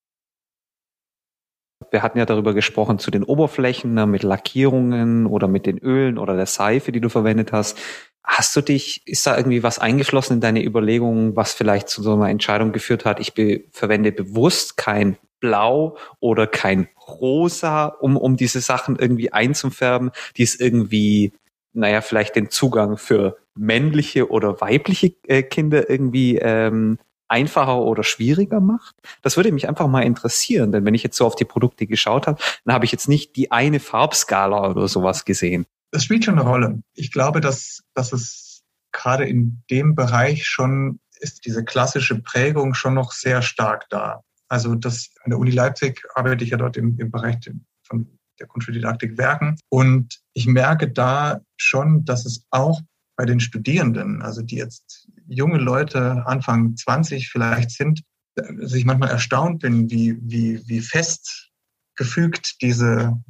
Wir 1.92 2.04
hatten 2.04 2.18
ja 2.18 2.26
darüber 2.26 2.54
gesprochen 2.54 3.00
zu 3.00 3.10
den 3.10 3.24
Oberflächen 3.24 3.94
ne, 3.94 4.06
mit 4.06 4.22
Lackierungen 4.22 5.26
oder 5.26 5.48
mit 5.48 5.66
den 5.66 5.78
Ölen 5.78 6.18
oder 6.18 6.36
der 6.36 6.46
Seife, 6.46 6.92
die 6.92 7.02
du 7.02 7.10
verwendet 7.10 7.52
hast. 7.52 7.78
Hast 8.22 8.56
du 8.56 8.62
dich, 8.62 9.08
ist 9.08 9.26
da 9.26 9.36
irgendwie 9.36 9.64
was 9.64 9.80
eingeflossen 9.80 10.36
in 10.36 10.42
deine 10.42 10.64
Überlegungen, 10.64 11.36
was 11.36 11.54
vielleicht 11.54 11.90
zu 11.90 12.04
so 12.04 12.14
einer 12.14 12.30
Entscheidung 12.30 12.74
geführt 12.74 13.06
hat? 13.06 13.20
Ich 13.20 13.34
be 13.34 13.64
verwende 13.72 14.12
bewusst 14.12 14.78
kein 14.78 15.18
Blau 15.40 15.98
oder 16.20 16.48
kein 16.48 16.88
Rosa, 17.08 17.86
um, 17.86 18.18
um 18.18 18.38
diese 18.38 18.62
Sachen 18.62 18.96
irgendwie 18.98 19.32
einzufärben, 19.32 20.12
die 20.38 20.44
es 20.44 20.60
irgendwie, 20.60 21.34
naja, 21.74 22.02
vielleicht 22.02 22.36
den 22.36 22.50
Zugang 22.50 22.98
für 22.98 23.38
männliche 23.56 24.30
oder 24.30 24.62
weibliche 24.62 25.14
äh, 25.28 25.44
Kinder 25.44 25.90
irgendwie 25.90 26.38
ähm, 26.38 26.98
einfacher 27.28 27.82
oder 27.82 28.04
schwieriger 28.04 28.60
macht? 28.60 28.96
Das 29.22 29.38
würde 29.38 29.52
mich 29.52 29.68
einfach 29.68 29.88
mal 29.88 30.02
interessieren, 30.02 30.72
denn 30.72 30.86
wenn 30.86 30.96
ich 30.96 31.04
jetzt 31.04 31.18
so 31.18 31.26
auf 31.26 31.36
die 31.36 31.46
Produkte 31.46 31.88
geschaut 31.88 32.28
habe, 32.28 32.42
dann 32.66 32.74
habe 32.74 32.86
ich 32.86 32.92
jetzt 32.92 33.08
nicht 33.08 33.36
die 33.36 33.52
eine 33.52 33.80
Farbskala 33.80 34.72
oder 34.72 34.88
sowas 34.88 35.26
gesehen. 35.26 35.66
Das 35.92 36.04
spielt 36.04 36.26
schon 36.26 36.40
eine 36.40 36.48
Rolle. 36.48 36.82
Ich 36.94 37.12
glaube, 37.12 37.42
dass, 37.42 37.84
dass 37.94 38.14
es 38.14 38.64
gerade 38.92 39.26
in 39.26 39.64
dem 39.70 39.96
Bereich 39.96 40.46
schon 40.46 41.00
ist 41.20 41.46
diese 41.46 41.66
klassische 41.66 42.22
Prägung 42.22 42.74
schon 42.74 42.94
noch 42.94 43.12
sehr 43.12 43.42
stark 43.42 43.90
da. 43.90 44.24
Also 44.50 44.76
das 44.76 45.10
an 45.24 45.30
der 45.30 45.40
Uni 45.40 45.52
Leipzig 45.52 46.04
arbeite 46.16 46.44
ich 46.44 46.50
ja 46.50 46.58
dort 46.58 46.76
im, 46.78 46.98
im 47.00 47.12
Bereich 47.12 47.38
von 47.84 48.20
der 48.40 48.48
Grundschuldidaktik 48.48 49.18
Werken. 49.18 49.58
Und 49.70 50.20
ich 50.34 50.48
merke 50.48 50.90
da 50.90 51.42
schon, 51.58 52.06
dass 52.06 52.26
es 52.26 52.46
auch 52.50 52.82
bei 53.16 53.26
den 53.26 53.40
Studierenden, 53.40 54.22
also 54.22 54.42
die 54.42 54.56
jetzt 54.56 55.08
junge 55.28 55.58
Leute 55.58 56.26
Anfang 56.26 56.76
20 56.76 57.30
vielleicht 57.30 57.72
sind, 57.72 58.02
dass 58.36 58.74
ich 58.74 58.86
manchmal 58.86 59.10
erstaunt 59.10 59.60
bin, 59.60 59.90
wie, 59.90 60.18
wie, 60.22 60.62
wie 60.68 60.80
fest 60.80 61.50
gefügt 61.96 62.62
diese, 62.62 63.22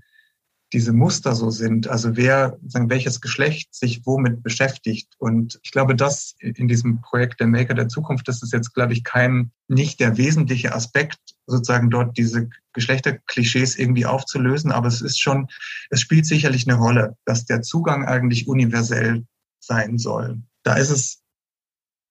diese 0.71 0.93
Muster 0.93 1.34
so 1.34 1.49
sind, 1.49 1.88
also 1.88 2.15
wer, 2.15 2.58
sagen, 2.67 2.89
welches 2.89 3.21
Geschlecht 3.21 3.73
sich 3.73 4.05
womit 4.05 4.43
beschäftigt. 4.43 5.13
Und 5.17 5.60
ich 5.63 5.71
glaube, 5.71 5.95
das 5.95 6.36
in 6.39 6.67
diesem 6.67 7.01
Projekt 7.01 7.39
der 7.39 7.47
Maker 7.47 7.73
der 7.73 7.88
Zukunft, 7.88 8.27
das 8.27 8.43
ist 8.43 8.53
jetzt, 8.53 8.73
glaube 8.73 8.93
ich, 8.93 9.03
kein, 9.03 9.51
nicht 9.67 9.99
der 9.99 10.17
wesentliche 10.17 10.73
Aspekt, 10.73 11.19
sozusagen 11.47 11.89
dort 11.89 12.17
diese 12.17 12.49
Geschlechterklischees 12.73 13.77
irgendwie 13.77 14.05
aufzulösen, 14.05 14.71
aber 14.71 14.88
es 14.88 15.01
ist 15.01 15.19
schon, 15.19 15.47
es 15.89 16.01
spielt 16.01 16.27
sicherlich 16.27 16.67
eine 16.67 16.77
Rolle, 16.77 17.17
dass 17.25 17.45
der 17.45 17.63
Zugang 17.63 18.05
eigentlich 18.05 18.47
universell 18.47 19.25
sein 19.60 19.97
soll. 19.97 20.41
Da 20.63 20.75
ist 20.75 20.91
es, 20.91 21.23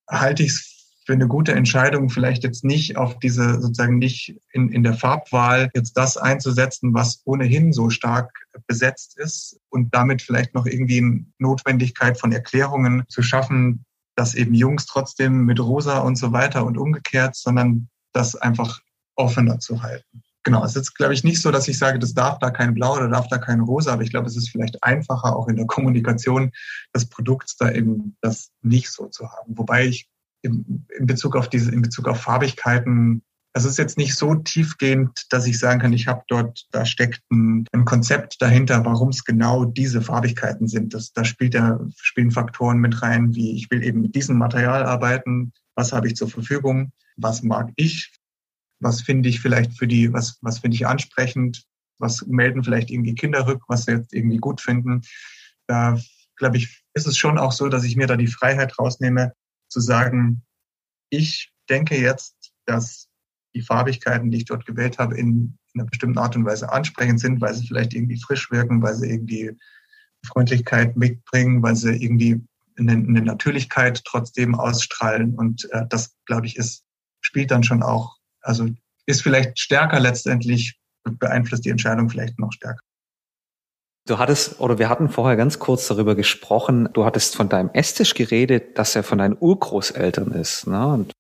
halte 0.08 0.42
ich 0.42 0.50
es 0.50 0.77
für 1.08 1.14
eine 1.14 1.26
gute 1.26 1.52
Entscheidung, 1.52 2.10
vielleicht 2.10 2.44
jetzt 2.44 2.64
nicht 2.64 2.98
auf 2.98 3.18
diese, 3.18 3.62
sozusagen 3.62 3.96
nicht 3.96 4.38
in, 4.52 4.68
in 4.68 4.82
der 4.82 4.92
Farbwahl 4.92 5.70
jetzt 5.74 5.94
das 5.94 6.18
einzusetzen, 6.18 6.92
was 6.92 7.22
ohnehin 7.24 7.72
so 7.72 7.88
stark 7.88 8.30
besetzt 8.66 9.18
ist 9.18 9.58
und 9.70 9.94
damit 9.94 10.20
vielleicht 10.20 10.54
noch 10.54 10.66
irgendwie 10.66 10.98
eine 10.98 11.24
Notwendigkeit 11.38 12.20
von 12.20 12.30
Erklärungen 12.30 13.04
zu 13.08 13.22
schaffen, 13.22 13.86
dass 14.16 14.34
eben 14.34 14.52
Jungs 14.52 14.84
trotzdem 14.84 15.46
mit 15.46 15.60
rosa 15.60 16.00
und 16.00 16.16
so 16.16 16.32
weiter 16.32 16.66
und 16.66 16.76
umgekehrt, 16.76 17.36
sondern 17.36 17.88
das 18.12 18.36
einfach 18.36 18.80
offener 19.16 19.60
zu 19.60 19.82
halten. 19.82 20.22
Genau, 20.44 20.62
es 20.62 20.76
ist 20.76 20.94
glaube 20.94 21.14
ich, 21.14 21.24
nicht 21.24 21.40
so, 21.40 21.50
dass 21.50 21.68
ich 21.68 21.78
sage, 21.78 21.98
das 21.98 22.12
darf 22.12 22.38
da 22.38 22.50
kein 22.50 22.74
Blau 22.74 22.96
oder 22.96 23.08
darf 23.08 23.28
da 23.28 23.38
kein 23.38 23.60
Rosa, 23.60 23.94
aber 23.94 24.02
ich 24.02 24.10
glaube, 24.10 24.26
es 24.26 24.36
ist 24.36 24.50
vielleicht 24.50 24.84
einfacher, 24.84 25.34
auch 25.34 25.48
in 25.48 25.56
der 25.56 25.66
Kommunikation 25.66 26.52
des 26.94 27.08
Produkts 27.08 27.56
da 27.56 27.72
eben 27.72 28.14
das 28.20 28.50
nicht 28.60 28.90
so 28.90 29.06
zu 29.06 29.26
haben. 29.30 29.56
Wobei 29.56 29.86
ich 29.86 30.06
in, 30.42 30.86
in 30.98 31.06
Bezug 31.06 31.36
auf 31.36 31.48
diese, 31.48 31.72
in 31.72 31.82
Bezug 31.82 32.08
auf 32.08 32.20
Farbigkeiten 32.20 33.22
es 33.58 33.64
ist 33.64 33.78
jetzt 33.78 33.98
nicht 33.98 34.14
so 34.14 34.34
tiefgehend, 34.34 35.26
dass 35.30 35.46
ich 35.46 35.58
sagen 35.58 35.80
kann, 35.80 35.92
ich 35.92 36.06
habe 36.06 36.22
dort, 36.28 36.66
da 36.70 36.84
steckt 36.84 37.22
ein, 37.30 37.66
ein 37.72 37.84
Konzept 37.84 38.40
dahinter, 38.40 38.84
warum 38.84 39.08
es 39.08 39.24
genau 39.24 39.64
diese 39.64 40.02
Farbigkeiten 40.02 40.68
sind. 40.68 40.94
Das, 40.94 41.12
da 41.12 41.24
spielt 41.24 41.54
der, 41.54 41.80
spielen 41.96 42.30
Faktoren 42.30 42.78
mit 42.78 43.02
rein, 43.02 43.34
wie 43.34 43.56
ich 43.56 43.70
will 43.70 43.82
eben 43.82 44.02
mit 44.02 44.14
diesem 44.14 44.38
Material 44.38 44.84
arbeiten, 44.84 45.52
was 45.74 45.92
habe 45.92 46.06
ich 46.06 46.16
zur 46.16 46.28
Verfügung, 46.28 46.92
was 47.16 47.42
mag 47.42 47.70
ich, 47.76 48.12
was 48.80 49.02
finde 49.02 49.28
ich 49.28 49.40
vielleicht 49.40 49.76
für 49.76 49.88
die, 49.88 50.12
was, 50.12 50.38
was 50.42 50.60
finde 50.60 50.76
ich 50.76 50.86
ansprechend, 50.86 51.64
was 51.98 52.26
melden 52.26 52.62
vielleicht 52.62 52.90
irgendwie 52.90 53.14
Kinder 53.14 53.46
rück, 53.46 53.62
was 53.66 53.84
sie 53.84 53.92
jetzt 53.92 54.14
irgendwie 54.14 54.38
gut 54.38 54.60
finden. 54.60 55.02
Da 55.66 55.98
glaube 56.36 56.58
ich, 56.58 56.84
ist 56.94 57.08
es 57.08 57.18
schon 57.18 57.38
auch 57.38 57.52
so, 57.52 57.68
dass 57.68 57.82
ich 57.82 57.96
mir 57.96 58.06
da 58.06 58.16
die 58.16 58.28
Freiheit 58.28 58.78
rausnehme, 58.78 59.32
zu 59.68 59.80
sagen, 59.80 60.42
ich 61.10 61.52
denke 61.68 62.00
jetzt, 62.00 62.52
dass 62.66 63.08
die 63.54 63.62
Farbigkeiten, 63.62 64.30
die 64.30 64.38
ich 64.38 64.44
dort 64.44 64.66
gewählt 64.66 64.98
habe, 64.98 65.16
in, 65.16 65.58
in 65.72 65.80
einer 65.80 65.88
bestimmten 65.88 66.18
Art 66.18 66.36
und 66.36 66.44
Weise 66.44 66.70
ansprechend 66.70 67.20
sind, 67.20 67.40
weil 67.40 67.54
sie 67.54 67.66
vielleicht 67.66 67.94
irgendwie 67.94 68.20
frisch 68.20 68.50
wirken, 68.50 68.82
weil 68.82 68.94
sie 68.94 69.10
irgendwie 69.10 69.56
Freundlichkeit 70.26 70.96
mitbringen, 70.96 71.62
weil 71.62 71.76
sie 71.76 71.92
irgendwie 71.92 72.40
eine, 72.78 72.92
eine 72.92 73.22
Natürlichkeit 73.22 74.02
trotzdem 74.04 74.54
ausstrahlen. 74.54 75.34
Und 75.34 75.68
äh, 75.72 75.86
das, 75.88 76.16
glaube 76.26 76.46
ich, 76.46 76.56
ist, 76.56 76.84
spielt 77.20 77.50
dann 77.50 77.64
schon 77.64 77.82
auch, 77.82 78.16
also 78.40 78.68
ist 79.06 79.22
vielleicht 79.22 79.58
stärker 79.58 80.00
letztendlich, 80.00 80.78
beeinflusst 81.04 81.64
die 81.64 81.70
Entscheidung 81.70 82.10
vielleicht 82.10 82.38
noch 82.38 82.52
stärker. 82.52 82.82
Du 84.08 84.18
hattest, 84.18 84.58
oder 84.58 84.78
wir 84.78 84.88
hatten 84.88 85.10
vorher 85.10 85.36
ganz 85.36 85.58
kurz 85.58 85.86
darüber 85.86 86.14
gesprochen, 86.14 86.88
du 86.94 87.04
hattest 87.04 87.36
von 87.36 87.50
deinem 87.50 87.68
Esstisch 87.74 88.14
geredet, 88.14 88.78
dass 88.78 88.96
er 88.96 89.02
von 89.02 89.18
deinen 89.18 89.36
Urgroßeltern 89.38 90.32
ist. 90.32 90.66
Ne? 90.66 90.86
Und 90.86 91.12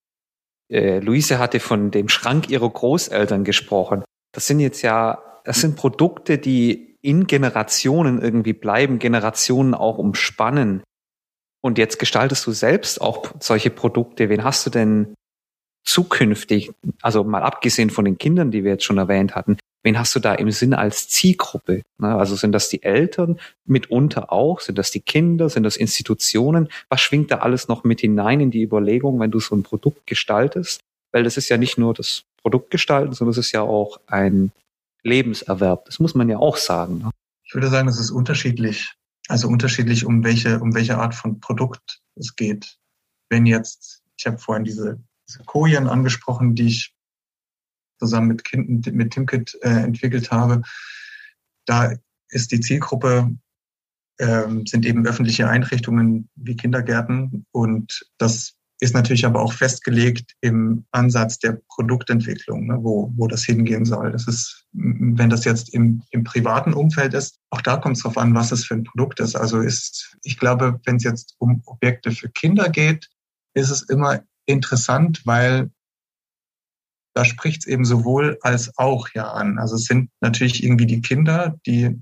äh, 0.72 0.98
Luise 1.00 1.38
hatte 1.38 1.60
von 1.60 1.90
dem 1.90 2.08
Schrank 2.08 2.48
ihrer 2.48 2.68
Großeltern 2.68 3.44
gesprochen. 3.44 4.04
Das 4.32 4.46
sind 4.46 4.60
jetzt 4.60 4.80
ja, 4.80 5.22
das 5.44 5.60
sind 5.60 5.76
Produkte, 5.76 6.38
die 6.38 6.96
in 7.02 7.26
Generationen 7.26 8.22
irgendwie 8.22 8.54
bleiben, 8.54 8.98
Generationen 8.98 9.74
auch 9.74 9.98
umspannen. 9.98 10.82
Und 11.60 11.76
jetzt 11.76 11.98
gestaltest 11.98 12.46
du 12.46 12.52
selbst 12.52 13.02
auch 13.02 13.34
solche 13.38 13.70
Produkte. 13.70 14.30
Wen 14.30 14.44
hast 14.44 14.64
du 14.64 14.70
denn 14.70 15.14
zukünftig, 15.84 16.70
also 17.02 17.22
mal 17.22 17.42
abgesehen 17.42 17.90
von 17.90 18.06
den 18.06 18.16
Kindern, 18.16 18.50
die 18.50 18.64
wir 18.64 18.72
jetzt 18.72 18.84
schon 18.84 18.98
erwähnt 18.98 19.34
hatten, 19.34 19.58
wen 19.88 19.98
hast 19.98 20.14
du 20.14 20.20
da 20.20 20.34
im 20.34 20.50
Sinn 20.50 20.74
als 20.74 21.08
Zielgruppe? 21.08 21.82
Also 21.96 22.36
sind 22.36 22.52
das 22.52 22.68
die 22.68 22.82
Eltern 22.82 23.40
mitunter 23.64 24.30
auch? 24.30 24.60
Sind 24.60 24.76
das 24.76 24.90
die 24.90 25.00
Kinder? 25.00 25.48
Sind 25.48 25.62
das 25.62 25.78
Institutionen? 25.78 26.68
Was 26.90 27.00
schwingt 27.00 27.30
da 27.30 27.38
alles 27.38 27.68
noch 27.68 27.84
mit 27.84 28.02
hinein 28.02 28.40
in 28.40 28.50
die 28.50 28.62
Überlegung, 28.62 29.18
wenn 29.18 29.30
du 29.30 29.40
so 29.40 29.56
ein 29.56 29.62
Produkt 29.62 30.06
gestaltest? 30.06 30.82
Weil 31.10 31.22
das 31.22 31.38
ist 31.38 31.48
ja 31.48 31.56
nicht 31.56 31.78
nur 31.78 31.94
das 31.94 32.24
Produkt 32.42 32.70
gestalten, 32.70 33.14
sondern 33.14 33.30
es 33.30 33.38
ist 33.38 33.52
ja 33.52 33.62
auch 33.62 33.98
ein 34.06 34.52
Lebenserwerb. 35.04 35.86
Das 35.86 36.00
muss 36.00 36.14
man 36.14 36.28
ja 36.28 36.36
auch 36.36 36.58
sagen. 36.58 36.98
Ne? 36.98 37.10
Ich 37.46 37.54
würde 37.54 37.68
sagen, 37.68 37.88
es 37.88 37.98
ist 37.98 38.10
unterschiedlich. 38.10 38.92
Also 39.28 39.48
unterschiedlich, 39.48 40.04
um 40.04 40.22
welche, 40.22 40.60
um 40.60 40.74
welche 40.74 40.98
Art 40.98 41.14
von 41.14 41.40
Produkt 41.40 42.02
es 42.14 42.36
geht. 42.36 42.76
Wenn 43.30 43.46
jetzt, 43.46 44.02
ich 44.18 44.26
habe 44.26 44.36
vorhin 44.36 44.64
diese, 44.64 44.98
diese 45.26 45.44
Kojen 45.44 45.88
angesprochen, 45.88 46.54
die 46.54 46.66
ich 46.66 46.92
zusammen 47.98 48.28
mit, 48.28 48.44
kind, 48.44 48.92
mit 48.92 49.12
Timkit 49.12 49.58
äh, 49.62 49.68
entwickelt 49.68 50.30
habe. 50.30 50.62
Da 51.66 51.94
ist 52.30 52.52
die 52.52 52.60
Zielgruppe, 52.60 53.34
ähm, 54.18 54.66
sind 54.66 54.84
eben 54.84 55.06
öffentliche 55.06 55.48
Einrichtungen 55.48 56.28
wie 56.34 56.56
Kindergärten 56.56 57.46
und 57.52 58.06
das 58.18 58.58
ist 58.80 58.94
natürlich 58.94 59.26
aber 59.26 59.40
auch 59.40 59.52
festgelegt 59.52 60.34
im 60.40 60.84
Ansatz 60.92 61.38
der 61.38 61.60
Produktentwicklung, 61.68 62.66
ne, 62.66 62.78
wo, 62.80 63.12
wo 63.16 63.26
das 63.26 63.44
hingehen 63.44 63.84
soll. 63.84 64.12
Das 64.12 64.28
ist, 64.28 64.66
wenn 64.72 65.30
das 65.30 65.44
jetzt 65.44 65.74
im, 65.74 66.02
im 66.10 66.22
privaten 66.22 66.74
Umfeld 66.74 67.14
ist, 67.14 67.40
auch 67.50 67.60
da 67.60 67.76
kommt 67.76 67.96
es 67.96 68.02
darauf 68.04 68.18
an, 68.18 68.34
was 68.34 68.52
es 68.52 68.64
für 68.64 68.74
ein 68.74 68.84
Produkt 68.84 69.18
ist. 69.18 69.34
Also 69.34 69.60
ist, 69.60 70.16
ich 70.22 70.38
glaube, 70.38 70.80
wenn 70.84 70.96
es 70.96 71.04
jetzt 71.04 71.34
um 71.38 71.62
Objekte 71.66 72.12
für 72.12 72.28
Kinder 72.28 72.68
geht, 72.68 73.08
ist 73.54 73.70
es 73.70 73.82
immer 73.82 74.22
interessant, 74.46 75.22
weil 75.24 75.70
da 77.18 77.24
spricht 77.24 77.62
es 77.62 77.66
eben 77.66 77.84
sowohl 77.84 78.38
als 78.42 78.78
auch 78.78 79.08
ja 79.12 79.32
an. 79.32 79.58
Also 79.58 79.74
es 79.74 79.86
sind 79.86 80.08
natürlich 80.20 80.62
irgendwie 80.62 80.86
die 80.86 81.00
Kinder, 81.00 81.58
die, 81.66 82.00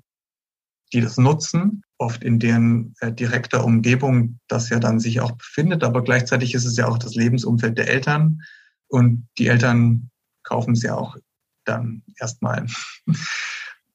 die 0.93 1.01
das 1.01 1.17
nutzen, 1.17 1.83
oft 1.97 2.23
in 2.23 2.39
deren 2.39 2.95
äh, 3.01 3.11
direkter 3.11 3.65
Umgebung 3.65 4.41
das 4.47 4.69
ja 4.69 4.79
dann 4.79 5.01
sich 5.01 5.21
auch 5.21 5.33
befindet, 5.33 5.85
aber 5.85 6.05
gleichzeitig 6.05 6.53
ist 6.53 6.67
es 6.67 6.77
ja 6.77 6.87
auch 6.87 6.99
das 6.99 7.15
Lebensumfeld 7.15 7.79
der 7.79 7.89
Eltern 7.89 8.43
und 8.89 9.27
die 9.39 9.47
Eltern 9.47 10.11
kaufen 10.43 10.73
es 10.73 10.83
ja 10.83 10.95
auch 10.95 11.17
dann 11.65 12.03
erstmal. 12.21 12.67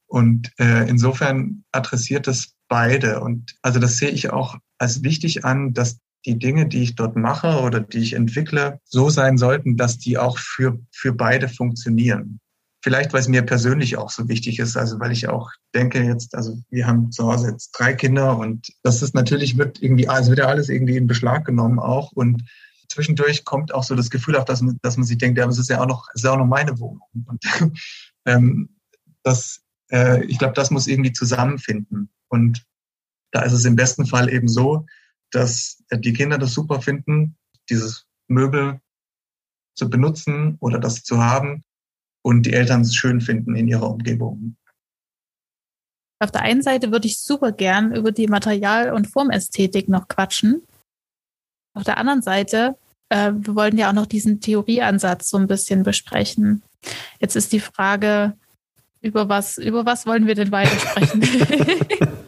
Und 0.08 0.52
äh, 0.60 0.90
insofern 0.90 1.64
adressiert 1.72 2.28
es 2.28 2.54
beide. 2.68 3.22
Und 3.22 3.56
also 3.62 3.80
das 3.80 3.96
sehe 3.96 4.10
ich 4.10 4.30
auch 4.30 4.58
als 4.78 5.04
wichtig 5.04 5.46
an, 5.46 5.74
dass 5.74 6.00
die 6.26 6.38
Dinge, 6.38 6.68
die 6.68 6.84
ich 6.84 6.96
dort 6.96 7.16
mache 7.16 7.62
oder 7.62 7.80
die 7.80 8.00
ich 8.00 8.14
entwickle, 8.14 8.80
so 8.84 9.10
sein 9.10 9.38
sollten, 9.38 9.78
dass 9.78 9.98
die 9.98 10.18
auch 10.18 10.38
für, 10.38 10.80
für 10.92 11.14
beide 11.14 11.50
funktionieren. 11.50 12.40
Vielleicht, 12.84 13.14
weil 13.14 13.20
es 13.20 13.28
mir 13.28 13.44
persönlich 13.44 13.98
auch 13.98 14.10
so 14.10 14.28
wichtig 14.28 14.58
ist, 14.58 14.76
also 14.76 15.00
weil 15.00 15.12
ich 15.12 15.30
auch 15.30 15.52
denke 15.76 16.04
jetzt, 16.04 16.34
also 16.34 16.60
wir 16.70 16.88
haben 16.88 17.12
zu 17.12 17.32
Hause 17.32 17.52
jetzt 17.52 17.72
drei 17.72 17.94
Kinder 17.94 18.38
und 18.38 18.70
das 18.82 19.04
ist 19.04 19.14
natürlich 19.14 19.58
wird 19.58 19.82
irgendwie, 19.84 20.08
also 20.08 20.30
wird 20.30 20.40
ja 20.40 20.48
alles 20.48 20.68
irgendwie 20.68 20.98
in 20.98 21.06
Beschlag 21.06 21.46
genommen 21.46 21.78
auch 21.78 22.12
und 22.12 22.44
zwischendurch 22.90 23.46
kommt 23.46 23.72
auch 23.72 23.84
so 23.84 23.94
das 23.94 24.10
Gefühl 24.10 24.36
auf, 24.36 24.46
dass 24.46 24.62
man, 24.62 24.80
dass 24.82 24.98
man 24.98 25.06
sich 25.06 25.20
denkt, 25.20 25.38
ja, 25.38 25.46
das 25.46 25.60
ist 25.60 25.70
ja 25.70 25.80
auch 25.80 25.88
noch, 25.88 26.08
ist 26.16 26.24
ja 26.24 26.32
auch 26.32 26.38
noch 26.38 26.48
meine 26.48 26.80
Wohnung 26.80 27.08
und 27.28 27.44
ähm, 28.26 28.70
das, 29.22 29.62
äh, 29.92 30.26
ich 30.26 30.40
glaube, 30.40 30.56
das 30.56 30.72
muss 30.72 30.88
irgendwie 30.88 31.14
zusammenfinden 31.14 32.10
und 32.30 32.66
da 33.32 33.44
ist 33.44 33.54
es 33.54 33.66
im 33.66 33.76
besten 33.76 34.08
Fall 34.08 34.28
eben 34.34 34.48
so, 34.48 34.88
dass 35.32 35.84
die 35.92 36.14
Kinder 36.14 36.38
das 36.38 36.54
super 36.54 36.82
finden, 36.82 37.36
dieses 37.70 38.06
Möbel 38.28 38.80
zu 39.76 39.90
benutzen 39.90 40.58
oder 40.60 40.80
das 40.80 41.04
zu 41.04 41.24
haben 41.24 41.64
und 42.24 42.46
die 42.46 42.54
Eltern 42.54 42.82
es 42.82 42.96
schön 42.96 43.22
finden 43.22 43.56
in 43.56 43.68
ihrer 43.68 43.90
Umgebung. 43.90 44.56
Auf 46.20 46.32
der 46.32 46.42
einen 46.44 46.62
Seite 46.62 46.92
würde 46.92 47.08
ich 47.08 47.20
super 47.20 47.52
gern 47.52 47.96
über 47.96 48.12
die 48.12 48.28
Material- 48.28 48.94
und 48.94 49.08
Formästhetik 49.08 49.90
noch 49.90 50.08
quatschen. 50.08 50.62
Auf 51.74 51.84
der 51.84 51.98
anderen 51.98 52.22
Seite, 52.22 52.78
äh, 53.10 53.32
wir 53.34 53.56
wollten 53.56 53.78
ja 53.78 53.90
auch 53.90 53.94
noch 53.94 54.06
diesen 54.06 54.40
Theorieansatz 54.40 55.30
so 55.30 55.38
ein 55.38 55.48
bisschen 55.48 55.82
besprechen. 55.82 56.62
Jetzt 57.20 57.36
ist 57.36 57.54
die 57.54 57.60
Frage, 57.60 58.38
über 59.02 59.30
was, 59.30 59.58
über 59.58 59.86
was 59.86 60.06
wollen 60.06 60.28
wir 60.28 60.36
denn 60.36 60.52
weiter 60.52 60.78
sprechen? 60.78 61.22
kann 61.22 62.18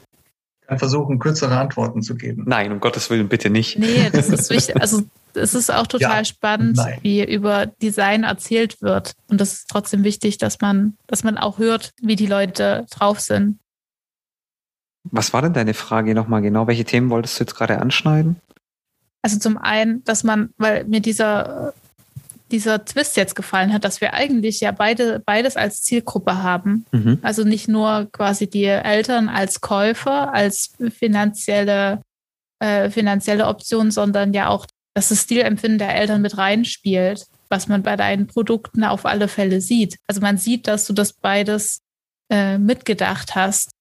versuchen, 0.67 1.19
kürzere 1.19 1.57
Antworten 1.57 2.01
zu 2.01 2.15
geben. 2.15 2.43
Nein, 2.47 2.71
um 2.71 2.79
Gottes 2.79 3.09
Willen 3.09 3.27
bitte 3.27 3.49
nicht. 3.49 3.77
Nee, 3.77 4.09
das 4.11 4.29
ist 4.29 4.49
wichtig. 4.49 4.79
Also 4.79 5.03
es 5.33 5.53
ist 5.53 5.71
auch 5.71 5.87
total 5.87 6.19
ja, 6.19 6.25
spannend, 6.25 6.77
nein. 6.77 6.99
wie 7.01 7.23
über 7.23 7.65
Design 7.65 8.23
erzählt 8.23 8.81
wird. 8.81 9.13
Und 9.27 9.41
das 9.41 9.53
ist 9.53 9.69
trotzdem 9.69 10.03
wichtig, 10.03 10.37
dass 10.37 10.61
man, 10.61 10.95
dass 11.07 11.23
man 11.23 11.37
auch 11.37 11.57
hört, 11.57 11.93
wie 12.01 12.15
die 12.15 12.27
Leute 12.27 12.85
drauf 12.91 13.19
sind. 13.19 13.59
Was 15.11 15.33
war 15.33 15.41
denn 15.41 15.53
deine 15.53 15.73
Frage 15.73 16.15
nochmal 16.15 16.41
genau? 16.41 16.67
Welche 16.67 16.85
Themen 16.85 17.09
wolltest 17.09 17.39
du 17.39 17.43
jetzt 17.43 17.55
gerade 17.55 17.79
anschneiden? 17.79 18.37
Also 19.21 19.39
zum 19.39 19.57
einen, 19.57 20.03
dass 20.03 20.23
man, 20.23 20.53
weil 20.57 20.85
mir 20.85 21.01
dieser 21.01 21.73
dieser 22.53 22.85
Twist 22.85 23.17
jetzt 23.17 23.35
gefallen 23.35 23.73
hat, 23.73 23.83
dass 23.83 23.99
wir 23.99 24.13
eigentlich 24.13 24.59
ja 24.59 24.71
beide 24.71 25.19
beides 25.25 25.57
als 25.57 25.81
Zielgruppe 25.81 26.41
haben. 26.41 26.85
Mhm. 26.91 27.19
Also 27.23 27.43
nicht 27.43 27.67
nur 27.67 28.07
quasi 28.11 28.47
die 28.49 28.65
Eltern 28.65 29.27
als 29.27 29.59
Käufer, 29.59 30.33
als 30.33 30.73
finanzielle, 30.97 32.01
äh, 32.59 32.91
finanzielle 32.91 33.47
Option, 33.47 33.91
sondern 33.91 34.33
ja 34.33 34.47
auch 34.47 34.67
dass 34.95 35.09
das 35.09 35.23
Stilempfinden 35.23 35.79
der 35.79 35.95
Eltern 35.95 36.21
mit 36.21 36.37
reinspielt, 36.37 37.25
was 37.49 37.67
man 37.67 37.81
bei 37.81 37.95
deinen 37.95 38.27
Produkten 38.27 38.83
auf 38.83 39.07
alle 39.07 39.27
Fälle 39.27 39.59
sieht. 39.59 39.97
Also 40.07 40.21
man 40.21 40.37
sieht, 40.37 40.67
dass 40.67 40.85
du 40.85 40.93
das 40.93 41.13
beides 41.13 41.81
äh, 42.29 42.59
mitgedacht 42.59 43.33
hast. 43.33 43.71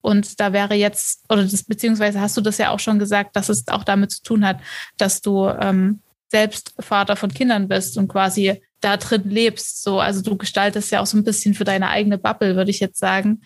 Und 0.00 0.40
da 0.40 0.54
wäre 0.54 0.74
jetzt, 0.74 1.24
oder 1.28 1.44
das, 1.44 1.64
beziehungsweise 1.64 2.22
hast 2.22 2.38
du 2.38 2.40
das 2.40 2.56
ja 2.56 2.70
auch 2.70 2.80
schon 2.80 2.98
gesagt, 2.98 3.36
dass 3.36 3.50
es 3.50 3.68
auch 3.68 3.84
damit 3.84 4.12
zu 4.12 4.22
tun 4.22 4.46
hat, 4.46 4.60
dass 4.96 5.20
du 5.20 5.46
ähm, 5.46 6.00
selbst 6.32 6.74
Vater 6.80 7.14
von 7.14 7.32
Kindern 7.32 7.68
bist 7.68 7.98
und 7.98 8.08
quasi 8.08 8.62
da 8.80 8.96
drin 8.96 9.28
lebst. 9.28 9.82
So, 9.82 10.00
also 10.00 10.22
du 10.22 10.36
gestaltest 10.36 10.90
ja 10.90 11.00
auch 11.00 11.06
so 11.06 11.18
ein 11.18 11.24
bisschen 11.24 11.54
für 11.54 11.64
deine 11.64 11.88
eigene 11.90 12.18
Bubble, 12.18 12.56
würde 12.56 12.70
ich 12.70 12.80
jetzt 12.80 12.98
sagen. 12.98 13.42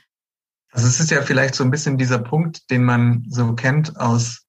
Also 0.71 0.87
es 0.87 1.01
ist 1.01 1.11
ja 1.11 1.21
vielleicht 1.23 1.57
so 1.57 1.65
ein 1.65 1.71
bisschen 1.71 1.99
dieser 1.99 2.21
Punkt, 2.21 2.71
den 2.71 2.85
man 2.85 3.27
so 3.29 3.55
kennt 3.55 3.97
aus, 3.97 4.45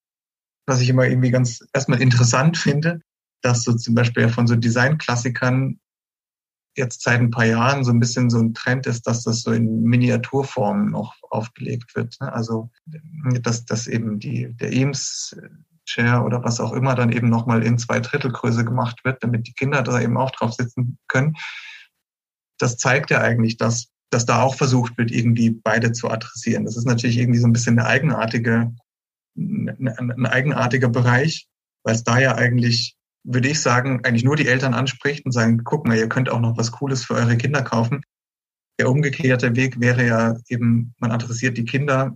was 0.68 0.82
ich 0.82 0.90
immer 0.90 1.08
irgendwie 1.08 1.32
ganz 1.32 1.66
erstmal 1.74 2.00
interessant 2.00 2.58
finde, 2.58 3.02
dass 3.42 3.64
so 3.64 3.74
zum 3.74 3.96
Beispiel 3.96 4.30
von 4.30 4.46
so 4.46 4.56
Designklassikern 4.56 5.80
jetzt 6.76 7.02
seit 7.02 7.20
ein 7.20 7.32
paar 7.32 7.46
Jahren 7.46 7.84
so 7.84 7.92
ein 7.92 8.00
bisschen 8.00 8.30
so 8.30 8.40
ein 8.40 8.54
Trend 8.54 8.86
ist, 8.86 9.08
dass 9.08 9.24
das 9.24 9.42
so 9.42 9.52
in 9.52 9.82
Miniaturformen 9.82 10.92
noch 10.92 11.16
aufgelegt 11.32 11.96
wird. 11.96 12.16
Ne? 12.22 12.32
Also 12.32 12.70
dass, 13.42 13.66
dass 13.66 13.88
eben 13.88 14.20
die, 14.20 14.54
der 14.54 14.72
Eames 14.72 15.36
Share 15.90 16.24
oder 16.24 16.44
was 16.44 16.60
auch 16.60 16.74
immer 16.74 16.96
dann 16.96 17.12
eben 17.12 17.30
nochmal 17.30 17.64
in 17.64 17.78
zwei 17.78 18.00
Drittelgröße 18.00 18.66
gemacht 18.66 19.04
wird, 19.04 19.24
damit 19.24 19.48
die 19.48 19.54
Kinder 19.54 19.82
da 19.84 20.00
eben 20.00 20.18
auch 20.18 20.32
drauf 20.32 20.54
sitzen 20.54 20.98
können. 21.08 21.36
Das 22.60 22.78
zeigt 22.78 23.10
ja 23.10 23.22
eigentlich, 23.22 23.58
dass, 23.58 23.88
dass 24.10 24.26
da 24.26 24.42
auch 24.42 24.56
versucht 24.56 24.98
wird, 24.98 25.12
irgendwie 25.12 25.52
beide 25.52 25.92
zu 25.94 26.10
adressieren. 26.10 26.66
Das 26.66 26.78
ist 26.78 26.86
natürlich 26.86 27.18
irgendwie 27.18 27.40
so 27.40 27.48
ein 27.48 27.54
bisschen 27.54 27.80
eine 27.80 27.88
eigenartige, 27.88 28.74
ein 29.36 30.26
eigenartiger 30.26 30.90
Bereich, 30.90 31.48
weil 31.84 31.96
es 31.96 32.04
da 32.04 32.20
ja 32.20 32.36
eigentlich, 32.36 32.96
würde 33.24 33.50
ich 33.50 33.62
sagen, 33.62 34.04
eigentlich 34.04 34.24
nur 34.24 34.36
die 34.36 34.48
Eltern 34.48 34.74
anspricht 34.74 35.26
und 35.26 35.32
sagen, 35.32 35.64
guck 35.64 35.88
mal, 35.88 35.98
ihr 35.98 36.10
könnt 36.10 36.30
auch 36.30 36.40
noch 36.40 36.58
was 36.58 36.72
Cooles 36.72 37.06
für 37.06 37.14
eure 37.14 37.38
Kinder 37.38 37.62
kaufen. 37.62 38.02
Der 38.80 38.90
umgekehrte 38.90 39.56
Weg 39.56 39.80
wäre 39.80 40.06
ja 40.06 40.38
eben, 40.50 40.94
man 41.00 41.12
adressiert 41.12 41.58
die 41.58 41.66
Kinder 41.66 42.16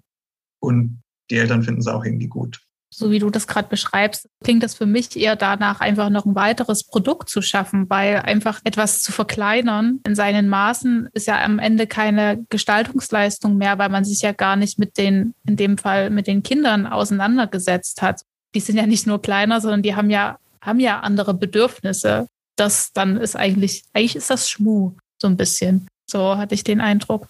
und 0.59 1.01
die 1.29 1.37
Eltern 1.37 1.63
finden 1.63 1.81
es 1.81 1.87
auch 1.87 2.03
irgendwie 2.03 2.27
gut 2.27 2.61
so 2.93 3.09
wie 3.09 3.19
du 3.19 3.29
das 3.29 3.47
gerade 3.47 3.69
beschreibst, 3.69 4.27
klingt 4.43 4.63
das 4.63 4.75
für 4.75 4.85
mich 4.85 5.15
eher 5.15 5.35
danach, 5.35 5.79
einfach 5.79 6.09
noch 6.09 6.25
ein 6.25 6.35
weiteres 6.35 6.83
Produkt 6.83 7.29
zu 7.29 7.41
schaffen, 7.41 7.89
weil 7.89 8.17
einfach 8.17 8.59
etwas 8.65 9.01
zu 9.01 9.11
verkleinern 9.11 10.01
in 10.05 10.15
seinen 10.15 10.49
Maßen 10.49 11.09
ist 11.13 11.27
ja 11.27 11.41
am 11.41 11.57
Ende 11.59 11.87
keine 11.87 12.45
Gestaltungsleistung 12.49 13.57
mehr, 13.57 13.77
weil 13.77 13.89
man 13.89 14.03
sich 14.03 14.21
ja 14.21 14.33
gar 14.33 14.57
nicht 14.57 14.77
mit 14.77 14.97
den, 14.97 15.33
in 15.47 15.55
dem 15.55 15.77
Fall 15.77 16.09
mit 16.09 16.27
den 16.27 16.43
Kindern 16.43 16.85
auseinandergesetzt 16.85 18.01
hat. 18.01 18.23
Die 18.53 18.59
sind 18.59 18.75
ja 18.75 18.85
nicht 18.85 19.07
nur 19.07 19.21
kleiner, 19.21 19.61
sondern 19.61 19.81
die 19.81 19.95
haben 19.95 20.09
ja, 20.09 20.37
haben 20.61 20.81
ja 20.81 20.99
andere 20.99 21.33
Bedürfnisse. 21.33 22.27
Das 22.57 22.91
dann 22.91 23.15
ist 23.15 23.37
eigentlich, 23.37 23.83
eigentlich 23.93 24.17
ist 24.17 24.29
das 24.29 24.49
Schmu, 24.49 24.93
so 25.17 25.27
ein 25.27 25.37
bisschen. 25.37 25.87
So 26.05 26.37
hatte 26.37 26.55
ich 26.55 26.65
den 26.65 26.81
Eindruck. 26.81 27.27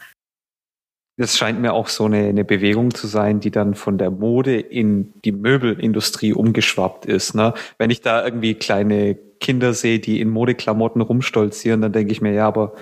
Das 1.21 1.37
scheint 1.37 1.61
mir 1.61 1.73
auch 1.73 1.87
so 1.87 2.05
eine, 2.05 2.29
eine 2.29 2.43
Bewegung 2.43 2.95
zu 2.95 3.05
sein, 3.05 3.39
die 3.39 3.51
dann 3.51 3.75
von 3.75 3.99
der 3.99 4.09
Mode 4.09 4.59
in 4.59 5.13
die 5.21 5.31
Möbelindustrie 5.31 6.33
umgeschwappt 6.33 7.05
ist. 7.05 7.35
Ne? 7.35 7.53
Wenn 7.77 7.91
ich 7.91 8.01
da 8.01 8.25
irgendwie 8.25 8.55
kleine 8.55 9.13
Kinder 9.39 9.75
sehe, 9.75 9.99
die 9.99 10.19
in 10.19 10.29
Modeklamotten 10.31 10.99
rumstolzieren, 10.99 11.79
dann 11.79 11.91
denke 11.91 12.11
ich 12.11 12.21
mir, 12.21 12.33
ja, 12.33 12.47
aber 12.47 12.73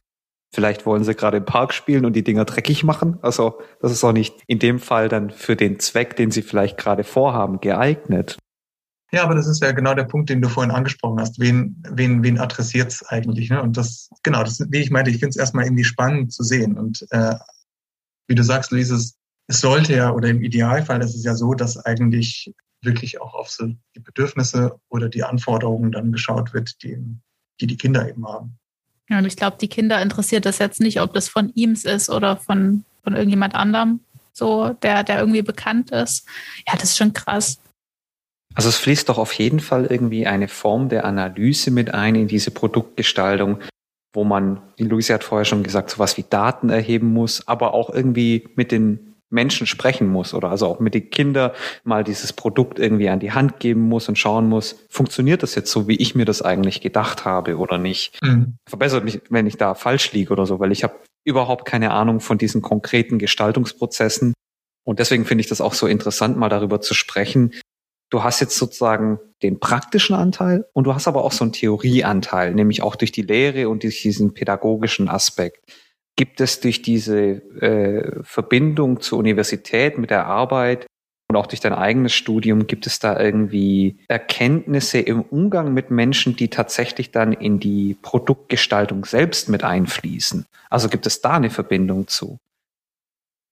vielleicht 0.56 0.86
wollen 0.86 1.04
sie 1.04 1.16
gerade 1.16 1.36
im 1.36 1.46
Park 1.46 1.74
spielen 1.74 2.06
und 2.06 2.16
die 2.16 2.24
Dinger 2.24 2.46
dreckig 2.46 2.86
machen. 2.86 3.18
Also 3.22 3.60
das 3.82 3.92
ist 3.92 4.06
auch 4.06 4.14
nicht 4.14 4.36
in 4.48 4.60
dem 4.60 4.80
Fall 4.80 5.10
dann 5.10 5.32
für 5.32 5.58
den 5.58 5.78
Zweck, 5.80 6.16
den 6.16 6.32
sie 6.32 6.42
vielleicht 6.42 6.78
gerade 6.78 7.04
vorhaben, 7.04 7.60
geeignet. 7.60 8.38
Ja, 9.12 9.24
aber 9.26 9.36
das 9.36 9.48
ist 9.48 9.62
ja 9.62 9.74
genau 9.74 9.96
der 9.96 10.06
Punkt, 10.06 10.30
den 10.30 10.42
du 10.42 10.48
vorhin 10.48 10.72
angesprochen 10.72 11.20
hast. 11.20 11.42
Wen, 11.42 11.84
wen, 11.92 12.24
wen 12.24 12.40
adressiert 12.40 12.94
es 12.94 13.06
eigentlich? 13.06 13.50
Ne? 13.50 13.62
Und 13.62 13.76
das, 13.76 14.10
genau, 14.24 14.44
das, 14.44 14.66
wie 14.70 14.80
ich 14.80 14.92
meinte, 14.92 15.12
ich 15.12 15.18
finde 15.18 15.32
es 15.32 15.36
erstmal 15.36 15.66
irgendwie 15.66 15.84
spannend 15.84 16.32
zu 16.32 16.44
sehen. 16.44 16.78
Und 16.78 17.06
äh, 17.10 17.36
wie 18.30 18.36
du 18.36 18.44
sagst, 18.44 18.72
Luis, 18.72 18.90
es, 18.90 19.18
es 19.48 19.60
sollte 19.60 19.96
ja, 19.96 20.12
oder 20.14 20.30
im 20.30 20.42
Idealfall 20.42 21.02
ist 21.02 21.16
es 21.16 21.24
ja 21.24 21.36
so, 21.36 21.54
dass 21.54 21.84
eigentlich 21.86 22.54
wirklich 22.82 23.20
auch 23.20 23.34
auf 23.34 23.50
so 23.50 23.66
die 23.96 24.00
Bedürfnisse 24.00 24.80
oder 24.88 25.10
die 25.10 25.24
Anforderungen 25.24 25.92
dann 25.92 26.14
geschaut 26.14 26.54
wird, 26.54 26.82
die 26.84 26.98
die, 27.60 27.68
die 27.68 27.78
Kinder 27.78 28.08
eben 28.08 28.28
haben. 28.28 28.58
Ja, 29.10 29.18
und 29.18 29.26
ich 29.26 29.36
glaube, 29.36 29.58
die 29.60 29.68
Kinder 29.68 30.02
interessiert 30.02 30.46
das 30.46 30.60
jetzt 30.60 30.80
nicht, 30.80 31.02
ob 31.02 31.14
das 31.14 31.28
von 31.28 31.52
ihm 31.56 31.74
ist 31.74 32.10
oder 32.10 32.38
von, 32.38 32.84
von 33.04 33.16
irgendjemand 33.16 33.56
anderem, 33.56 34.02
so, 34.34 34.70
der, 34.70 35.04
der 35.04 35.20
irgendwie 35.20 35.42
bekannt 35.42 35.92
ist. 35.92 36.28
Ja, 36.68 36.76
das 36.76 36.92
ist 36.92 36.98
schon 36.98 37.14
krass. 37.14 37.60
Also 38.56 38.70
es 38.70 38.78
fließt 38.78 39.10
doch 39.10 39.18
auf 39.18 39.34
jeden 39.34 39.60
Fall 39.60 39.86
irgendwie 39.86 40.28
eine 40.28 40.48
Form 40.48 40.90
der 40.90 41.06
Analyse 41.06 41.72
mit 41.72 41.94
ein 41.94 42.16
in 42.16 42.28
diese 42.28 42.52
Produktgestaltung, 42.52 43.60
wo 44.14 44.24
man, 44.24 44.62
wie 44.78 44.84
Luisa 44.84 45.14
hat 45.14 45.24
vorher 45.24 45.46
schon 45.46 45.64
gesagt, 45.64 45.92
sowas 45.92 46.18
wie 46.18 46.26
Daten 46.28 46.70
erheben 46.70 47.14
muss, 47.14 47.48
aber 47.48 47.74
auch 47.74 47.90
irgendwie 47.90 48.48
mit 48.56 48.72
den 48.72 49.10
Menschen 49.30 49.68
sprechen 49.68 50.08
muss 50.08 50.34
oder 50.34 50.50
also 50.50 50.66
auch 50.68 50.80
mit 50.80 50.96
den 50.96 51.10
Kindern 51.10 51.52
mal 51.84 52.04
dieses 52.04 52.34
Produkt 52.34 52.80
irgendwie 52.80 53.10
an 53.10 53.20
die 53.20 53.32
Hand 53.32 53.60
geben 53.60 53.82
muss 53.82 54.10
und 54.10 54.18
schauen 54.18 54.50
muss, 54.50 54.86
funktioniert 54.90 55.44
das 55.44 55.56
jetzt 55.56 55.72
so, 55.72 55.88
wie 55.88 55.98
ich 55.98 56.16
mir 56.16 56.26
das 56.26 56.42
eigentlich 56.42 56.82
gedacht 56.82 57.26
habe 57.26 57.58
oder 57.58 57.78
nicht? 57.78 58.18
Mhm. 58.24 58.56
Verbessert 58.68 59.04
mich, 59.04 59.22
wenn 59.30 59.46
ich 59.46 59.58
da 59.58 59.76
falsch 59.76 60.12
liege 60.14 60.34
oder 60.34 60.46
so, 60.46 60.60
weil 60.60 60.72
ich 60.72 60.84
habe 60.84 60.96
überhaupt 61.24 61.66
keine 61.66 61.92
Ahnung 61.92 62.22
von 62.22 62.38
diesen 62.38 62.62
konkreten 62.62 63.20
Gestaltungsprozessen. 63.20 64.34
Und 64.84 65.00
deswegen 65.00 65.26
finde 65.26 65.42
ich 65.42 65.48
das 65.48 65.62
auch 65.62 65.74
so 65.74 65.86
interessant, 65.86 66.38
mal 66.38 66.50
darüber 66.50 66.82
zu 66.82 66.96
sprechen. 66.96 67.54
Du 68.10 68.24
hast 68.24 68.40
jetzt 68.40 68.58
sozusagen 68.58 69.20
den 69.44 69.60
praktischen 69.60 70.16
Anteil 70.16 70.66
und 70.74 70.86
du 70.86 70.94
hast 70.94 71.08
aber 71.08 71.24
auch 71.24 71.32
so 71.32 71.44
einen 71.44 71.54
Theorieanteil, 71.54 72.54
nämlich 72.54 72.82
auch 72.82 72.96
durch 72.96 73.12
die 73.12 73.22
Lehre 73.22 73.70
und 73.70 73.84
durch 73.84 74.02
diesen 74.02 74.34
pädagogischen 74.34 75.08
Aspekt. 75.08 75.72
Gibt 76.16 76.42
es 76.42 76.60
durch 76.60 76.82
diese 76.82 77.18
äh, 77.62 78.24
Verbindung 78.24 79.00
zur 79.00 79.20
Universität 79.20 79.98
mit 79.98 80.10
der 80.10 80.26
Arbeit 80.26 80.88
und 81.30 81.36
auch 81.36 81.46
durch 81.46 81.60
dein 81.60 81.74
eigenes 81.74 82.14
Studium, 82.14 82.66
gibt 82.66 82.88
es 82.88 82.98
da 82.98 83.20
irgendwie 83.20 84.00
Erkenntnisse 84.08 85.00
im 85.00 85.22
Umgang 85.22 85.74
mit 85.74 85.92
Menschen, 85.92 86.36
die 86.36 86.50
tatsächlich 86.50 87.12
dann 87.12 87.32
in 87.32 87.60
die 87.60 87.96
Produktgestaltung 88.02 89.06
selbst 89.06 89.48
mit 89.48 89.64
einfließen? 89.64 90.46
Also 90.72 90.90
gibt 90.90 91.06
es 91.06 91.22
da 91.22 91.34
eine 91.34 91.52
Verbindung 91.52 92.08
zu? 92.08 92.40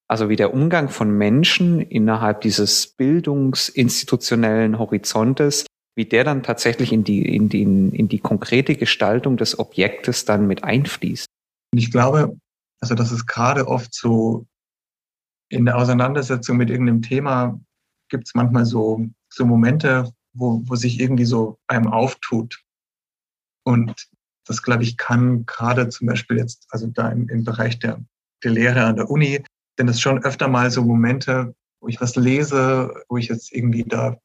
Also 0.09 0.29
wie 0.29 0.35
der 0.37 0.53
Umgang 0.53 0.89
von 0.89 1.11
Menschen 1.11 1.81
innerhalb 1.81 2.41
dieses 2.41 2.87
bildungsinstitutionellen 2.87 4.79
Horizontes, 4.79 5.65
wie 5.95 6.05
der 6.05 6.23
dann 6.23 6.43
tatsächlich 6.43 6.93
in 6.93 7.03
die, 7.03 7.23
in 7.23 7.49
die, 7.49 7.63
in 7.63 8.07
die 8.07 8.19
konkrete 8.19 8.75
Gestaltung 8.75 9.35
des 9.35 9.59
Objektes 9.59 10.25
dann 10.25 10.47
mit 10.47 10.63
einfließt. 10.63 11.25
Ich 11.75 11.91
glaube, 11.91 12.37
also 12.79 12.95
das 12.95 13.11
ist 13.11 13.25
gerade 13.25 13.67
oft 13.67 13.93
so 13.93 14.45
in 15.49 15.65
der 15.65 15.77
Auseinandersetzung 15.77 16.57
mit 16.57 16.69
irgendeinem 16.69 17.01
Thema 17.01 17.59
gibt 18.09 18.27
es 18.27 18.35
manchmal 18.35 18.65
so, 18.65 19.05
so 19.29 19.45
Momente, 19.45 20.11
wo, 20.33 20.61
wo 20.65 20.75
sich 20.75 20.99
irgendwie 20.99 21.25
so 21.25 21.59
einem 21.67 21.87
auftut. 21.87 22.63
Und 23.65 24.07
das, 24.45 24.63
glaube 24.63 24.83
ich, 24.83 24.97
kann 24.97 25.45
gerade 25.45 25.89
zum 25.89 26.07
Beispiel 26.07 26.37
jetzt, 26.37 26.67
also 26.69 26.87
da 26.87 27.09
im, 27.09 27.27
im 27.27 27.43
Bereich 27.43 27.79
der, 27.79 27.99
der 28.43 28.51
Lehre 28.51 28.85
an 28.85 28.95
der 28.95 29.09
Uni, 29.09 29.43
denn 29.77 29.87
es 29.87 30.01
schon 30.01 30.23
öfter 30.23 30.47
mal 30.47 30.71
so 30.71 30.83
Momente, 30.83 31.55
wo 31.79 31.87
ich 31.87 32.01
was 32.01 32.15
lese, 32.15 32.93
wo 33.09 33.17
ich 33.17 33.27
jetzt 33.27 33.53
irgendwie 33.53 33.83
da 33.83 34.17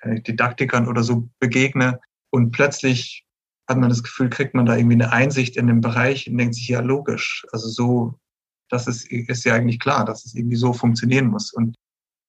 äh, 0.00 0.20
Didaktikern 0.20 0.88
oder 0.88 1.02
so 1.02 1.28
begegne 1.38 2.00
und 2.30 2.52
plötzlich 2.52 3.24
hat 3.70 3.78
man 3.78 3.88
das 3.88 4.02
Gefühl, 4.02 4.28
kriegt 4.30 4.54
man 4.54 4.66
da 4.66 4.76
irgendwie 4.76 4.96
eine 4.96 5.12
Einsicht 5.12 5.56
in 5.56 5.68
den 5.68 5.80
Bereich 5.80 6.28
und 6.28 6.38
denkt 6.38 6.56
sich, 6.56 6.68
ja, 6.68 6.80
logisch. 6.80 7.46
Also 7.52 7.68
so, 7.68 8.18
das 8.68 8.88
ist, 8.88 9.10
ist 9.10 9.44
ja 9.44 9.54
eigentlich 9.54 9.78
klar, 9.78 10.04
dass 10.04 10.26
es 10.26 10.34
irgendwie 10.34 10.56
so 10.56 10.72
funktionieren 10.72 11.28
muss. 11.28 11.52
Und 11.52 11.76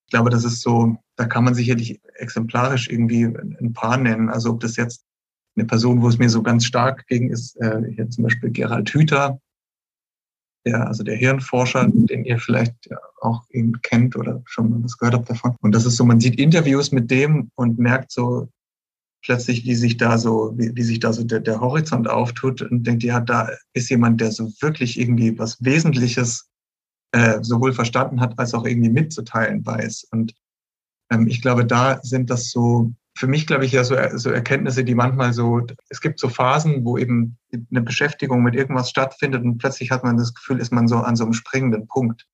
ich 0.05 0.11
glaube, 0.11 0.29
das 0.29 0.43
ist 0.43 0.61
so, 0.61 0.97
da 1.15 1.25
kann 1.25 1.43
man 1.43 1.55
sicherlich 1.55 1.99
exemplarisch 2.13 2.89
irgendwie 2.89 3.23
ein 3.23 3.73
paar 3.73 3.97
nennen. 3.97 4.29
Also 4.29 4.51
ob 4.51 4.59
das 4.59 4.75
jetzt 4.75 5.03
eine 5.55 5.65
Person, 5.65 6.03
wo 6.03 6.09
es 6.09 6.19
mir 6.19 6.29
so 6.29 6.43
ganz 6.43 6.65
stark 6.65 7.07
ging, 7.07 7.29
ist, 7.29 7.59
äh, 7.59 7.81
hier 7.91 8.07
zum 8.09 8.25
Beispiel 8.25 8.51
Gerald 8.51 8.89
Hüther, 8.89 9.40
der, 10.65 10.87
also 10.87 11.03
der 11.03 11.15
Hirnforscher, 11.15 11.87
den 11.91 12.25
ihr 12.25 12.39
vielleicht 12.39 12.75
auch 13.21 13.43
eben 13.49 13.81
kennt 13.81 14.15
oder 14.15 14.41
schon 14.45 14.69
mal 14.69 14.83
was 14.83 14.97
gehört 14.97 15.15
habt 15.15 15.29
davon. 15.29 15.55
Und 15.61 15.73
das 15.73 15.85
ist 15.85 15.97
so, 15.97 16.05
man 16.05 16.19
sieht 16.19 16.39
Interviews 16.39 16.91
mit 16.91 17.09
dem 17.09 17.51
und 17.55 17.79
merkt 17.79 18.11
so, 18.11 18.49
plötzlich, 19.23 19.65
wie 19.65 19.75
sich 19.75 19.97
da 19.97 20.17
so, 20.17 20.53
wie, 20.57 20.75
wie 20.75 20.83
sich 20.83 20.99
da 20.99 21.13
so 21.13 21.23
der, 21.23 21.39
der 21.39 21.61
Horizont 21.61 22.09
auftut 22.09 22.61
und 22.61 22.85
denkt, 22.85 23.03
ja, 23.03 23.19
da 23.19 23.49
ist 23.73 23.89
jemand, 23.89 24.19
der 24.21 24.31
so 24.31 24.51
wirklich 24.61 24.99
irgendwie 24.99 25.37
was 25.37 25.63
Wesentliches 25.63 26.49
äh, 27.11 27.39
sowohl 27.41 27.73
verstanden 27.73 28.19
hat, 28.19 28.37
als 28.39 28.53
auch 28.53 28.65
irgendwie 28.65 28.89
mitzuteilen 28.89 29.65
weiß. 29.65 30.07
Und 30.11 30.33
ähm, 31.11 31.27
ich 31.27 31.41
glaube, 31.41 31.65
da 31.65 31.99
sind 32.01 32.29
das 32.29 32.51
so, 32.51 32.91
für 33.17 33.27
mich 33.27 33.45
glaube 33.47 33.65
ich 33.65 33.73
ja 33.73 33.83
so, 33.83 33.95
so 34.13 34.29
Erkenntnisse, 34.29 34.83
die 34.83 34.95
manchmal 34.95 35.33
so, 35.33 35.65
es 35.89 36.01
gibt 36.01 36.19
so 36.19 36.29
Phasen, 36.29 36.85
wo 36.85 36.97
eben 36.97 37.37
eine 37.69 37.81
Beschäftigung 37.81 38.43
mit 38.43 38.55
irgendwas 38.55 38.89
stattfindet 38.89 39.43
und 39.43 39.57
plötzlich 39.57 39.91
hat 39.91 40.03
man 40.03 40.17
das 40.17 40.33
Gefühl, 40.33 40.59
ist 40.59 40.71
man 40.71 40.87
so 40.87 40.97
an 40.97 41.15
so 41.15 41.23
einem 41.23 41.33
springenden 41.33 41.87
Punkt 41.87 42.25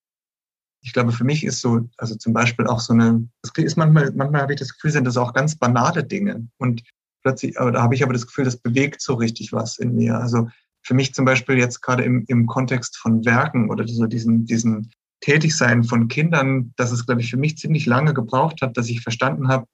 ich 0.88 0.94
glaube, 0.94 1.12
für 1.12 1.26
mich 1.26 1.44
ist 1.44 1.60
so, 1.60 1.82
also 1.98 2.16
zum 2.16 2.34
Beispiel 2.34 2.66
auch 2.68 2.80
so 2.80 2.94
eine, 2.94 3.28
das 3.42 3.52
ist 3.58 3.78
manchmal, 3.78 4.12
manchmal 4.16 4.42
habe 4.42 4.54
ich 4.54 4.60
das 4.60 4.74
Gefühl, 4.74 4.92
sind 4.92 5.06
das 5.06 5.18
auch 5.18 5.34
ganz 5.34 5.58
banale 5.58 6.04
Dinge. 6.04 6.48
Und 6.58 6.82
plötzlich, 7.24 7.60
aber 7.60 7.74
da 7.74 7.82
habe 7.82 7.94
ich 7.94 8.04
aber 8.04 8.14
das 8.14 8.26
Gefühl, 8.26 8.46
das 8.46 8.58
bewegt 8.58 9.02
so 9.02 9.16
richtig 9.16 9.52
was 9.52 9.80
in 9.80 9.96
mir. 9.96 10.18
Also 10.18 10.50
für 10.84 10.94
mich 10.94 11.14
zum 11.14 11.26
Beispiel 11.26 11.58
jetzt 11.58 11.82
gerade 11.82 12.04
im, 12.04 12.24
im 12.28 12.46
Kontext 12.46 12.98
von 12.98 13.26
Werken 13.26 13.70
oder 13.70 13.86
so 13.88 14.06
diesen, 14.06 14.46
diesen 14.46 14.92
Tätigsein 15.20 15.84
von 15.84 16.08
Kindern, 16.08 16.74
dass 16.78 16.92
es, 16.92 17.06
glaube 17.06 17.22
ich, 17.22 17.30
für 17.30 17.38
mich 17.38 17.58
ziemlich 17.58 17.86
lange 17.86 18.14
gebraucht 18.14 18.62
hat, 18.62 18.78
dass 18.78 18.88
ich 18.88 19.02
verstanden 19.02 19.50
habe, 19.50 19.66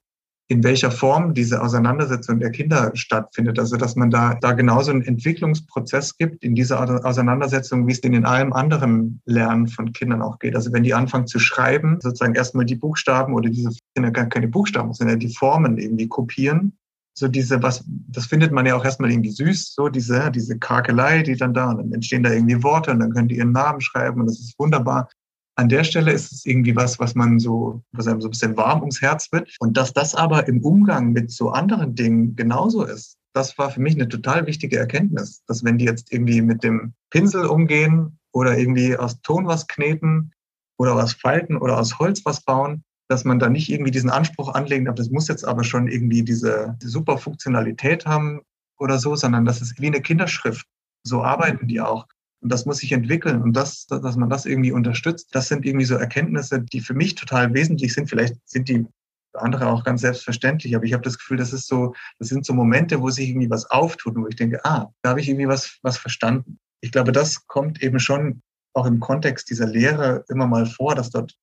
in 0.48 0.64
welcher 0.64 0.92
Form 0.92 1.34
diese 1.34 1.62
Auseinandersetzung 1.62 2.40
der 2.40 2.52
Kinder 2.52 2.92
stattfindet. 2.96 3.60
Also 3.60 3.78
dass 3.78 3.96
man 3.96 4.10
da, 4.10 4.36
da 4.36 4.52
genauso 4.52 4.92
einen 4.92 5.02
Entwicklungsprozess 5.02 6.18
gibt 6.18 6.44
in 6.44 6.54
dieser 6.54 7.06
Auseinandersetzung, 7.06 7.88
wie 7.88 7.94
es 7.94 8.00
in 8.00 8.26
allem 8.26 8.52
anderen 8.52 9.22
Lernen 9.26 9.68
von 9.68 9.94
Kindern 9.94 10.22
auch 10.22 10.40
geht. 10.40 10.56
Also 10.56 10.74
wenn 10.74 10.84
die 10.84 10.94
anfangen 10.94 11.28
zu 11.28 11.40
schreiben, 11.40 12.00
sozusagen 12.02 12.36
erstmal 12.36 12.66
die 12.66 12.76
Buchstaben 12.76 13.34
oder 13.34 13.50
diese 13.50 13.70
sind 13.72 14.04
ja 14.04 14.10
gar 14.10 14.28
keine 14.28 14.48
Buchstaben, 14.48 14.94
sondern 14.94 15.20
die 15.20 15.34
Formen 15.34 15.78
irgendwie 15.78 16.08
kopieren. 16.08 16.74
So 17.16 17.28
diese, 17.28 17.62
was, 17.62 17.86
das 17.88 18.26
findet 18.26 18.52
man 18.52 18.66
ja 18.66 18.76
auch 18.76 18.84
erstmal 18.84 19.12
irgendwie 19.12 19.30
süß, 19.30 19.76
so 19.76 19.88
diese, 19.88 20.32
diese 20.32 20.58
Karkelei, 20.58 21.22
die 21.22 21.36
dann 21.36 21.54
da, 21.54 21.70
und 21.70 21.78
dann 21.78 21.94
entstehen 21.94 22.24
da 22.24 22.32
irgendwie 22.32 22.64
Worte 22.64 22.92
und 22.92 23.00
dann 23.00 23.12
können 23.12 23.28
die 23.28 23.38
ihren 23.38 23.52
Namen 23.52 23.82
schreiben 23.82 24.20
und 24.20 24.28
das 24.28 24.40
ist 24.40 24.58
wunderbar 24.58 25.08
an 25.56 25.70
der 25.70 25.84
Stelle 25.84 26.12
ist 26.12 26.32
es 26.32 26.46
irgendwie 26.46 26.76
was, 26.76 27.00
was 27.00 27.16
man 27.16 27.40
so, 27.40 27.84
was 27.92 28.08
einem 28.08 28.22
so 28.22 28.28
ein 28.28 28.32
bisschen 28.32 28.58
warm 28.58 28.80
ums 28.82 29.02
Herz 29.02 29.32
wird. 29.32 29.56
Und 29.60 29.78
dass 29.78 29.94
das 29.94 30.16
aber 30.16 30.48
im 30.48 30.62
Umgang 30.62 31.12
mit 31.12 31.32
so 31.32 31.50
anderen 31.52 31.96
Dingen 31.96 32.36
genauso 32.36 32.84
ist, 32.84 33.18
das 33.34 33.58
war 33.58 33.72
für 33.72 33.82
mich 33.82 33.96
eine 33.96 34.08
total 34.08 34.46
wichtige 34.48 34.78
Erkenntnis, 34.78 35.44
dass 35.48 35.64
wenn 35.64 35.78
die 35.78 35.86
jetzt 35.86 36.12
irgendwie 36.12 36.42
mit 36.42 36.64
dem 36.64 36.94
Pinsel 37.10 37.46
umgehen 37.46 38.20
oder 38.32 38.58
irgendwie 38.58 38.96
aus 38.98 39.22
Ton 39.22 39.48
was 39.48 39.68
kneten 39.68 40.32
oder 40.78 40.96
aus 40.96 41.14
Falten 41.14 41.58
oder 41.58 41.80
aus 41.80 42.00
Holz 42.00 42.24
was 42.26 42.44
bauen, 42.44 42.84
dass 43.08 43.26
man 43.26 43.40
da 43.40 43.50
nicht 43.50 43.70
irgendwie 43.70 43.92
diesen 43.92 44.10
Anspruch 44.10 44.54
anlegen 44.54 44.86
darf, 44.86 44.96
das 44.96 45.10
muss 45.10 45.28
jetzt 45.28 45.46
aber 45.46 45.64
schon 45.64 45.88
irgendwie 45.88 46.24
diese, 46.24 46.78
diese 46.82 46.92
super 46.92 47.18
Funktionalität 47.18 48.06
haben 48.06 48.42
oder 48.80 48.98
so, 48.98 49.16
sondern 49.16 49.46
das 49.46 49.62
ist 49.62 49.80
wie 49.80 49.88
eine 49.88 50.02
Kinderschrift. 50.02 50.66
So 51.04 51.24
arbeiten 51.24 51.68
die 51.68 51.82
auch. 51.82 52.08
Und 52.44 52.52
das 52.52 52.66
muss 52.66 52.80
sich 52.80 52.92
entwickeln 52.92 53.42
und 53.42 53.54
das, 53.54 53.88
dass 53.88 54.18
man 54.18 54.30
das 54.30 54.46
irgendwie 54.46 54.74
unterstützt, 54.74 55.30
das 55.32 55.48
sind 55.48 55.66
irgendwie 55.66 55.86
so 55.86 55.96
Erkenntnisse, 55.96 56.62
die 56.62 56.82
für 56.82 56.94
mich 56.94 57.16
total 57.16 57.54
wesentlich 57.54 57.94
sind. 57.94 58.10
Vielleicht 58.10 58.36
sind 58.44 58.68
die 58.68 58.86
andere 59.34 59.68
auch 59.68 59.86
ganz 59.86 60.02
selbstverständlich, 60.02 60.76
aber 60.76 60.84
ich 60.84 60.92
habe 60.92 61.04
das 61.04 61.18
Gefühl, 61.18 61.38
das 61.38 61.54
ist 61.54 61.68
so, 61.68 61.96
das 62.20 62.28
sind 62.28 62.46
so 62.46 62.54
Momente, 62.54 63.02
wo 63.02 63.10
sich 63.10 63.30
irgendwie 63.30 63.50
was 63.50 63.72
auftut 63.72 64.16
wo 64.16 64.28
ich 64.28 64.36
denke, 64.36 64.64
ah, 64.66 64.92
da 65.02 65.12
habe 65.12 65.22
ich 65.22 65.30
irgendwie 65.30 65.48
was, 65.48 65.80
was 65.84 65.98
verstanden. 65.98 66.60
Ich 66.82 66.92
glaube, 66.92 67.14
das 67.14 67.48
kommt 67.48 67.82
eben 67.82 68.00
schon 68.02 68.42
auch 68.74 68.86
im 68.86 69.00
Kontext 69.00 69.50
dieser 69.50 69.66
Lehre 69.66 70.26
immer 70.28 70.46
mal 70.46 70.66
vor, 70.66 70.96
dass 70.96 71.12
dort 71.12 71.38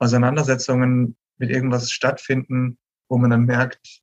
Auseinandersetzungen 0.00 1.16
mit 1.38 1.50
irgendwas 1.50 1.92
stattfinden, 1.92 2.78
wo 3.08 3.16
man 3.16 3.30
dann 3.30 3.44
merkt, 3.44 4.02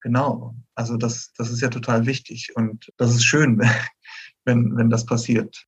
genau, 0.00 0.54
also 0.76 0.96
das, 0.96 1.32
das 1.32 1.50
ist 1.50 1.60
ja 1.60 1.70
total 1.70 2.06
wichtig 2.06 2.52
und 2.54 2.92
das 2.98 3.10
ist 3.10 3.24
schön, 3.24 3.60
wenn, 4.44 4.76
wenn 4.76 4.90
das 4.90 5.06
passiert. 5.06 5.66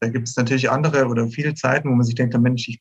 Da 0.00 0.08
gibt 0.08 0.28
es 0.28 0.36
natürlich 0.36 0.70
andere 0.70 1.06
oder 1.06 1.28
viele 1.28 1.54
Zeiten, 1.54 1.90
wo 1.90 1.94
man 1.94 2.04
sich 2.04 2.14
denkt, 2.14 2.38
Mensch, 2.38 2.68
ich, 2.68 2.80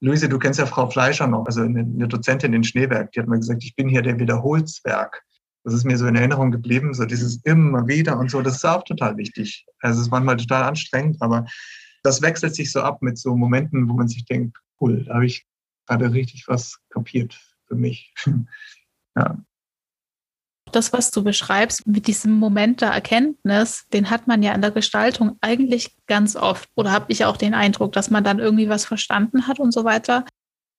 Luise, 0.00 0.28
du 0.28 0.38
kennst 0.38 0.58
ja 0.58 0.66
Frau 0.66 0.88
Fleischer 0.88 1.26
noch, 1.26 1.46
also 1.46 1.62
eine, 1.62 1.80
eine 1.80 2.08
Dozentin 2.08 2.52
in 2.52 2.64
Schneewerk, 2.64 3.12
die 3.12 3.20
hat 3.20 3.28
mir 3.28 3.38
gesagt, 3.38 3.64
ich 3.64 3.74
bin 3.76 3.88
hier 3.88 4.02
der 4.02 4.18
Wiederholzwerk. 4.18 5.22
Das 5.64 5.74
ist 5.74 5.84
mir 5.84 5.98
so 5.98 6.06
in 6.06 6.16
Erinnerung 6.16 6.50
geblieben, 6.50 6.94
so 6.94 7.04
dieses 7.04 7.44
immer 7.44 7.86
wieder 7.86 8.18
und 8.18 8.30
so, 8.30 8.40
das 8.40 8.56
ist 8.56 8.64
auch 8.64 8.84
total 8.84 9.16
wichtig. 9.16 9.66
Also 9.80 10.00
es 10.00 10.06
ist 10.06 10.10
manchmal 10.10 10.36
total 10.36 10.62
anstrengend, 10.62 11.20
aber 11.20 11.46
das 12.02 12.22
wechselt 12.22 12.54
sich 12.54 12.72
so 12.72 12.80
ab 12.80 13.02
mit 13.02 13.18
so 13.18 13.36
Momenten, 13.36 13.88
wo 13.88 13.94
man 13.94 14.08
sich 14.08 14.24
denkt, 14.24 14.56
cool, 14.80 15.04
da 15.04 15.14
habe 15.14 15.26
ich 15.26 15.46
gerade 15.86 16.12
richtig 16.12 16.46
was 16.46 16.78
kapiert 16.90 17.38
für 17.66 17.74
mich. 17.74 18.14
ja 19.16 19.38
das, 20.68 20.92
was 20.92 21.10
du 21.10 21.22
beschreibst, 21.22 21.86
mit 21.86 22.06
diesem 22.06 22.32
Moment 22.32 22.80
der 22.80 22.90
Erkenntnis, 22.90 23.86
den 23.92 24.10
hat 24.10 24.26
man 24.26 24.42
ja 24.42 24.52
in 24.52 24.60
der 24.60 24.70
Gestaltung 24.70 25.36
eigentlich 25.40 25.96
ganz 26.06 26.36
oft. 26.36 26.68
Oder 26.76 26.92
habe 26.92 27.06
ich 27.08 27.24
auch 27.24 27.36
den 27.36 27.54
Eindruck, 27.54 27.92
dass 27.92 28.10
man 28.10 28.24
dann 28.24 28.38
irgendwie 28.38 28.68
was 28.68 28.84
verstanden 28.84 29.46
hat 29.46 29.60
und 29.60 29.72
so 29.72 29.84
weiter. 29.84 30.24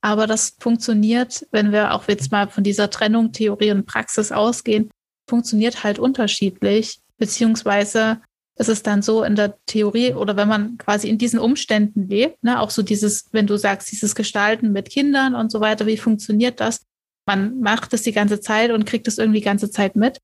Aber 0.01 0.27
das 0.27 0.55
funktioniert, 0.59 1.45
wenn 1.51 1.71
wir 1.71 1.93
auch 1.93 2.07
jetzt 2.07 2.31
mal 2.31 2.47
von 2.47 2.63
dieser 2.63 2.89
Trennung 2.89 3.31
Theorie 3.31 3.71
und 3.71 3.85
Praxis 3.85 4.31
ausgehen, 4.31 4.89
funktioniert 5.29 5.83
halt 5.83 5.99
unterschiedlich. 5.99 6.99
Beziehungsweise 7.17 8.21
ist 8.59 8.69
es 8.69 8.83
dann 8.83 9.01
so 9.01 9.23
in 9.23 9.35
der 9.35 9.57
Theorie 9.65 10.13
oder 10.13 10.35
wenn 10.35 10.47
man 10.47 10.77
quasi 10.77 11.07
in 11.07 11.17
diesen 11.17 11.39
Umständen 11.39 12.09
lebt, 12.09 12.43
ne, 12.43 12.59
auch 12.59 12.69
so 12.69 12.81
dieses, 12.81 13.25
wenn 13.31 13.47
du 13.47 13.57
sagst, 13.57 13.91
dieses 13.91 14.15
Gestalten 14.15 14.73
mit 14.73 14.89
Kindern 14.89 15.33
und 15.33 15.51
so 15.51 15.61
weiter, 15.61 15.85
wie 15.85 15.97
funktioniert 15.97 16.59
das? 16.59 16.85
Man 17.29 17.59
macht 17.59 17.93
es 17.93 18.01
die 18.01 18.11
ganze 18.11 18.39
Zeit 18.39 18.71
und 18.71 18.87
kriegt 18.87 19.07
es 19.07 19.19
irgendwie 19.19 19.37
die 19.37 19.45
ganze 19.45 19.69
Zeit 19.69 19.95
mit. 19.95 20.19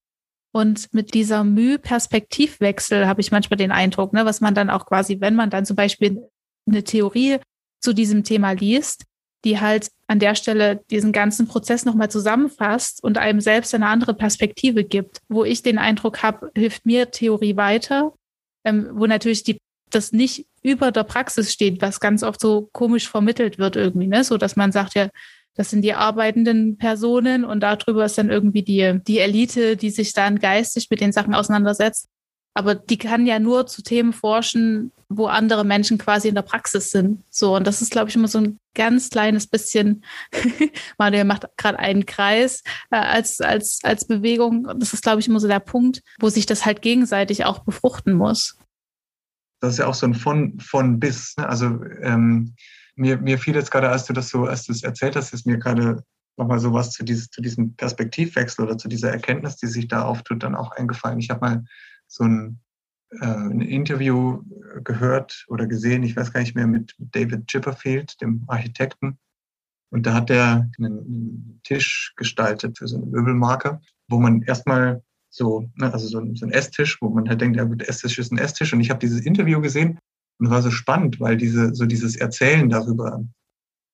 Und 0.51 0.91
mit 0.91 1.13
dieser 1.13 1.43
Mühe-Perspektivwechsel 1.43 3.05
habe 3.05 3.21
ich 3.21 3.31
manchmal 3.31 3.57
den 3.57 3.71
Eindruck, 3.71 4.11
ne, 4.11 4.25
was 4.25 4.41
man 4.41 4.55
dann 4.55 4.71
auch 4.71 4.87
quasi, 4.87 5.21
wenn 5.21 5.35
man 5.35 5.51
dann 5.51 5.67
zum 5.67 5.75
Beispiel 5.75 6.27
eine 6.67 6.83
Theorie 6.83 7.37
zu 7.79 7.93
diesem 7.93 8.23
Thema 8.23 8.53
liest, 8.53 9.03
die 9.43 9.59
halt 9.59 9.89
an 10.07 10.17
der 10.17 10.33
Stelle 10.33 10.83
diesen 10.89 11.11
ganzen 11.11 11.47
Prozess 11.47 11.85
nochmal 11.85 12.09
zusammenfasst 12.09 13.03
und 13.03 13.19
einem 13.19 13.39
selbst 13.39 13.75
eine 13.75 13.87
andere 13.87 14.15
Perspektive 14.15 14.83
gibt, 14.83 15.19
wo 15.29 15.43
ich 15.43 15.61
den 15.61 15.77
Eindruck 15.77 16.23
habe, 16.23 16.49
hilft 16.55 16.87
mir 16.87 17.11
Theorie 17.11 17.55
weiter, 17.55 18.13
ähm, 18.63 18.89
wo 18.93 19.05
natürlich 19.05 19.43
die, 19.43 19.59
das 19.91 20.11
nicht 20.11 20.47
über 20.63 20.91
der 20.91 21.03
Praxis 21.03 21.53
steht, 21.53 21.83
was 21.83 21.99
ganz 21.99 22.23
oft 22.23 22.41
so 22.41 22.67
komisch 22.71 23.07
vermittelt 23.07 23.59
wird 23.59 23.75
irgendwie, 23.75 24.07
ne? 24.07 24.23
so 24.23 24.37
dass 24.37 24.55
man 24.55 24.71
sagt 24.71 24.95
ja, 24.95 25.09
das 25.55 25.69
sind 25.69 25.81
die 25.81 25.93
arbeitenden 25.93 26.77
Personen 26.77 27.45
und 27.45 27.61
darüber 27.61 28.05
ist 28.05 28.17
dann 28.17 28.29
irgendwie 28.29 28.63
die, 28.63 28.99
die 29.07 29.19
Elite, 29.19 29.77
die 29.77 29.89
sich 29.89 30.13
dann 30.13 30.39
geistig 30.39 30.89
mit 30.89 31.01
den 31.01 31.11
Sachen 31.11 31.33
auseinandersetzt. 31.33 32.07
Aber 32.57 32.73
die 32.73 32.97
kann 32.97 33.25
ja 33.25 33.37
nur 33.37 33.67
zu 33.67 33.83
Themen 33.83 34.13
forschen, 34.13 34.93
wo 35.09 35.27
andere 35.27 35.65
Menschen 35.65 35.97
quasi 35.97 36.29
in 36.29 36.35
der 36.35 36.41
Praxis 36.41 36.89
sind. 36.89 37.23
So, 37.29 37.55
und 37.55 37.67
das 37.67 37.81
ist, 37.81 37.91
glaube 37.91 38.09
ich, 38.09 38.15
immer 38.15 38.29
so 38.29 38.39
ein 38.39 38.59
ganz 38.73 39.09
kleines 39.09 39.47
bisschen, 39.47 40.05
Manuel 40.97 41.25
macht 41.25 41.47
gerade 41.57 41.79
einen 41.79 42.05
Kreis 42.05 42.63
äh, 42.91 42.97
als, 42.97 43.41
als, 43.41 43.79
als 43.83 44.07
Bewegung. 44.07 44.69
Das 44.79 44.93
ist, 44.93 45.03
glaube 45.03 45.19
ich, 45.19 45.27
immer 45.27 45.41
so 45.41 45.49
der 45.49 45.59
Punkt, 45.59 46.01
wo 46.19 46.29
sich 46.29 46.45
das 46.45 46.65
halt 46.65 46.81
gegenseitig 46.81 47.43
auch 47.43 47.59
befruchten 47.59 48.13
muss. 48.13 48.57
Das 49.59 49.73
ist 49.73 49.79
ja 49.79 49.87
auch 49.87 49.93
so 49.93 50.05
ein 50.05 50.13
von, 50.13 50.57
von 50.59 50.99
bis. 50.99 51.35
Ne? 51.37 51.49
Also 51.49 51.65
ähm, 52.01 52.55
mir, 52.95 53.17
mir 53.17 53.37
fiel 53.37 53.55
jetzt 53.55 53.71
gerade, 53.71 53.89
als 53.89 54.05
du 54.05 54.13
das 54.13 54.29
so, 54.29 54.45
als 54.45 54.65
du 54.65 54.71
es 54.71 54.83
erzählt 54.83 55.15
hast, 55.15 55.33
ist 55.33 55.45
mir 55.45 55.57
gerade 55.57 56.03
nochmal 56.37 56.59
so 56.59 56.73
was 56.73 56.91
zu, 56.91 57.03
dieses, 57.03 57.29
zu 57.29 57.41
diesem 57.41 57.75
Perspektivwechsel 57.75 58.65
oder 58.65 58.77
zu 58.77 58.87
dieser 58.87 59.11
Erkenntnis, 59.11 59.57
die 59.57 59.67
sich 59.67 59.87
da 59.87 60.03
auftut, 60.03 60.43
dann 60.43 60.55
auch 60.55 60.71
eingefallen. 60.71 61.19
Ich 61.19 61.29
habe 61.29 61.41
mal 61.41 61.65
so 62.07 62.23
ein, 62.23 62.59
äh, 63.11 63.25
ein 63.25 63.61
Interview 63.61 64.43
gehört 64.83 65.45
oder 65.47 65.67
gesehen, 65.67 66.03
ich 66.03 66.15
weiß 66.15 66.33
gar 66.33 66.41
nicht 66.41 66.55
mehr, 66.55 66.67
mit 66.67 66.93
David 66.97 67.47
Chipperfield, 67.47 68.19
dem 68.21 68.43
Architekten. 68.47 69.17
Und 69.91 70.05
da 70.05 70.13
hat 70.13 70.29
er 70.29 70.69
einen 70.77 71.61
Tisch 71.63 72.13
gestaltet 72.17 72.77
für 72.77 72.87
so 72.87 72.97
eine 72.97 73.05
Möbelmarke, 73.05 73.79
wo 74.09 74.19
man 74.19 74.41
erstmal 74.41 75.03
so, 75.29 75.69
ne, 75.75 75.91
also 75.91 76.07
so 76.07 76.19
ein, 76.19 76.35
so 76.35 76.45
ein 76.45 76.51
Esstisch, 76.51 77.01
wo 77.01 77.09
man 77.09 77.29
halt 77.29 77.41
denkt, 77.41 77.57
ja 77.57 77.63
gut, 77.63 77.81
Esstisch 77.81 78.17
ist 78.19 78.31
ein 78.31 78.37
Esstisch. 78.37 78.73
Und 78.73 78.81
ich 78.81 78.89
habe 78.89 78.99
dieses 78.99 79.21
Interview 79.21 79.61
gesehen 79.61 79.99
und 80.39 80.49
war 80.49 80.61
so 80.61 80.71
spannend, 80.71 81.19
weil 81.19 81.37
diese, 81.37 81.73
so 81.73 81.85
dieses 81.85 82.15
Erzählen 82.15 82.69
darüber, 82.69 83.23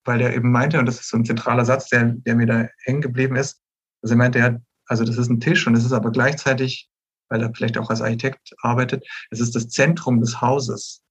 weil 0.06 0.22
er 0.22 0.36
eben 0.36 0.52
meinte, 0.52 0.80
und 0.80 0.86
das 0.86 1.00
ist 1.00 1.10
so 1.10 1.18
ein 1.18 1.26
zentraler 1.26 1.66
Satz, 1.66 1.90
der, 1.90 2.06
der 2.06 2.36
mir 2.36 2.48
da 2.48 2.68
hängen 2.84 3.02
geblieben 3.02 3.36
ist, 3.36 3.62
also 4.02 4.16
er 4.16 4.18
meinte, 4.18 4.40
ja, 4.40 4.58
also 4.88 5.04
das 5.04 5.18
ist 5.18 5.30
ein 5.30 5.40
Tisch 5.40 5.68
und 5.68 5.76
es 5.76 5.86
ist 5.86 5.94
aber 5.94 6.12
gleichzeitig 6.12 6.92
weil 7.32 7.42
er 7.42 7.54
vielleicht 7.56 7.78
auch 7.78 7.90
als 7.90 8.02
Architekt 8.02 8.54
arbeitet. 8.62 9.08
Es 9.32 9.40
ist 9.40 9.56
das 9.56 9.70
Zentrum 9.70 10.20
des 10.20 10.42
Hauses. 10.42 11.02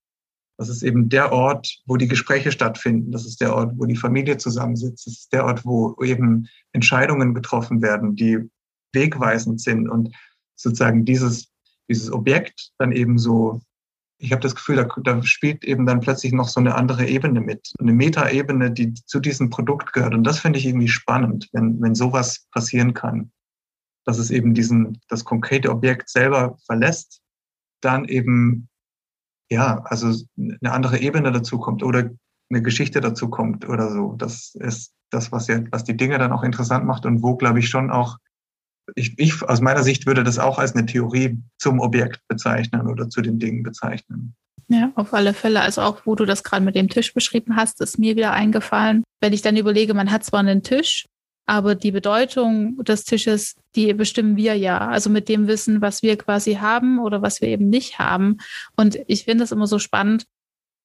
Das 0.59 0.69
ist 0.69 0.83
eben 0.83 1.09
der 1.09 1.33
Ort, 1.33 1.81
wo 1.87 1.97
die 1.97 2.07
Gespräche 2.09 2.53
stattfinden. 2.53 3.11
Das 3.11 3.25
ist 3.25 3.41
der 3.41 3.57
Ort, 3.57 3.73
wo 3.77 3.87
die 3.87 3.97
Familie 3.97 4.37
zusammensitzt. 4.37 5.07
Das 5.07 5.15
ist 5.15 5.33
der 5.33 5.47
Ort, 5.47 5.65
wo 5.65 5.97
eben 6.05 6.47
Entscheidungen 6.73 7.35
getroffen 7.35 7.81
werden, 7.81 8.15
die 8.15 8.39
wegweisend 8.93 9.63
sind 9.63 9.89
und 9.89 10.15
sozusagen 10.57 11.07
dieses, 11.07 11.51
dieses 11.89 12.13
Objekt 12.13 12.71
dann 12.77 12.93
eben 12.93 13.19
so, 13.19 13.63
ich 14.21 14.33
habe 14.33 14.43
das 14.43 14.55
Gefühl, 14.55 14.77
da, 14.77 14.87
da 15.03 15.23
spielt 15.23 15.65
eben 15.65 15.87
dann 15.87 16.01
plötzlich 16.01 16.33
noch 16.33 16.49
so 16.49 16.61
eine 16.61 16.75
andere 16.75 17.07
Ebene 17.07 17.41
mit, 17.41 17.73
eine 17.79 17.93
Metaebene, 17.93 18.71
die 18.71 18.95
zu 18.95 19.19
diesem 19.19 19.51
Produkt 19.51 19.93
gehört. 19.93 20.15
Und 20.15 20.25
das 20.25 20.39
finde 20.39 20.59
ich 20.59 20.67
irgendwie 20.67 20.89
spannend, 20.89 21.49
wenn, 21.53 21.81
wenn 21.81 21.95
sowas 21.95 22.47
passieren 22.53 22.95
kann 22.95 23.33
dass 24.05 24.19
es 24.19 24.31
eben 24.31 24.55
diesen, 24.55 25.01
das 25.09 25.25
konkrete 25.25 25.71
Objekt 25.71 26.09
selber 26.09 26.59
verlässt, 26.67 27.21
dann 27.81 28.05
eben, 28.07 28.69
ja, 29.51 29.83
also 29.85 30.25
eine 30.37 30.73
andere 30.73 30.99
Ebene 30.99 31.33
dazu 31.33 31.59
kommt 31.59 31.83
oder 31.83 32.11
eine 32.51 32.63
Geschichte 32.63 33.01
dazu 33.01 33.29
kommt 33.31 33.69
oder 33.69 33.91
so. 33.93 34.15
Das 34.15 34.55
ist 34.57 34.95
das, 35.11 35.33
was 35.33 35.47
ja, 35.47 35.61
was 35.71 35.85
die 35.85 35.97
Dinge 35.97 36.19
dann 36.19 36.33
auch 36.33 36.43
interessant 36.43 36.85
macht 36.87 37.07
und 37.07 37.23
wo, 37.23 37.37
glaube 37.37 37.59
ich, 37.59 37.69
schon 37.69 37.91
auch, 37.91 38.19
ich, 38.95 39.19
ich 39.19 39.43
aus 39.43 39.61
meiner 39.61 39.83
Sicht 39.83 40.07
würde 40.07 40.25
das 40.25 40.39
auch 40.39 40.59
als 40.59 40.75
eine 40.75 40.87
Theorie 40.87 41.39
zum 41.59 41.81
Objekt 41.81 42.21
bezeichnen 42.29 42.87
oder 42.87 43.09
zu 43.09 43.21
den 43.21 43.39
Dingen 43.39 43.63
bezeichnen. 43.63 44.35
Ja, 44.69 44.93
auf 44.95 45.13
alle 45.13 45.35
Fälle. 45.35 45.61
Also 45.63 45.83
auch, 45.83 46.03
wo 46.07 46.15
du 46.15 46.25
das 46.25 46.45
gerade 46.45 46.65
mit 46.65 46.77
dem 46.77 46.89
Tisch 46.89 47.13
beschrieben 47.13 47.57
hast, 47.57 47.81
ist 47.81 47.99
mir 47.99 48.15
wieder 48.15 48.33
eingefallen. 48.33 49.03
Wenn 49.21 49.33
ich 49.33 49.43
dann 49.43 49.57
überlege, 49.57 49.95
man 49.95 50.13
hat 50.13 50.25
zwar 50.25 50.41
einen 50.41 50.63
Tisch, 50.63 51.07
aber 51.47 51.75
die 51.75 51.91
Bedeutung 51.91 52.77
des 52.85 53.05
Tisches, 53.05 53.57
die 53.75 53.93
bestimmen 53.93 54.37
wir 54.37 54.55
ja. 54.55 54.79
Also 54.79 55.11
mit 55.11 55.29
dem 55.29 55.49
Wissen, 55.49 55.81
was 55.81 56.05
wir 56.05 56.17
quasi 56.17 56.55
haben 56.55 57.01
oder 57.01 57.21
was 57.21 57.41
wir 57.41 57.49
eben 57.49 57.69
nicht 57.69 57.99
haben. 57.99 58.39
Und 58.77 59.01
ich 59.09 59.25
finde 59.25 59.43
es 59.43 59.51
immer 59.51 59.67
so 59.67 59.81
spannend. 59.81 60.27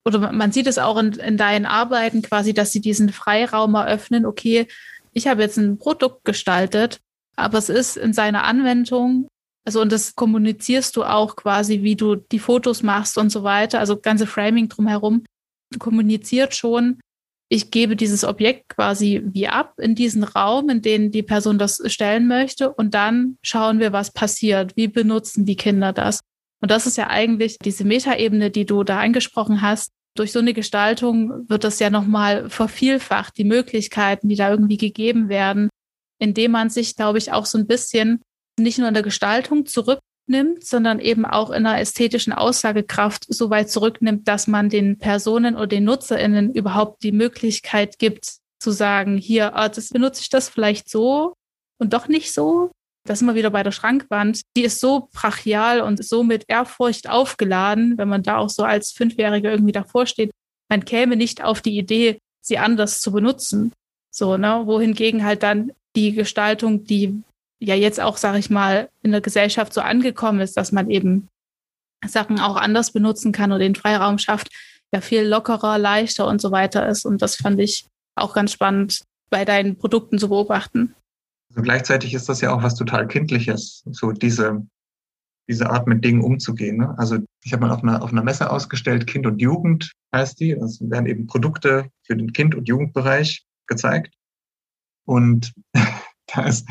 Oder 0.03 0.31
man 0.31 0.51
sieht 0.51 0.65
es 0.65 0.79
auch 0.79 0.97
in, 0.97 1.13
in 1.13 1.37
deinen 1.37 1.67
Arbeiten 1.67 2.23
quasi, 2.23 2.55
dass 2.55 2.71
sie 2.71 2.81
diesen 2.81 3.09
Freiraum 3.09 3.75
eröffnen. 3.75 4.25
Okay, 4.25 4.67
ich 5.13 5.27
habe 5.27 5.43
jetzt 5.43 5.57
ein 5.57 5.77
Produkt 5.77 6.25
gestaltet, 6.25 7.01
aber 7.35 7.57
es 7.57 7.69
ist 7.69 7.97
in 7.97 8.13
seiner 8.13 8.43
Anwendung 8.43 9.27
also 9.65 9.81
und 9.81 9.91
das 9.91 10.15
kommunizierst 10.15 10.95
du 10.95 11.03
auch 11.03 11.35
quasi, 11.35 11.81
wie 11.81 11.95
du 11.95 12.15
die 12.15 12.39
Fotos 12.39 12.83
machst 12.83 13.17
und 13.17 13.31
so 13.31 13.43
weiter, 13.43 13.79
also 13.79 13.97
ganze 13.97 14.27
Framing 14.27 14.69
drumherum. 14.69 15.23
Du 15.71 15.79
kommuniziert 15.79 16.55
schon, 16.55 16.99
ich 17.49 17.71
gebe 17.71 17.95
dieses 17.95 18.23
Objekt 18.23 18.69
quasi 18.69 19.23
wie 19.25 19.47
ab 19.47 19.73
in 19.79 19.95
diesen 19.95 20.23
Raum, 20.23 20.69
in 20.69 20.83
den 20.83 21.11
die 21.11 21.23
Person 21.23 21.57
das 21.57 21.81
stellen 21.91 22.27
möchte 22.27 22.71
und 22.71 22.93
dann 22.93 23.37
schauen 23.43 23.79
wir, 23.79 23.91
was 23.91 24.11
passiert. 24.11 24.75
Wie 24.77 24.87
benutzen 24.87 25.45
die 25.45 25.55
Kinder 25.55 25.93
das? 25.93 26.19
Und 26.61 26.69
das 26.69 26.85
ist 26.85 26.97
ja 26.97 27.09
eigentlich 27.09 27.57
diese 27.57 27.85
Metaebene, 27.85 28.51
die 28.51 28.65
du 28.65 28.83
da 28.83 28.99
angesprochen 28.99 29.61
hast. 29.61 29.91
Durch 30.15 30.31
so 30.31 30.39
eine 30.39 30.53
Gestaltung 30.53 31.49
wird 31.49 31.63
das 31.63 31.79
ja 31.79 31.89
nochmal 31.89 32.49
vervielfacht, 32.49 33.37
die 33.37 33.43
Möglichkeiten, 33.43 34.29
die 34.29 34.35
da 34.35 34.49
irgendwie 34.49 34.77
gegeben 34.77 35.27
werden, 35.27 35.69
indem 36.19 36.51
man 36.51 36.69
sich, 36.69 36.95
glaube 36.95 37.17
ich, 37.17 37.31
auch 37.31 37.45
so 37.45 37.57
ein 37.57 37.67
bisschen 37.67 38.21
nicht 38.59 38.77
nur 38.77 38.87
in 38.87 38.93
der 38.93 39.03
Gestaltung 39.03 39.65
zurück 39.65 39.99
nimmt, 40.27 40.65
sondern 40.65 40.99
eben 40.99 41.25
auch 41.25 41.49
in 41.49 41.65
einer 41.65 41.79
ästhetischen 41.79 42.33
Aussagekraft 42.33 43.25
so 43.27 43.49
weit 43.49 43.69
zurücknimmt, 43.69 44.27
dass 44.27 44.47
man 44.47 44.69
den 44.69 44.97
Personen 44.97 45.55
oder 45.55 45.67
den 45.67 45.83
NutzerInnen 45.83 46.53
überhaupt 46.53 47.03
die 47.03 47.11
Möglichkeit 47.11 47.99
gibt, 47.99 48.37
zu 48.59 48.71
sagen, 48.71 49.17
hier, 49.17 49.55
ah, 49.55 49.69
das 49.69 49.89
benutze 49.89 50.21
ich 50.21 50.29
das 50.29 50.49
vielleicht 50.49 50.89
so 50.89 51.33
und 51.77 51.93
doch 51.93 52.07
nicht 52.07 52.33
so. 52.33 52.71
Das 53.07 53.19
sind 53.19 53.27
wir 53.27 53.35
wieder 53.35 53.51
bei 53.51 53.61
der 53.61 53.71
Schrankwand. 53.71 54.41
Die 54.57 54.63
ist 54.63 54.79
so 54.79 55.09
brachial 55.13 55.81
und 55.81 56.03
so 56.03 56.23
mit 56.23 56.45
Ehrfurcht 56.47 57.07
aufgeladen, 57.07 57.97
wenn 57.99 58.09
man 58.09 58.23
da 58.23 58.37
auch 58.37 58.49
so 58.49 58.63
als 58.63 58.91
Fünfjähriger 58.91 59.51
irgendwie 59.51 59.73
davor 59.73 60.07
steht. 60.07 60.31
Man 60.69 60.85
käme 60.85 61.15
nicht 61.15 61.43
auf 61.43 61.61
die 61.61 61.77
Idee, 61.77 62.17
sie 62.41 62.57
anders 62.57 63.01
zu 63.01 63.11
benutzen. 63.11 63.73
So, 64.09 64.37
ne, 64.37 64.63
wohingegen 64.65 65.23
halt 65.23 65.43
dann 65.43 65.71
die 65.95 66.13
Gestaltung, 66.13 66.85
die 66.85 67.23
ja 67.59 67.75
jetzt 67.75 67.99
auch, 67.99 68.17
sage 68.17 68.39
ich 68.39 68.49
mal, 68.49 68.89
in 69.01 69.11
der 69.11 69.21
Gesellschaft 69.21 69.73
so 69.73 69.81
angekommen 69.81 70.39
ist, 70.39 70.57
dass 70.57 70.71
man 70.71 70.89
eben 70.89 71.27
Sachen 72.05 72.39
auch 72.39 72.57
anders 72.57 72.91
benutzen 72.91 73.31
kann 73.31 73.51
und 73.51 73.59
den 73.59 73.75
Freiraum 73.75 74.17
schafft, 74.17 74.49
ja 74.93 75.01
viel 75.01 75.23
lockerer, 75.23 75.77
leichter 75.77 76.27
und 76.27 76.41
so 76.41 76.51
weiter 76.51 76.87
ist. 76.87 77.05
Und 77.05 77.21
das 77.21 77.35
fand 77.35 77.59
ich 77.59 77.85
auch 78.15 78.33
ganz 78.33 78.51
spannend 78.51 79.03
bei 79.29 79.45
deinen 79.45 79.77
Produkten 79.77 80.19
zu 80.19 80.29
beobachten. 80.29 80.95
Also 81.49 81.61
gleichzeitig 81.61 82.13
ist 82.13 82.29
das 82.29 82.41
ja 82.41 82.53
auch 82.53 82.63
was 82.63 82.75
total 82.75 83.07
Kindliches, 83.07 83.83
so 83.91 84.11
diese, 84.11 84.65
diese 85.49 85.69
Art 85.69 85.87
mit 85.87 86.03
Dingen 86.03 86.21
umzugehen. 86.21 86.77
Ne? 86.77 86.93
Also 86.97 87.17
ich 87.43 87.53
habe 87.53 87.65
mal 87.65 87.73
auf 87.73 87.83
einer, 87.83 88.01
auf 88.01 88.11
einer 88.11 88.23
Messe 88.23 88.49
ausgestellt, 88.49 89.07
Kind 89.07 89.25
und 89.25 89.41
Jugend 89.41 89.91
heißt 90.13 90.39
die. 90.39 90.51
Es 90.51 90.79
werden 90.81 91.07
eben 91.07 91.27
Produkte 91.27 91.89
für 92.03 92.15
den 92.15 92.33
Kind- 92.33 92.55
und 92.55 92.67
Jugendbereich 92.67 93.45
gezeigt. 93.67 94.13
Und 95.05 95.53
da 96.27 96.47
ist 96.47 96.67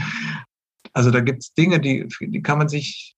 also 0.94 1.10
da 1.10 1.20
gibt 1.20 1.42
es 1.42 1.52
Dinge, 1.52 1.80
die, 1.80 2.08
die 2.20 2.42
kann 2.42 2.58
man 2.58 2.68
sich, 2.68 3.16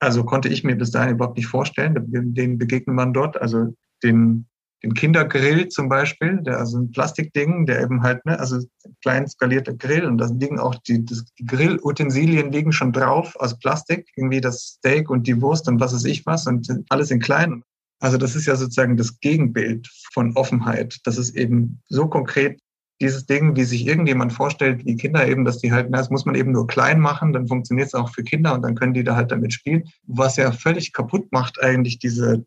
also 0.00 0.24
konnte 0.24 0.48
ich 0.48 0.64
mir 0.64 0.76
bis 0.76 0.90
dahin 0.90 1.14
überhaupt 1.14 1.36
nicht 1.36 1.46
vorstellen. 1.46 1.94
Den 2.34 2.58
begegnet 2.58 2.96
man 2.96 3.12
dort. 3.12 3.40
Also 3.40 3.72
den, 4.02 4.46
den 4.82 4.94
Kindergrill 4.94 5.68
zum 5.68 5.88
Beispiel, 5.88 6.42
der 6.42 6.58
also 6.58 6.78
ein 6.78 6.90
Plastikding, 6.90 7.66
der 7.66 7.80
eben 7.82 8.02
halt, 8.02 8.26
ne, 8.26 8.38
also 8.38 8.58
klein 9.00 9.28
skalierter 9.28 9.74
Grill 9.74 10.04
und 10.04 10.18
da 10.18 10.26
liegen 10.26 10.58
auch 10.58 10.74
die, 10.74 11.04
das, 11.04 11.24
die 11.38 11.46
Grillutensilien 11.46 12.50
liegen 12.50 12.72
schon 12.72 12.92
drauf 12.92 13.36
aus 13.36 13.56
Plastik, 13.60 14.08
irgendwie 14.16 14.40
das 14.40 14.76
Steak 14.78 15.08
und 15.08 15.28
die 15.28 15.40
Wurst 15.40 15.68
und 15.68 15.78
was 15.78 15.94
weiß 15.94 16.04
ich 16.06 16.26
was 16.26 16.48
und 16.48 16.68
alles 16.88 17.12
in 17.12 17.20
klein. 17.20 17.62
Also 18.00 18.18
das 18.18 18.34
ist 18.34 18.46
ja 18.46 18.56
sozusagen 18.56 18.96
das 18.96 19.20
Gegenbild 19.20 19.88
von 20.12 20.36
Offenheit, 20.36 20.98
dass 21.04 21.16
es 21.16 21.32
eben 21.36 21.80
so 21.88 22.08
konkret 22.08 22.58
dieses 23.02 23.26
Ding, 23.26 23.56
wie 23.56 23.64
sich 23.64 23.86
irgendjemand 23.86 24.32
vorstellt, 24.32 24.86
wie 24.86 24.96
Kinder 24.96 25.26
eben, 25.26 25.44
dass 25.44 25.58
die 25.58 25.72
halt, 25.72 25.90
na, 25.90 25.98
das 25.98 26.08
muss 26.08 26.24
man 26.24 26.36
eben 26.36 26.52
nur 26.52 26.68
klein 26.68 27.00
machen, 27.00 27.32
dann 27.32 27.48
funktioniert 27.48 27.88
es 27.88 27.94
auch 27.94 28.10
für 28.14 28.22
Kinder 28.22 28.54
und 28.54 28.62
dann 28.62 28.76
können 28.76 28.94
die 28.94 29.04
da 29.04 29.16
halt 29.16 29.32
damit 29.32 29.52
spielen. 29.52 29.84
Was 30.06 30.36
ja 30.36 30.52
völlig 30.52 30.92
kaputt 30.92 31.30
macht 31.32 31.60
eigentlich 31.60 31.98
diese, 31.98 32.46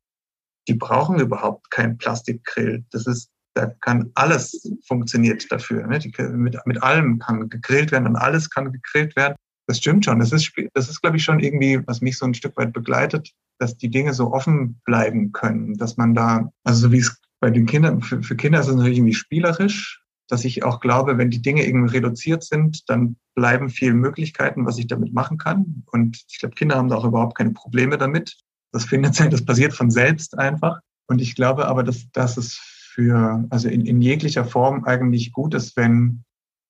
die 0.68 0.74
brauchen 0.74 1.20
überhaupt 1.20 1.70
kein 1.72 1.98
Plastikgrill. 1.98 2.86
Das 2.92 3.06
ist, 3.06 3.30
da 3.54 3.68
kann 3.82 4.12
alles 4.16 4.72
funktioniert 4.88 5.52
dafür. 5.52 5.86
Ne? 5.88 6.00
Die, 6.00 6.14
mit, 6.32 6.58
mit 6.66 6.82
allem 6.82 7.20
kann 7.20 7.50
gegrillt 7.50 7.92
werden 7.92 8.08
und 8.08 8.16
alles 8.16 8.50
kann 8.50 8.72
gegrillt 8.72 9.16
werden. 9.16 9.36
Das 9.68 9.80
stimmt 9.80 10.06
schon. 10.06 10.20
Das 10.20 10.32
ist, 10.32 10.54
das 10.74 10.90
ist, 10.90 11.02
glaube 11.02 11.18
ich, 11.18 11.24
schon 11.24 11.42
irgendwie, 11.42 11.86
was 11.86 12.00
mich 12.00 12.18
so 12.18 12.26
ein 12.26 12.34
Stück 12.34 12.56
weit 12.56 12.72
begleitet, 12.72 13.32
dass 13.60 13.78
die 13.78 13.90
Dinge 13.90 14.14
so 14.14 14.32
offen 14.32 14.80
bleiben 14.86 15.34
können, 15.34 15.76
dass 15.76 15.98
man 15.98 16.14
da, 16.14 16.50
also 16.64 16.88
so 16.88 16.92
wie 16.94 17.00
es 17.00 17.20
bei 17.42 17.50
den 17.50 17.66
Kindern, 17.66 18.02
für, 18.02 18.24
für 18.24 18.36
Kinder 18.36 18.60
ist 18.60 18.68
es 18.68 18.76
natürlich 18.76 19.00
irgendwie 19.00 19.14
spielerisch, 19.14 20.05
dass 20.28 20.46
ich 20.46 20.64
auch 20.64 20.80
glaube, 20.80 21.18
wenn 21.18 21.30
die 21.30 21.42
Dinge 21.42 21.66
irgendwie 21.66 21.98
reduziert 21.98 22.44
sind, 22.44 22.90
dann 22.90 23.18
bleiben 23.36 23.70
viele 23.70 23.94
Möglichkeiten, 23.94 24.66
was 24.66 24.78
ich 24.78 24.88
damit 24.88 25.14
machen 25.14 25.38
kann. 25.38 25.84
Und 25.92 26.24
ich 26.30 26.40
glaube, 26.40 26.56
Kinder 26.56 26.76
haben 26.76 26.90
da 26.90 26.96
auch 26.96 27.06
überhaupt 27.06 27.38
keine 27.38 27.52
Probleme 27.52 27.98
damit. 27.98 28.38
Das 28.72 28.86
findet 28.86 29.20
das 29.32 29.46
passiert 29.46 29.74
von 29.74 29.92
selbst 29.92 30.38
einfach. 30.38 30.80
Und 31.08 31.22
ich 31.22 31.36
glaube 31.36 31.68
aber, 31.68 31.84
dass, 31.84 32.10
dass 32.12 32.38
es 32.38 32.60
für, 32.94 33.46
also 33.50 33.68
in, 33.68 33.86
in 33.86 34.02
jeglicher 34.02 34.46
Form 34.46 34.86
eigentlich 34.86 35.32
gut 35.32 35.54
ist, 35.54 35.76
wenn, 35.78 36.24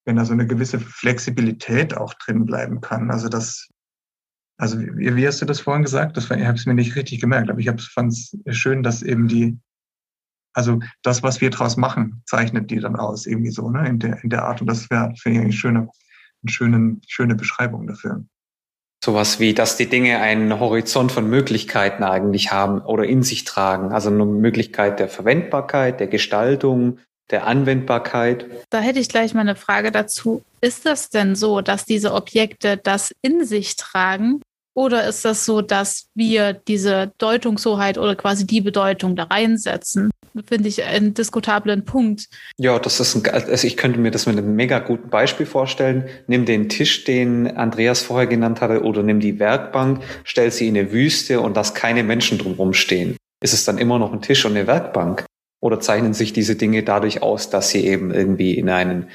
wenn 0.05 0.15
da 0.15 0.25
so 0.25 0.33
eine 0.33 0.47
gewisse 0.47 0.79
Flexibilität 0.79 1.95
auch 1.95 2.13
drin 2.15 2.45
bleiben 2.45 2.81
kann. 2.81 3.11
Also 3.11 3.29
das, 3.29 3.69
also 4.57 4.79
wie, 4.79 5.15
wie 5.15 5.27
hast 5.27 5.41
du 5.41 5.45
das 5.45 5.59
vorhin 5.59 5.83
gesagt? 5.83 6.17
Das 6.17 6.25
ich 6.25 6.45
habe 6.45 6.57
es 6.57 6.65
mir 6.65 6.73
nicht 6.73 6.95
richtig 6.95 7.21
gemerkt, 7.21 7.49
aber 7.49 7.59
ich 7.59 7.69
fand 7.93 8.11
es 8.11 8.35
schön, 8.49 8.83
dass 8.83 9.03
eben 9.03 9.27
die, 9.27 9.57
also 10.55 10.79
das, 11.03 11.21
was 11.21 11.41
wir 11.41 11.49
draus 11.49 11.75
machen, 11.75 12.23
zeichnet 12.25 12.71
die 12.71 12.79
dann 12.79 12.95
aus, 12.95 13.27
irgendwie 13.27 13.51
so, 13.51 13.69
ne, 13.69 13.87
in 13.87 13.99
der, 13.99 14.23
in 14.23 14.29
der 14.29 14.45
Art. 14.45 14.61
Und 14.61 14.67
das 14.67 14.89
wäre, 14.89 15.13
finde 15.17 15.39
ich, 15.39 15.43
eine 15.43 15.53
schöne, 15.53 15.79
eine 15.79 16.51
schöne, 16.51 16.97
schöne 17.07 17.35
Beschreibung 17.35 17.85
dafür. 17.87 18.23
Sowas 19.03 19.39
wie, 19.39 19.53
dass 19.53 19.75
die 19.77 19.87
Dinge 19.87 20.19
einen 20.19 20.59
Horizont 20.59 21.11
von 21.11 21.29
Möglichkeiten 21.29 22.03
eigentlich 22.03 22.51
haben 22.51 22.79
oder 22.79 23.03
in 23.05 23.21
sich 23.21 23.43
tragen. 23.43 23.91
Also 23.91 24.09
eine 24.09 24.25
Möglichkeit 24.25 24.99
der 24.99 25.09
Verwendbarkeit, 25.09 25.99
der 25.99 26.07
Gestaltung, 26.07 26.99
der 27.29 27.45
Anwendbarkeit. 27.45 28.45
Da 28.69 28.79
hätte 28.79 28.99
ich 28.99 29.09
gleich 29.09 29.33
mal 29.33 29.41
eine 29.41 29.55
Frage 29.55 29.91
dazu. 29.91 30.41
Ist 30.61 30.85
das 30.85 31.09
denn 31.09 31.35
so, 31.35 31.61
dass 31.61 31.85
diese 31.85 32.13
Objekte 32.13 32.77
das 32.77 33.13
in 33.21 33.45
sich 33.45 33.75
tragen 33.75 34.41
oder 34.73 35.07
ist 35.07 35.25
das 35.25 35.45
so, 35.45 35.61
dass 35.61 36.07
wir 36.15 36.53
diese 36.53 37.13
Deutungshoheit 37.17 37.97
oder 37.97 38.15
quasi 38.15 38.47
die 38.47 38.61
Bedeutung 38.61 39.15
da 39.15 39.23
reinsetzen? 39.23 40.11
Finde 40.47 40.67
ich 40.67 40.83
einen 40.83 41.13
diskutablen 41.13 41.85
Punkt. 41.85 42.27
Ja, 42.57 42.77
das 42.77 42.99
ist 42.99 43.15
ein, 43.15 43.25
also 43.33 43.65
ich 43.65 43.77
könnte 43.77 43.99
mir 43.99 44.11
das 44.11 44.25
mit 44.25 44.37
einem 44.37 44.55
mega 44.55 44.79
guten 44.79 45.09
Beispiel 45.09 45.45
vorstellen. 45.45 46.09
Nimm 46.27 46.45
den 46.45 46.67
Tisch, 46.67 47.05
den 47.05 47.55
Andreas 47.55 48.01
vorher 48.01 48.27
genannt 48.27 48.59
hatte, 48.61 48.83
oder 48.83 49.01
nimm 49.01 49.19
die 49.19 49.39
Werkbank, 49.39 50.01
stell 50.23 50.51
sie 50.51 50.67
in 50.67 50.77
eine 50.77 50.91
Wüste 50.91 51.39
und 51.39 51.55
lass 51.55 51.73
keine 51.73 52.03
Menschen 52.03 52.37
drumherum 52.37 52.73
stehen. 52.73 53.15
Ist 53.41 53.53
es 53.53 53.65
dann 53.65 53.77
immer 53.77 53.97
noch 53.97 54.11
ein 54.11 54.21
Tisch 54.21 54.45
und 54.45 54.51
eine 54.51 54.67
Werkbank? 54.67 55.25
Oder 55.61 55.79
zeichnen 55.79 56.13
sich 56.13 56.33
diese 56.33 56.55
Dinge 56.55 56.83
dadurch 56.83 57.21
aus, 57.21 57.49
dass 57.49 57.69
sie 57.69 57.85
eben 57.85 58.11
irgendwie 58.11 58.57
in 58.57 58.69
einen 58.69 59.07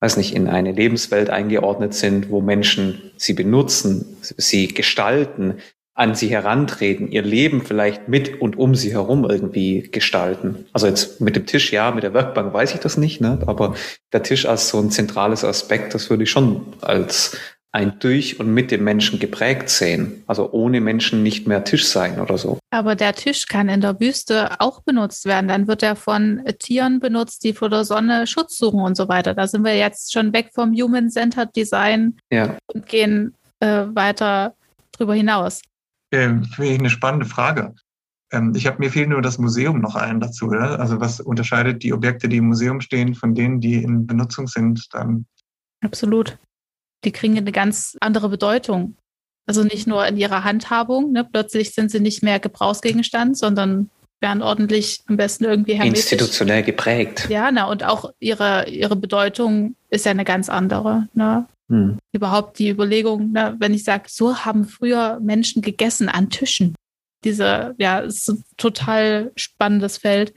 weiß 0.00 0.16
nicht, 0.16 0.34
in 0.34 0.46
eine 0.46 0.72
Lebenswelt 0.72 1.30
eingeordnet 1.30 1.94
sind, 1.94 2.30
wo 2.30 2.40
Menschen 2.40 3.10
sie 3.16 3.32
benutzen, 3.32 4.16
sie 4.20 4.68
gestalten, 4.68 5.58
an 5.98 6.14
sie 6.14 6.28
herantreten, 6.28 7.10
ihr 7.10 7.22
Leben 7.22 7.60
vielleicht 7.60 8.08
mit 8.08 8.40
und 8.40 8.56
um 8.56 8.76
sie 8.76 8.92
herum 8.92 9.28
irgendwie 9.28 9.82
gestalten. 9.90 10.66
Also 10.72 10.86
jetzt 10.86 11.20
mit 11.20 11.34
dem 11.34 11.44
Tisch, 11.44 11.72
ja, 11.72 11.90
mit 11.90 12.04
der 12.04 12.14
Werkbank 12.14 12.54
weiß 12.54 12.74
ich 12.74 12.80
das 12.80 12.96
nicht, 12.96 13.20
ne? 13.20 13.40
aber 13.46 13.74
der 14.12 14.22
Tisch 14.22 14.46
als 14.46 14.68
so 14.68 14.78
ein 14.78 14.92
zentrales 14.92 15.44
Aspekt, 15.44 15.94
das 15.94 16.08
würde 16.08 16.22
ich 16.22 16.30
schon 16.30 16.66
als 16.82 17.36
ein 17.72 17.98
durch 17.98 18.38
und 18.38 18.54
mit 18.54 18.70
dem 18.70 18.84
Menschen 18.84 19.18
geprägt 19.18 19.70
sehen. 19.70 20.22
Also 20.28 20.52
ohne 20.52 20.80
Menschen 20.80 21.24
nicht 21.24 21.48
mehr 21.48 21.64
Tisch 21.64 21.86
sein 21.86 22.20
oder 22.20 22.38
so. 22.38 22.58
Aber 22.70 22.94
der 22.94 23.12
Tisch 23.14 23.46
kann 23.46 23.68
in 23.68 23.80
der 23.80 23.98
Wüste 23.98 24.60
auch 24.60 24.82
benutzt 24.82 25.24
werden. 25.24 25.48
Dann 25.48 25.66
wird 25.66 25.82
er 25.82 25.96
von 25.96 26.44
Tieren 26.60 27.00
benutzt, 27.00 27.42
die 27.42 27.52
vor 27.52 27.70
der 27.70 27.84
Sonne 27.84 28.28
Schutz 28.28 28.56
suchen 28.56 28.80
und 28.80 28.96
so 28.96 29.08
weiter. 29.08 29.34
Da 29.34 29.48
sind 29.48 29.64
wir 29.64 29.76
jetzt 29.76 30.12
schon 30.12 30.32
weg 30.32 30.50
vom 30.54 30.72
Human-Centered 30.72 31.54
Design 31.56 32.16
ja. 32.30 32.56
und 32.66 32.86
gehen 32.86 33.34
äh, 33.58 33.84
weiter 33.92 34.54
drüber 34.92 35.14
hinaus. 35.14 35.60
Ähm, 36.12 36.44
Finde 36.44 36.72
ich 36.72 36.78
eine 36.78 36.90
spannende 36.90 37.26
Frage. 37.26 37.74
Ähm, 38.32 38.52
ich 38.56 38.66
habe 38.66 38.78
mir 38.78 38.90
fehlt 38.90 39.08
nur 39.08 39.22
das 39.22 39.38
Museum 39.38 39.80
noch 39.80 39.94
ein 39.94 40.20
dazu. 40.20 40.46
Oder? 40.46 40.80
Also 40.80 41.00
was 41.00 41.20
unterscheidet 41.20 41.82
die 41.82 41.92
Objekte, 41.92 42.28
die 42.28 42.38
im 42.38 42.48
Museum 42.48 42.80
stehen, 42.80 43.14
von 43.14 43.34
denen, 43.34 43.60
die 43.60 43.82
in 43.82 44.06
Benutzung 44.06 44.46
sind? 44.46 44.86
Dann 44.92 45.26
Absolut 45.80 46.38
die 47.04 47.12
kriegen 47.12 47.36
eine 47.36 47.52
ganz 47.52 47.96
andere 48.00 48.28
Bedeutung. 48.28 48.96
Also 49.46 49.64
nicht 49.64 49.86
nur 49.86 50.06
in 50.06 50.16
ihrer 50.16 50.44
Handhabung, 50.44 51.12
ne? 51.12 51.24
plötzlich 51.24 51.72
sind 51.72 51.90
sie 51.90 52.00
nicht 52.00 52.22
mehr 52.22 52.38
Gebrauchsgegenstand, 52.38 53.38
sondern 53.38 53.90
werden 54.20 54.42
ordentlich 54.42 55.02
am 55.06 55.16
besten 55.16 55.44
irgendwie 55.44 55.74
hermetisch. 55.74 56.12
Institutionell 56.12 56.62
geprägt. 56.62 57.28
Ja, 57.28 57.50
na, 57.50 57.64
und 57.64 57.84
auch 57.84 58.12
ihre, 58.18 58.68
ihre 58.68 58.96
Bedeutung 58.96 59.76
ist 59.90 60.04
ja 60.04 60.10
eine 60.10 60.24
ganz 60.24 60.48
andere. 60.48 61.08
Ne? 61.14 61.46
Hm. 61.68 61.98
Überhaupt 62.12 62.58
die 62.58 62.70
Überlegung, 62.70 63.32
ne, 63.32 63.56
wenn 63.58 63.74
ich 63.74 63.84
sage, 63.84 64.04
so 64.08 64.38
haben 64.38 64.64
früher 64.64 65.20
Menschen 65.20 65.62
gegessen 65.62 66.08
an 66.08 66.30
Tischen. 66.30 66.74
Diese, 67.24 67.74
ja, 67.78 68.00
ist 68.00 68.28
ein 68.28 68.44
total 68.56 69.32
spannendes 69.36 69.98
Feld. 69.98 70.32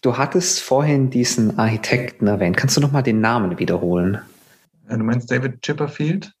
Du 0.00 0.16
hattest 0.16 0.60
vorhin 0.60 1.10
diesen 1.10 1.58
Architekten 1.58 2.26
erwähnt. 2.26 2.56
Kannst 2.56 2.76
du 2.76 2.80
nochmal 2.80 3.02
den 3.02 3.20
Namen 3.20 3.58
wiederholen? 3.58 4.20
Du 4.88 4.96
meinst 4.98 5.30
David 5.30 5.60
Chipperfield? 5.60 6.32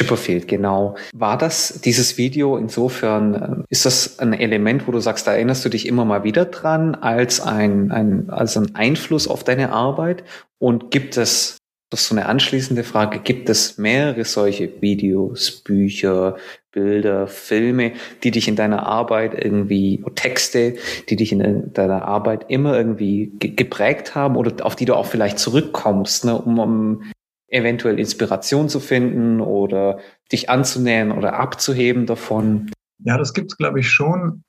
Chipperfield, 0.00 0.46
genau. 0.46 0.96
War 1.14 1.38
das 1.38 1.80
dieses 1.82 2.18
Video 2.18 2.58
insofern, 2.58 3.34
äh, 3.34 3.64
ist 3.70 3.86
das 3.86 4.18
ein 4.18 4.34
Element, 4.34 4.86
wo 4.86 4.92
du 4.92 5.00
sagst, 5.00 5.26
da 5.26 5.32
erinnerst 5.32 5.64
du 5.64 5.70
dich 5.70 5.86
immer 5.86 6.04
mal 6.04 6.22
wieder 6.22 6.44
dran 6.44 6.94
als 6.94 7.40
ein, 7.40 7.90
ein, 7.90 8.28
als 8.28 8.56
ein 8.58 8.74
Einfluss 8.74 9.26
auf 9.26 9.42
deine 9.42 9.72
Arbeit? 9.72 10.22
Und 10.58 10.90
gibt 10.90 11.16
es, 11.16 11.56
das 11.90 12.00
ist 12.00 12.08
so 12.08 12.14
eine 12.14 12.26
anschließende 12.26 12.84
Frage, 12.84 13.20
gibt 13.20 13.48
es 13.48 13.78
mehrere 13.78 14.24
solche 14.24 14.82
Videos, 14.82 15.62
Bücher, 15.62 16.36
Bilder, 16.72 17.26
Filme, 17.26 17.92
die 18.22 18.32
dich 18.32 18.48
in 18.48 18.56
deiner 18.56 18.84
Arbeit 18.84 19.32
irgendwie, 19.42 20.04
Texte, 20.14 20.74
die 21.08 21.16
dich 21.16 21.32
in 21.32 21.72
deiner 21.72 22.02
Arbeit 22.04 22.46
immer 22.48 22.76
irgendwie 22.76 23.32
geprägt 23.38 24.14
haben 24.14 24.36
oder 24.36 24.66
auf 24.66 24.76
die 24.76 24.84
du 24.84 24.94
auch 24.94 25.06
vielleicht 25.06 25.38
zurückkommst, 25.38 26.26
ne, 26.26 26.36
um, 26.36 26.58
um 26.58 27.02
eventuell 27.48 27.98
Inspiration 27.98 28.68
zu 28.68 28.80
finden 28.80 29.40
oder 29.40 29.98
dich 30.32 30.50
anzunähern 30.50 31.12
oder 31.12 31.34
abzuheben 31.38 32.06
davon? 32.06 32.70
Ja, 32.98 33.18
das 33.18 33.34
gibt 33.34 33.52
es, 33.52 33.58
glaube 33.58 33.80
ich, 33.80 33.90
schon. 33.90 34.42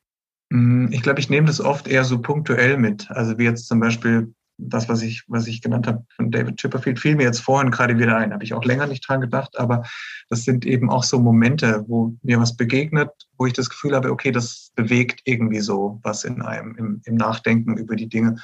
Hm, 0.51 0.89
ich 0.91 1.01
glaube, 1.01 1.19
ich 1.19 1.29
nehme 1.29 1.47
das 1.47 1.61
oft 1.61 1.87
eher 1.87 2.03
so 2.03 2.21
punktuell 2.21 2.77
mit. 2.77 3.09
Also 3.11 3.37
wie 3.37 3.43
jetzt 3.43 3.67
zum 3.67 3.79
Beispiel 3.79 4.33
das, 4.57 4.89
was 4.89 5.03
ich, 5.03 5.23
was 5.27 5.45
ich 5.47 5.61
genannt 5.61 5.85
habe 5.87 6.03
von 6.15 6.31
David 6.31 6.57
Chipperfield, 6.57 6.99
fiel 6.99 7.15
mir 7.15 7.23
jetzt 7.23 7.41
vorhin 7.41 7.69
gerade 7.69 7.99
wieder 7.99 8.17
ein. 8.17 8.33
Habe 8.33 8.43
ich 8.43 8.53
auch 8.53 8.65
länger 8.65 8.87
nicht 8.87 9.07
dran 9.07 9.21
gedacht, 9.21 9.57
aber 9.59 9.83
das 10.29 10.43
sind 10.43 10.65
eben 10.65 10.89
auch 10.89 11.03
so 11.03 11.19
Momente, 11.19 11.85
wo 11.87 12.15
mir 12.23 12.39
was 12.39 12.55
begegnet, 12.55 13.09
wo 13.37 13.45
ich 13.45 13.53
das 13.53 13.69
Gefühl 13.69 13.95
habe, 13.95 14.11
okay, 14.11 14.31
das 14.31 14.71
bewegt 14.75 15.21
irgendwie 15.25 15.59
so 15.59 15.99
was 16.03 16.23
in 16.23 16.41
einem, 16.41 16.75
im, 16.75 17.01
im 17.05 17.15
Nachdenken 17.15 17.77
über 17.77 17.95
die 17.95 18.09
Dinge. 18.09 18.37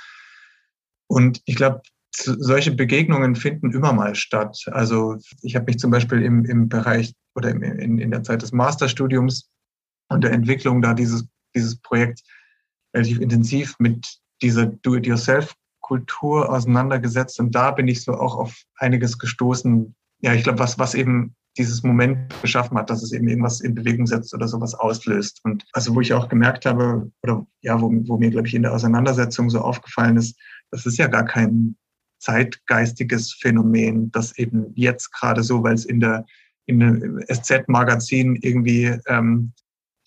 Und 1.07 1.41
ich 1.45 1.55
glaube, 1.55 1.81
solche 2.15 2.71
Begegnungen 2.71 3.35
finden 3.35 3.71
immer 3.71 3.93
mal 3.93 4.15
statt. 4.15 4.57
Also 4.71 5.17
ich 5.41 5.55
habe 5.55 5.65
mich 5.65 5.79
zum 5.79 5.91
Beispiel 5.91 6.21
im, 6.21 6.45
im 6.45 6.69
Bereich 6.69 7.13
oder 7.35 7.49
im, 7.49 7.63
in, 7.63 7.97
in 7.97 8.11
der 8.11 8.23
Zeit 8.23 8.41
des 8.41 8.51
Masterstudiums 8.51 9.49
und 10.09 10.23
der 10.23 10.31
Entwicklung 10.31 10.81
da 10.81 10.93
dieses, 10.93 11.25
dieses 11.55 11.75
Projekt 11.77 12.21
relativ 12.95 13.19
intensiv 13.19 13.75
mit 13.79 14.19
dieser 14.41 14.67
Do-it-yourself-Kultur 14.67 16.51
auseinandergesetzt. 16.51 17.39
Und 17.39 17.55
da 17.55 17.71
bin 17.71 17.87
ich 17.87 18.03
so 18.03 18.13
auch 18.13 18.35
auf 18.35 18.55
einiges 18.77 19.17
gestoßen. 19.17 19.95
Ja, 20.21 20.33
ich 20.33 20.43
glaube, 20.43 20.59
was, 20.59 20.77
was 20.77 20.93
eben 20.93 21.35
dieses 21.57 21.83
Moment 21.83 22.33
geschaffen 22.41 22.77
hat, 22.77 22.89
dass 22.89 23.03
es 23.03 23.11
eben 23.11 23.27
irgendwas 23.27 23.61
in 23.61 23.75
Bewegung 23.75 24.07
setzt 24.07 24.33
oder 24.33 24.47
sowas 24.47 24.73
auslöst. 24.73 25.39
Und 25.43 25.65
also 25.73 25.93
wo 25.95 26.01
ich 26.01 26.13
auch 26.13 26.29
gemerkt 26.29 26.65
habe, 26.65 27.11
oder 27.21 27.45
ja, 27.61 27.79
wo, 27.79 27.91
wo 28.07 28.17
mir, 28.17 28.31
glaube 28.31 28.47
ich, 28.47 28.53
in 28.53 28.63
der 28.63 28.73
Auseinandersetzung 28.73 29.49
so 29.49 29.61
aufgefallen 29.61 30.17
ist, 30.17 30.37
das 30.71 30.85
ist 30.85 30.97
ja 30.97 31.07
gar 31.07 31.25
kein 31.25 31.75
zeitgeistiges 32.23 33.33
Phänomen, 33.33 34.11
das 34.11 34.37
eben 34.37 34.71
jetzt 34.75 35.11
gerade 35.11 35.43
so, 35.43 35.61
weil 35.63 35.75
es 35.75 35.85
in 35.85 35.99
der 35.99 36.25
in 36.65 36.79
dem 36.79 37.21
SZ-Magazin 37.27 38.37
irgendwie 38.37 38.97
ähm, 39.07 39.51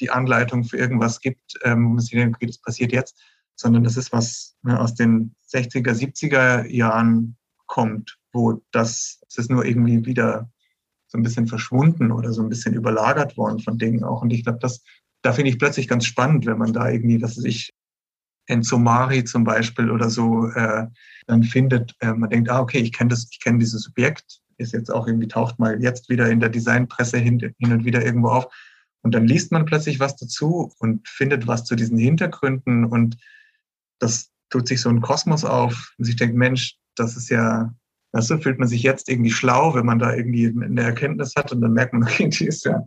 die 0.00 0.10
Anleitung 0.10 0.64
für 0.64 0.78
irgendwas 0.78 1.20
gibt, 1.20 1.54
ähm, 1.64 1.84
wo 1.84 1.88
man 1.90 2.00
sich 2.00 2.12
denkt, 2.12 2.36
okay, 2.36 2.46
das 2.46 2.58
passiert 2.58 2.92
jetzt, 2.92 3.20
sondern 3.54 3.84
das 3.84 3.98
ist 3.98 4.10
was 4.12 4.56
ne, 4.62 4.80
aus 4.80 4.94
den 4.94 5.34
60er, 5.52 5.92
70er 5.92 6.66
Jahren 6.66 7.36
kommt, 7.66 8.18
wo 8.32 8.62
das, 8.72 9.20
es 9.28 9.36
ist 9.36 9.50
nur 9.50 9.66
irgendwie 9.66 10.06
wieder 10.06 10.50
so 11.08 11.18
ein 11.18 11.22
bisschen 11.22 11.46
verschwunden 11.46 12.10
oder 12.10 12.32
so 12.32 12.42
ein 12.42 12.48
bisschen 12.48 12.74
überlagert 12.74 13.36
worden 13.36 13.60
von 13.60 13.78
Dingen 13.78 14.02
auch. 14.02 14.22
Und 14.22 14.32
ich 14.32 14.44
glaube, 14.44 14.58
das, 14.60 14.82
da 15.22 15.32
finde 15.32 15.50
ich 15.50 15.58
plötzlich 15.58 15.88
ganz 15.88 16.06
spannend, 16.06 16.46
wenn 16.46 16.58
man 16.58 16.72
da 16.72 16.88
irgendwie, 16.88 17.20
weiß 17.20 17.44
ich, 17.44 17.72
Enzo 18.46 18.78
Mari 18.78 19.24
zum 19.24 19.44
Beispiel 19.44 19.90
oder 19.90 20.10
so 20.10 20.48
äh, 20.48 20.86
dann 21.26 21.42
findet, 21.42 21.94
äh, 22.00 22.12
man 22.12 22.30
denkt, 22.30 22.50
ah, 22.50 22.60
okay, 22.60 22.78
ich 22.78 22.92
kenne 22.92 23.10
das, 23.10 23.28
ich 23.30 23.40
kenne 23.40 23.58
dieses 23.58 23.82
Subjekt, 23.82 24.40
ist 24.58 24.72
jetzt 24.72 24.92
auch 24.92 25.06
irgendwie, 25.06 25.28
taucht 25.28 25.58
mal 25.58 25.82
jetzt 25.82 26.08
wieder 26.08 26.30
in 26.30 26.40
der 26.40 26.48
Designpresse 26.48 27.18
hin, 27.18 27.38
hin 27.40 27.72
und 27.72 27.84
wieder 27.84 28.04
irgendwo 28.04 28.28
auf. 28.28 28.46
Und 29.02 29.14
dann 29.14 29.26
liest 29.26 29.52
man 29.52 29.66
plötzlich 29.66 30.00
was 30.00 30.16
dazu 30.16 30.72
und 30.78 31.06
findet 31.08 31.46
was 31.46 31.64
zu 31.64 31.76
diesen 31.76 31.98
Hintergründen 31.98 32.84
und 32.84 33.16
das 33.98 34.30
tut 34.50 34.68
sich 34.68 34.80
so 34.80 34.88
ein 34.88 35.00
Kosmos 35.00 35.44
auf 35.44 35.94
und 35.98 36.04
sich 36.04 36.16
denkt, 36.16 36.36
Mensch, 36.36 36.76
das 36.96 37.16
ist 37.16 37.28
ja, 37.28 37.74
du, 38.12 38.38
fühlt 38.38 38.58
man 38.58 38.68
sich 38.68 38.82
jetzt 38.82 39.08
irgendwie 39.08 39.30
schlau, 39.30 39.74
wenn 39.74 39.86
man 39.86 39.98
da 39.98 40.14
irgendwie 40.14 40.48
eine 40.48 40.82
Erkenntnis 40.82 41.34
hat 41.36 41.52
und 41.52 41.60
dann 41.60 41.72
merkt 41.72 41.92
man, 41.92 42.02
okay, 42.08 42.28
die 42.28 42.46
ist 42.46 42.64
ja, 42.64 42.84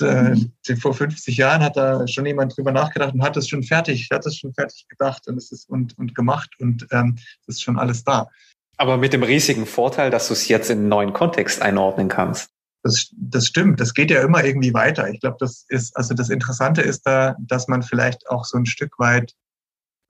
äh, 0.00 0.36
vor 0.76 0.94
50 0.94 1.36
Jahren 1.36 1.62
hat 1.62 1.76
da 1.76 2.06
schon 2.08 2.26
jemand 2.26 2.56
drüber 2.56 2.72
nachgedacht 2.72 3.14
und 3.14 3.22
hat 3.22 3.36
es 3.36 3.48
schon 3.48 3.62
fertig, 3.62 4.08
hat 4.12 4.26
es 4.26 4.36
schon 4.36 4.52
fertig 4.54 4.86
gedacht 4.88 5.26
und 5.28 5.36
es 5.36 5.52
ist 5.52 5.68
und, 5.68 5.96
und 5.98 6.14
gemacht 6.14 6.50
und 6.58 6.86
ähm, 6.90 7.16
es 7.42 7.56
ist 7.56 7.62
schon 7.62 7.78
alles 7.78 8.04
da. 8.04 8.28
Aber 8.76 8.96
mit 8.96 9.12
dem 9.12 9.22
riesigen 9.22 9.66
Vorteil, 9.66 10.10
dass 10.10 10.28
du 10.28 10.32
es 10.32 10.48
jetzt 10.48 10.70
in 10.70 10.78
einen 10.78 10.88
neuen 10.88 11.12
Kontext 11.12 11.62
einordnen 11.62 12.08
kannst. 12.08 12.50
Das, 12.82 13.08
das 13.16 13.46
stimmt. 13.46 13.80
Das 13.80 13.94
geht 13.94 14.10
ja 14.10 14.20
immer 14.22 14.44
irgendwie 14.44 14.74
weiter. 14.74 15.08
Ich 15.08 15.20
glaube, 15.20 15.36
das 15.40 15.64
ist, 15.68 15.96
also 15.96 16.12
das 16.12 16.28
Interessante 16.28 16.82
ist 16.82 17.02
da, 17.06 17.36
dass 17.38 17.68
man 17.68 17.82
vielleicht 17.82 18.28
auch 18.28 18.44
so 18.44 18.58
ein 18.58 18.66
Stück 18.66 18.98
weit, 18.98 19.32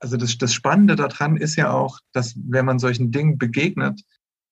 also 0.00 0.16
das, 0.16 0.38
das 0.38 0.52
Spannende 0.52 0.96
daran 0.96 1.36
ist 1.36 1.56
ja 1.56 1.72
auch, 1.72 2.00
dass 2.12 2.34
wenn 2.36 2.64
man 2.64 2.78
solchen 2.78 3.12
Dingen 3.12 3.38
begegnet, 3.38 4.00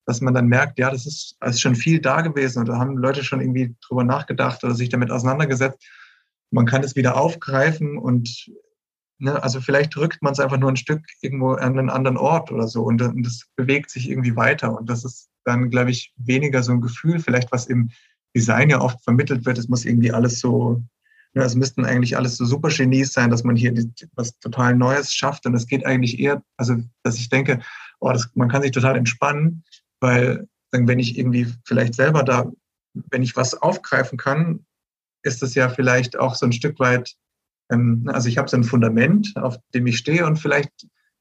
dass 0.06 0.20
man 0.20 0.34
dann 0.34 0.46
merkt, 0.46 0.78
ja, 0.78 0.90
das 0.90 1.06
ist, 1.06 1.36
das 1.40 1.56
ist 1.56 1.60
schon 1.60 1.76
viel 1.76 2.00
da 2.00 2.20
gewesen 2.22 2.60
und 2.60 2.68
da 2.68 2.78
haben 2.78 2.96
Leute 2.96 3.22
schon 3.22 3.40
irgendwie 3.40 3.74
drüber 3.86 4.04
nachgedacht 4.04 4.64
oder 4.64 4.74
sich 4.74 4.88
damit 4.88 5.10
auseinandergesetzt. 5.10 5.84
Man 6.50 6.66
kann 6.66 6.82
es 6.82 6.96
wieder 6.96 7.16
aufgreifen 7.16 7.96
und 7.98 8.50
ne, 9.18 9.42
also 9.42 9.60
vielleicht 9.60 9.94
drückt 9.94 10.22
man 10.22 10.32
es 10.32 10.40
einfach 10.40 10.58
nur 10.58 10.70
ein 10.70 10.76
Stück 10.76 11.04
irgendwo 11.20 11.52
an 11.52 11.78
einen 11.78 11.90
anderen 11.90 12.16
Ort 12.16 12.50
oder 12.50 12.66
so 12.66 12.82
und, 12.82 13.00
und 13.00 13.22
das 13.24 13.46
bewegt 13.56 13.90
sich 13.90 14.10
irgendwie 14.10 14.36
weiter 14.36 14.76
und 14.76 14.90
das 14.90 15.04
ist 15.04 15.28
dann, 15.44 15.70
glaube 15.70 15.90
ich, 15.90 16.12
weniger 16.16 16.62
so 16.62 16.72
ein 16.72 16.80
Gefühl, 16.80 17.18
vielleicht 17.18 17.52
was 17.52 17.66
im 17.66 17.90
Design 18.36 18.70
ja 18.70 18.80
oft 18.80 19.02
vermittelt 19.02 19.44
wird, 19.46 19.58
es 19.58 19.68
muss 19.68 19.84
irgendwie 19.84 20.12
alles 20.12 20.40
so, 20.40 20.82
ne, 21.34 21.44
es 21.44 21.54
müssten 21.54 21.84
eigentlich 21.84 22.16
alles 22.16 22.36
so 22.36 22.44
super 22.44 22.68
Genies 22.68 23.12
sein, 23.12 23.30
dass 23.30 23.44
man 23.44 23.56
hier 23.56 23.72
was 24.14 24.38
total 24.40 24.74
Neues 24.74 25.12
schafft 25.12 25.46
und 25.46 25.54
es 25.54 25.66
geht 25.66 25.86
eigentlich 25.86 26.18
eher, 26.18 26.42
also 26.56 26.76
dass 27.02 27.16
ich 27.16 27.28
denke, 27.28 27.60
oh, 28.00 28.12
das, 28.12 28.30
man 28.34 28.48
kann 28.48 28.62
sich 28.62 28.72
total 28.72 28.96
entspannen 28.96 29.64
weil 30.02 30.48
wenn 30.72 30.98
ich 30.98 31.18
irgendwie 31.18 31.46
vielleicht 31.64 31.94
selber 31.94 32.22
da, 32.22 32.50
wenn 32.94 33.22
ich 33.22 33.36
was 33.36 33.54
aufgreifen 33.54 34.18
kann, 34.18 34.66
ist 35.22 35.42
das 35.42 35.54
ja 35.54 35.68
vielleicht 35.68 36.18
auch 36.18 36.34
so 36.34 36.46
ein 36.46 36.52
Stück 36.52 36.78
weit, 36.80 37.14
ähm, 37.70 38.10
also 38.12 38.28
ich 38.28 38.38
habe 38.38 38.48
so 38.48 38.56
ein 38.56 38.64
Fundament, 38.64 39.32
auf 39.36 39.56
dem 39.74 39.86
ich 39.86 39.98
stehe 39.98 40.26
und 40.26 40.38
vielleicht 40.38 40.70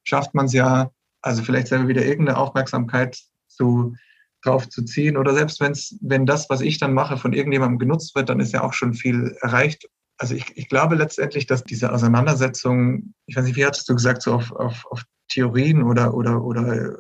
schafft 0.03 0.34
man 0.34 0.45
es 0.45 0.53
ja, 0.53 0.91
also 1.21 1.43
vielleicht 1.43 1.67
selber 1.67 1.88
wieder 1.88 2.03
irgendeine 2.03 2.38
Aufmerksamkeit 2.38 3.19
zu, 3.47 3.95
drauf 4.41 4.67
zu 4.69 4.84
ziehen 4.84 5.17
oder 5.17 5.34
selbst 5.36 5.59
wenn's, 5.59 5.95
wenn 6.01 6.25
das, 6.25 6.49
was 6.49 6.61
ich 6.61 6.79
dann 6.79 6.93
mache, 6.93 7.17
von 7.17 7.34
irgendjemandem 7.34 7.77
genutzt 7.77 8.15
wird, 8.15 8.29
dann 8.29 8.39
ist 8.39 8.53
ja 8.53 8.63
auch 8.63 8.73
schon 8.73 8.95
viel 8.95 9.38
erreicht. 9.41 9.88
Also 10.17 10.34
ich, 10.34 10.45
ich 10.55 10.67
glaube 10.67 10.95
letztendlich, 10.95 11.45
dass 11.45 11.63
diese 11.63 11.91
Auseinandersetzung, 11.91 13.13
ich 13.27 13.36
weiß 13.36 13.45
nicht, 13.45 13.55
wie 13.55 13.65
hattest 13.65 13.88
du 13.88 13.93
gesagt, 13.93 14.23
so 14.23 14.34
auf, 14.34 14.51
auf, 14.51 14.86
auf 14.89 15.03
Theorien 15.29 15.84
oder, 15.84 16.13
oder, 16.15 16.43
oder 16.43 16.97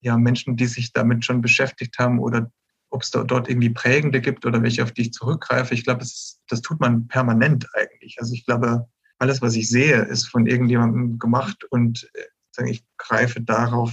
ja, 0.00 0.16
Menschen, 0.16 0.56
die 0.56 0.66
sich 0.66 0.92
damit 0.92 1.24
schon 1.24 1.40
beschäftigt 1.40 1.98
haben 1.98 2.18
oder 2.18 2.50
ob 2.90 3.02
es 3.02 3.10
dort 3.10 3.48
irgendwie 3.48 3.70
prägende 3.70 4.20
gibt 4.20 4.46
oder 4.46 4.62
welche, 4.62 4.82
auf 4.82 4.92
die 4.92 5.02
ich 5.02 5.12
zurückgreife. 5.12 5.74
Ich 5.74 5.84
glaube, 5.84 6.00
das, 6.00 6.60
tut 6.62 6.80
man 6.80 7.08
permanent 7.08 7.66
eigentlich. 7.74 8.16
Also 8.18 8.32
ich 8.32 8.46
glaube, 8.46 8.88
alles, 9.18 9.42
was 9.42 9.56
ich 9.56 9.68
sehe, 9.68 10.02
ist 10.02 10.28
von 10.28 10.46
irgendjemandem 10.46 11.18
gemacht 11.18 11.64
und 11.70 12.08
äh, 12.14 12.70
ich 12.70 12.84
greife 12.96 13.40
darauf 13.40 13.92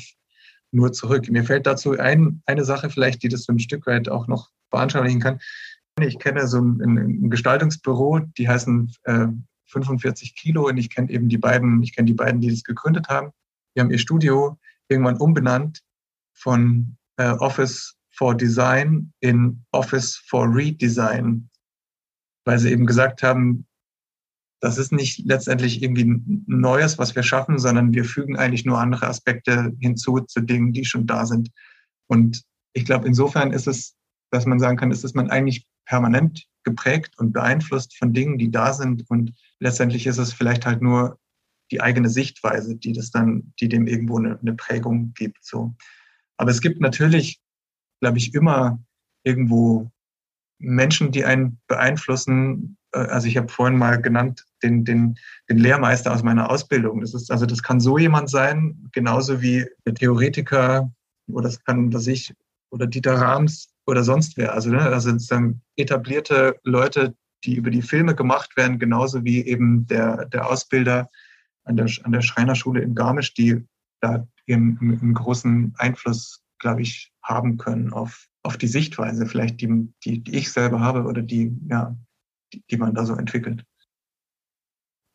nur 0.72 0.94
zurück. 0.94 1.30
Mir 1.30 1.44
fällt 1.44 1.68
dazu 1.68 1.98
ein, 1.98 2.42
eine 2.46 2.64
Sache 2.64 2.90
vielleicht, 2.90 3.24
die 3.24 3.30
das 3.30 3.44
so 3.44 3.54
ein 3.54 3.60
Stück 3.60 3.86
weit 3.88 4.10
auch 4.10 4.28
noch 4.28 4.52
veranschaulichen 4.70 5.20
kann. 5.20 5.40
Ich 6.00 6.18
kenne 6.18 6.48
so 6.48 6.60
ein, 6.60 6.82
ein 6.82 7.30
Gestaltungsbüro, 7.30 8.20
die 8.38 8.48
heißen 8.48 8.92
äh, 9.04 9.28
45 9.66 10.36
Kilo 10.36 10.68
und 10.68 10.78
ich 10.78 10.90
kenne 10.90 11.12
eben 11.12 11.30
die 11.30 11.38
beiden, 11.38 11.84
ich 11.84 11.96
kenne 11.96 12.08
die 12.08 12.14
beiden, 12.14 12.42
die 12.42 12.50
das 12.50 12.64
gegründet 12.64 13.10
haben. 13.10 13.32
Die 13.76 13.82
haben 13.82 13.92
ihr 13.92 14.00
Studio 14.00 14.58
irgendwann 14.88 15.18
umbenannt 15.18 15.82
von 16.34 16.98
äh, 17.18 17.32
Office 17.32 17.96
for 18.12 18.36
Design 18.36 19.12
in 19.22 19.64
Office 19.72 20.22
for 20.28 20.48
Redesign, 20.54 21.50
weil 22.46 22.60
sie 22.60 22.72
eben 22.72 22.86
gesagt 22.86 23.24
haben, 23.24 23.66
das 24.62 24.78
ist 24.78 24.94
nicht 24.94 25.26
letztendlich 25.26 25.84
irgendwie 25.84 26.22
Neues, 26.48 26.98
was 26.98 27.16
wir 27.16 27.24
schaffen, 27.24 27.60
sondern 27.60 27.94
wir 27.94 28.06
fügen 28.06 28.38
eigentlich 28.38 28.64
nur 28.64 28.80
andere 28.80 29.08
Aspekte 29.08 29.74
hinzu 29.82 30.22
zu 30.22 30.40
Dingen, 30.40 30.72
die 30.72 30.86
schon 30.86 31.06
da 31.06 31.26
sind. 31.26 31.50
Und 32.08 32.44
ich 32.72 32.86
glaube, 32.86 33.06
insofern 33.06 33.52
ist 33.52 33.68
es, 33.68 33.96
dass 34.32 34.46
man 34.46 34.60
sagen 34.60 34.78
kann, 34.78 34.92
ist 34.92 35.04
es 35.04 35.14
man 35.14 35.30
eigentlich 35.30 35.68
permanent 35.86 36.46
geprägt 36.64 37.18
und 37.18 37.34
beeinflusst 37.34 37.98
von 37.98 38.14
Dingen, 38.14 38.38
die 38.38 38.52
da 38.52 38.74
sind. 38.74 39.04
Und 39.10 39.34
letztendlich 39.60 40.08
ist 40.08 40.18
es 40.18 40.32
vielleicht 40.32 40.66
halt 40.66 40.82
nur 40.82 41.20
die 41.72 41.82
eigene 41.82 42.10
Sichtweise, 42.10 42.78
die 42.78 42.94
das 42.94 43.12
dann, 43.12 43.54
die 43.60 43.68
dem 43.68 43.86
irgendwo 43.86 44.18
eine, 44.18 44.40
eine 44.40 44.54
Prägung 44.54 45.14
gibt. 45.14 45.44
So. 45.44 45.76
Aber 46.38 46.52
es 46.52 46.62
gibt 46.62 46.82
natürlich, 46.82 47.40
glaube 48.02 48.18
ich, 48.18 48.34
immer 48.34 48.80
irgendwo 49.24 49.92
Menschen, 50.60 51.12
die 51.12 51.26
einen 51.26 51.60
beeinflussen. 51.68 52.78
Äh, 52.94 53.00
also 53.00 53.28
ich 53.28 53.38
habe 53.38 53.50
vorhin 53.50 53.78
mal 53.78 54.02
genannt 54.02 54.46
den, 54.64 54.86
den, 54.86 55.16
den 55.50 55.58
Lehrmeister 55.58 56.14
aus 56.14 56.24
meiner 56.24 56.50
Ausbildung. 56.50 57.02
Das 57.02 57.14
ist 57.14 57.32
also 57.32 57.46
das 57.46 57.64
kann 57.64 57.80
so 57.80 57.98
jemand 57.98 58.30
sein, 58.30 58.90
genauso 58.92 59.42
wie 59.42 59.66
der 59.86 59.94
Theoretiker 59.94 60.92
oder 61.28 61.46
das 61.46 61.64
kann, 61.64 61.92
dass 61.92 62.08
ich 62.08 62.34
oder 62.72 62.88
Dieter 62.88 63.16
Rams 63.16 63.70
oder 63.86 64.04
sonst 64.04 64.38
wer. 64.38 64.54
Also 64.54 64.70
ne, 64.70 64.78
das 64.78 65.04
sind 65.04 65.30
dann 65.32 65.62
etablierte 65.76 66.60
Leute, 66.64 67.16
die 67.44 67.56
über 67.56 67.70
die 67.70 67.82
Filme 67.82 68.16
gemacht 68.16 68.56
werden, 68.56 68.80
genauso 68.80 69.24
wie 69.24 69.46
eben 69.46 69.86
der, 69.88 70.26
der 70.26 70.48
Ausbilder 70.50 71.10
an 71.66 71.78
der, 71.78 71.90
an 72.04 72.12
der 72.12 72.22
Schreinerschule 72.22 72.82
in 72.82 72.96
Garmisch, 72.96 73.34
die 73.34 73.66
da 74.04 74.28
eben 74.46 74.78
einen 74.80 75.14
großen 75.14 75.74
Einfluss, 75.78 76.44
glaube 76.60 76.82
ich, 76.82 77.12
haben 77.24 77.58
können 77.58 77.94
auf, 77.94 78.28
auf 78.44 78.58
die 78.58 78.68
Sichtweise, 78.68 79.26
vielleicht 79.26 79.62
die, 79.62 79.94
die, 80.04 80.24
die 80.24 80.36
ich 80.36 80.52
selber 80.52 80.80
habe 80.80 81.04
oder 81.04 81.22
die, 81.22 81.56
ja, 81.70 81.96
die, 82.52 82.64
die 82.70 82.78
man 82.78 82.94
da 82.94 83.06
so 83.06 83.16
entwickelt. 83.16 83.64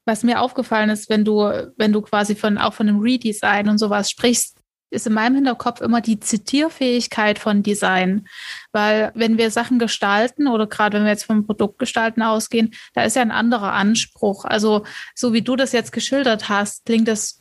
Was 0.07 0.25
mir 0.25 0.41
aufgefallen 0.41 0.89
ist, 0.89 1.11
wenn 1.11 1.25
du, 1.25 1.73
wenn 1.77 1.93
du 1.93 2.01
quasi 2.01 2.35
von, 2.35 2.57
auch 2.57 2.73
von 2.73 2.87
dem 2.87 3.01
Redesign 3.01 3.69
und 3.69 3.77
sowas 3.77 4.11
sprichst, 4.11 4.59
ist 4.91 5.07
in 5.07 5.13
meinem 5.13 5.35
Hinterkopf 5.35 5.83
immer 5.83 6.01
die 6.01 6.19
Zitierfähigkeit 6.19 7.39
von 7.39 7.63
Design. 7.63 8.27
Weil 8.73 9.13
wenn 9.15 9.37
wir 9.37 9.51
Sachen 9.51 9.79
gestalten 9.79 10.49
oder 10.49 10.67
gerade 10.67 10.97
wenn 10.97 11.05
wir 11.05 11.11
jetzt 11.11 11.25
vom 11.25 11.45
Produktgestalten 11.45 12.23
ausgehen, 12.23 12.75
da 12.95 13.03
ist 13.03 13.17
ja 13.17 13.23
ein 13.23 13.31
anderer 13.31 13.75
Anspruch. 13.75 14.47
Also 14.47 14.85
so 15.15 15.35
wie 15.35 15.43
du 15.43 15.57
das 15.57 15.73
jetzt 15.73 15.93
geschildert 15.93 16.49
hast, 16.49 16.87
klingt 16.87 17.07
das 17.09 17.41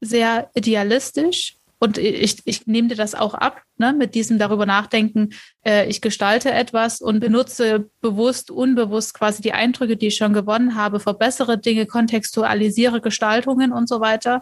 sehr 0.00 0.50
idealistisch 0.54 1.56
und 1.78 1.98
ich, 1.98 2.38
ich 2.46 2.66
nehme 2.66 2.88
dir 2.88 2.96
das 2.96 3.14
auch 3.14 3.34
ab, 3.34 3.62
ne, 3.76 3.92
mit 3.92 4.14
diesem 4.14 4.38
darüber 4.38 4.64
nachdenken, 4.64 5.30
äh, 5.64 5.86
ich 5.88 6.00
gestalte 6.00 6.50
etwas 6.50 7.00
und 7.00 7.20
benutze 7.20 7.90
bewusst, 8.00 8.50
unbewusst 8.50 9.12
quasi 9.14 9.42
die 9.42 9.52
Eindrücke, 9.52 9.96
die 9.96 10.06
ich 10.06 10.16
schon 10.16 10.32
gewonnen 10.32 10.74
habe, 10.74 11.00
verbessere 11.00 11.58
Dinge, 11.58 11.86
kontextualisiere 11.86 13.00
Gestaltungen 13.02 13.72
und 13.72 13.88
so 13.88 14.00
weiter. 14.00 14.40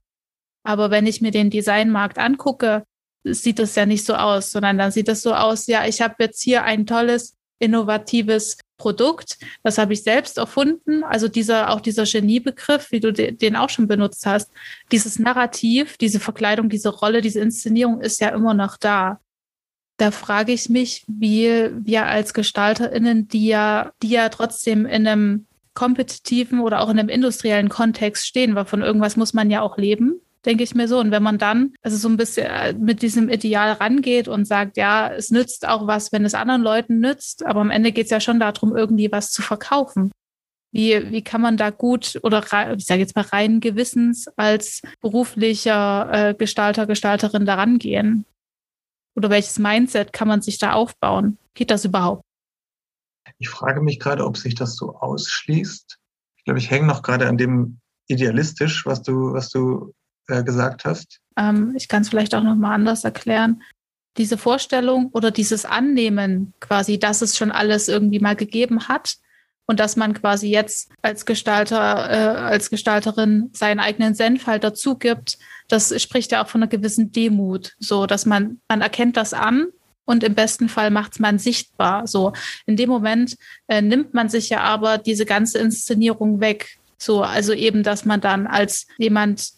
Aber 0.63 0.91
wenn 0.91 1.07
ich 1.07 1.21
mir 1.21 1.33
den 1.33 1.51
Designmarkt 1.51 2.19
angucke, 2.19 2.85
sieht 3.25 3.59
das 3.59 3.75
ja 3.75 3.85
nicht 3.85 4.07
so 4.07 4.15
aus, 4.15 4.53
sondern 4.53 4.79
dann 4.79 4.93
sieht 4.93 5.09
es 5.09 5.23
so 5.23 5.35
aus, 5.35 5.67
ja, 5.67 5.87
ich 5.87 6.01
habe 6.01 6.15
jetzt 6.21 6.43
hier 6.43 6.63
ein 6.63 6.87
tolles, 6.87 7.37
innovatives 7.59 8.59
Produkt. 8.77 9.39
Das 9.63 9.79
habe 9.79 9.93
ich 9.93 10.03
selbst 10.03 10.39
erfunden. 10.39 11.05
Also 11.05 11.29
dieser, 11.29 11.71
auch 11.71 11.81
dieser 11.81 12.05
Geniebegriff, 12.05 12.91
wie 12.91 13.01
du 13.01 13.13
den 13.13 13.57
auch 13.57 13.71
schon 13.71 13.87
benutzt 13.87 14.27
hast, 14.27 14.51
dieses 14.93 15.19
Narrativ, 15.19 15.97
diese 15.97 16.21
Verkleidung, 16.21 16.69
diese 16.69 16.89
Rolle, 16.89 17.21
diese 17.21 17.41
Inszenierung 17.41 18.01
ist 18.01 18.21
ja 18.21 18.31
immer 18.31 18.55
noch 18.55 18.77
da. 18.77 19.21
Da 19.97 20.11
frage 20.11 20.53
ich 20.53 20.69
mich, 20.69 21.05
wie 21.07 21.71
wir 21.73 22.07
als 22.07 22.35
GestalterInnen, 22.35 23.29
die 23.29 23.47
ja, 23.47 23.93
die 24.03 24.11
ja 24.11 24.29
trotzdem 24.29 24.87
in 24.87 25.07
einem 25.07 25.47
kompetitiven 25.75 26.61
oder 26.61 26.81
auch 26.81 26.91
in 26.91 26.99
einem 26.99 27.09
industriellen 27.09 27.69
Kontext 27.69 28.27
stehen, 28.27 28.55
weil 28.55 28.65
von 28.65 28.83
irgendwas 28.83 29.17
muss 29.17 29.35
man 29.35 29.51
ja 29.51 29.61
auch 29.61 29.77
leben 29.77 30.21
denke 30.45 30.63
ich 30.63 30.75
mir 30.75 30.89
so. 30.89 30.99
Und 30.99 31.11
wenn 31.11 31.23
man 31.23 31.39
dann 31.39 31.75
also 31.83 31.97
so 31.97 32.09
ein 32.09 32.17
bisschen 32.17 32.47
äh, 32.47 32.73
mit 32.73 33.03
diesem 33.03 33.29
Ideal 33.29 33.73
rangeht 33.73 34.29
und 34.29 34.47
sagt, 34.47 34.77
ja, 34.77 35.13
es 35.13 35.31
nützt 35.31 35.67
auch 35.67 35.87
was, 35.87 36.13
wenn 36.13 36.25
es 36.25 36.35
anderen 36.35 36.63
Leuten 36.63 37.01
nützt, 37.01 37.45
aber 37.45 37.61
am 37.61 37.71
Ende 37.71 37.93
geht 37.93 38.05
es 38.05 38.11
ja 38.11 38.21
schon 38.21 38.41
darum, 38.41 38.77
irgendwie 38.77 39.11
was 39.11 39.31
zu 39.31 39.43
verkaufen. 39.43 40.13
Wie, 40.73 41.11
wie 41.13 41.23
kann 41.23 41.41
man 41.41 41.57
da 41.57 41.71
gut 41.71 42.19
oder 42.25 42.43
ich 42.77 42.85
sage 42.85 43.01
jetzt 43.01 43.15
mal 43.15 43.25
rein 43.27 43.61
Gewissens 43.61 44.27
als 44.37 44.83
beruflicher 45.01 46.09
äh, 46.13 46.35
Gestalter, 46.35 46.87
Gestalterin 46.87 47.47
daran 47.47 47.79
gehen? 47.79 48.25
Oder 49.17 49.31
welches 49.31 49.61
Mindset 49.61 50.13
kann 50.13 50.27
man 50.27 50.43
sich 50.43 50.59
da 50.59 50.73
aufbauen? 50.73 51.39
Geht 51.55 51.71
das 51.71 51.85
überhaupt? 51.85 52.25
Ich 53.39 53.49
frage 53.49 53.81
mich 53.81 54.01
gerade, 54.01 54.25
ob 54.25 54.37
sich 54.37 54.57
das 54.57 54.75
so 54.75 54.97
ausschließt. 54.97 55.99
Ich 56.39 56.45
glaube, 56.45 56.59
ich 56.59 56.71
hänge 56.71 56.89
noch 56.89 57.03
gerade 57.03 57.29
an 57.29 57.39
dem 57.39 57.79
idealistisch, 58.09 58.85
was 58.85 59.03
du, 59.03 59.33
was 59.33 59.51
du 59.51 59.95
äh, 60.29 60.43
gesagt 60.43 60.85
hast? 60.85 61.21
Ähm, 61.37 61.75
ich 61.77 61.89
kann 61.89 62.03
es 62.03 62.09
vielleicht 62.09 62.35
auch 62.35 62.43
nochmal 62.43 62.75
anders 62.75 63.05
erklären. 63.05 63.63
Diese 64.17 64.39
Vorstellung 64.39 65.09
oder 65.13 65.31
dieses 65.31 65.65
Annehmen 65.65 66.55
quasi, 66.61 66.99
dass 66.99 67.23
es 67.23 67.37
schon 67.37 67.51
alles 67.51 67.89
irgendwie 67.89 68.21
mal 68.21 68.37
gegeben 68.37 68.89
hat 68.89 69.17
und 69.67 69.81
dass 69.81 69.97
man 69.97 70.15
quasi 70.15 70.49
jetzt 70.49 70.91
als 71.03 71.27
Gestalter, 71.27 72.11
äh, 72.11 72.39
als 72.39 72.71
Gestalterin 72.71 73.51
seinen 73.53 73.81
eigenen 73.81 74.15
Senf 74.15 74.47
halt 74.47 74.63
dazu 74.63 74.97
gibt, 74.97 75.39
das 75.69 76.01
spricht 76.01 76.33
ja 76.33 76.45
auch 76.45 76.49
von 76.49 76.63
einer 76.63 76.71
gewissen 76.71 77.13
Demut. 77.13 77.75
So, 77.79 78.07
dass 78.07 78.27
man, 78.27 78.61
man 78.69 78.83
erkennt 78.83 79.17
das 79.17 79.33
an 79.33 79.69
und 80.05 80.23
im 80.23 80.35
besten 80.35 80.69
Fall 80.69 80.91
macht 80.91 81.13
es 81.13 81.19
man 81.19 81.39
sichtbar. 81.39 82.07
So 82.07 82.33
in 82.67 82.77
dem 82.77 82.91
Moment 82.91 83.37
äh, 83.69 83.81
nimmt 83.81 84.15
man 84.15 84.29
sich 84.29 84.51
ja 84.51 84.61
aber 84.61 84.99
diese 84.99 85.25
ganze 85.25 85.59
Inszenierung 85.59 86.41
weg. 86.41 86.79
So, 86.99 87.23
also 87.23 87.53
eben, 87.53 87.83
dass 87.83 88.05
man 88.05 88.21
dann 88.21 88.47
als 88.47 88.87
jemand 88.99 89.53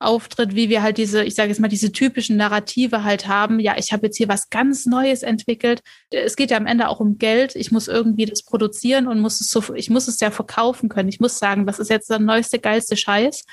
auftritt, 0.00 0.54
wie 0.54 0.68
wir 0.68 0.82
halt 0.82 0.96
diese, 0.96 1.24
ich 1.24 1.34
sage 1.34 1.48
jetzt 1.48 1.58
mal, 1.58 1.68
diese 1.68 1.90
typischen 1.90 2.36
Narrative 2.36 3.02
halt 3.02 3.26
haben. 3.26 3.58
Ja, 3.58 3.76
ich 3.76 3.92
habe 3.92 4.06
jetzt 4.06 4.16
hier 4.16 4.28
was 4.28 4.48
ganz 4.48 4.86
Neues 4.86 5.22
entwickelt. 5.22 5.80
Es 6.10 6.36
geht 6.36 6.50
ja 6.50 6.56
am 6.56 6.66
Ende 6.66 6.88
auch 6.88 7.00
um 7.00 7.18
Geld. 7.18 7.56
Ich 7.56 7.72
muss 7.72 7.88
irgendwie 7.88 8.26
das 8.26 8.44
produzieren 8.44 9.08
und 9.08 9.20
muss 9.20 9.40
es 9.40 9.50
so, 9.50 9.74
ich 9.74 9.90
muss 9.90 10.06
es 10.06 10.20
ja 10.20 10.30
verkaufen 10.30 10.88
können. 10.88 11.08
Ich 11.08 11.20
muss 11.20 11.38
sagen, 11.38 11.66
das 11.66 11.78
ist 11.80 11.90
jetzt 11.90 12.10
der 12.10 12.20
neueste, 12.20 12.58
geilste 12.58 12.96
Scheiß. 12.96 13.44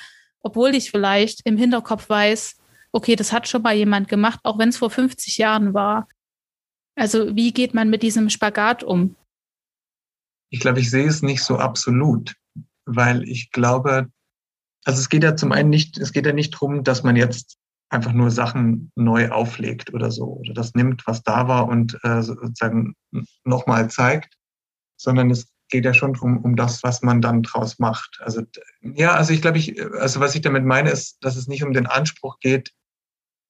Obwohl 0.42 0.76
ich 0.76 0.92
vielleicht 0.92 1.42
im 1.46 1.58
Hinterkopf 1.58 2.08
weiß, 2.10 2.58
okay, 2.92 3.16
das 3.16 3.34
hat 3.34 3.48
schon 3.48 3.64
mal 3.64 3.76
jemand 3.76 4.08
gemacht, 4.08 4.40
auch 4.44 4.60
wenn 4.60 4.70
es 4.70 4.78
vor 4.78 4.92
50 4.92 5.38
Jahren 5.38 5.74
war. 5.74 6.08
Also 6.96 7.36
wie 7.36 7.52
geht 7.52 7.74
man 7.74 7.90
mit 7.90 8.04
diesem 8.04 8.30
Spagat 8.30 8.84
um? 8.84 9.16
Ich 10.52 10.60
glaube, 10.60 10.80
ich 10.80 10.92
sehe 10.92 11.08
es 11.08 11.24
nicht 11.24 11.44
so 11.44 11.58
absolut, 11.58 12.36
weil 12.86 13.28
ich 13.28 13.52
glaube, 13.52 14.10
also 14.86 15.00
es 15.00 15.10
geht 15.10 15.24
ja 15.24 15.36
zum 15.36 15.52
einen 15.52 15.70
nicht, 15.70 15.98
es 15.98 16.14
geht 16.14 16.26
ja 16.26 16.34
nicht 16.34 16.54
darum, 16.54 16.84
dass 16.84 17.04
man 17.04 17.16
jetzt 17.16 17.58
einfach 17.90 18.14
nur 18.14 18.32
Sachen 18.32 18.92
neu 18.96 19.30
auflegt 19.30 19.94
oder 19.94 20.12
so 20.12 20.26
oder 20.40 20.54
das 20.54 20.74
nimmt, 20.74 21.06
was 21.08 21.24
da 21.24 21.48
war 21.48 21.68
und 21.68 21.98
äh, 22.04 22.22
sozusagen 22.22 22.96
nochmal 23.44 23.90
zeigt, 23.90 24.36
sondern 24.98 25.30
es 25.32 25.48
geht 25.70 25.86
ja 25.86 25.94
schon 25.94 26.14
drum 26.14 26.38
um 26.38 26.56
das, 26.56 26.84
was 26.84 27.02
man 27.02 27.22
dann 27.22 27.42
draus 27.42 27.80
macht. 27.80 28.20
Also 28.22 28.44
ja, 28.82 29.14
also 29.16 29.34
ich 29.34 29.42
glaube, 29.42 29.58
ich, 29.58 29.82
also 29.96 30.20
was 30.20 30.36
ich 30.36 30.42
damit 30.42 30.64
meine, 30.64 30.92
ist, 30.92 31.18
dass 31.22 31.36
es 31.36 31.48
nicht 31.48 31.64
um 31.64 31.74
den 31.74 31.88
Anspruch 31.88 32.40
geht, 32.40 32.72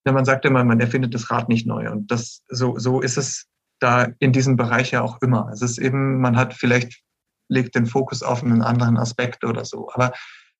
wenn 0.05 0.13
man 0.13 0.25
sagt 0.25 0.45
immer, 0.45 0.63
man 0.63 0.79
erfindet 0.79 1.13
das 1.13 1.29
Rad 1.31 1.49
nicht 1.49 1.67
neu. 1.67 1.91
Und 1.91 2.11
das 2.11 2.43
so 2.47 2.77
so 2.77 3.01
ist 3.01 3.17
es 3.17 3.47
da 3.79 4.07
in 4.19 4.31
diesem 4.31 4.55
Bereich 4.55 4.91
ja 4.91 5.01
auch 5.01 5.21
immer. 5.21 5.49
Es 5.51 5.61
ist 5.61 5.77
eben, 5.77 6.21
man 6.21 6.38
hat 6.38 6.53
vielleicht 6.53 7.01
legt 7.49 7.75
den 7.75 7.86
Fokus 7.86 8.23
auf 8.23 8.43
einen 8.43 8.61
anderen 8.61 8.97
Aspekt 8.97 9.43
oder 9.43 9.65
so. 9.65 9.89
Aber 9.93 10.13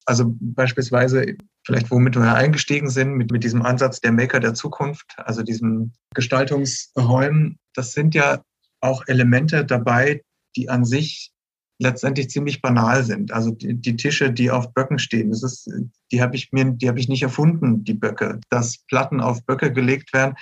also 0.06 0.36
beispielsweise, 0.40 1.36
vielleicht 1.66 1.90
womit 1.92 2.16
wir 2.16 2.36
eingestiegen 2.36 2.90
sind, 2.90 3.14
mit, 3.16 3.32
mit 3.32 3.44
diesem 3.44 3.64
Ansatz 3.64 4.02
der 4.02 4.12
Maker 4.12 4.40
der 4.40 4.54
Zukunft, 4.54 5.16
also 5.18 5.42
diesen 5.42 5.94
Gestaltungsräumen, 6.14 7.58
das 7.74 7.94
sind 7.94 8.14
ja 8.16 8.44
auch 8.82 9.04
Elemente 9.08 9.66
dabei, 9.66 10.22
die 10.56 10.70
an 10.70 10.86
sich 10.86 11.32
letztendlich 11.80 12.30
ziemlich 12.30 12.62
banal 12.62 13.04
sind. 13.04 13.34
Also 13.34 13.52
die, 13.52 13.74
die 13.74 13.96
Tische, 13.96 14.32
die 14.32 14.52
auf 14.52 14.74
Böcken 14.74 15.00
stehen, 15.00 15.32
das 15.32 15.44
ist, 15.44 15.70
die 16.12 16.22
habe 16.22 16.36
ich 16.36 16.52
mir, 16.52 16.66
die 16.66 16.88
habe 16.88 17.00
ich 17.00 17.10
nicht 17.10 17.24
erfunden, 17.24 17.84
die 17.84 17.94
Böcke. 17.94 18.40
Dass 18.50 18.78
Platten 18.88 19.20
auf 19.20 19.44
Böcke 19.46 19.74
gelegt 19.74 20.14
werden, 20.14 20.36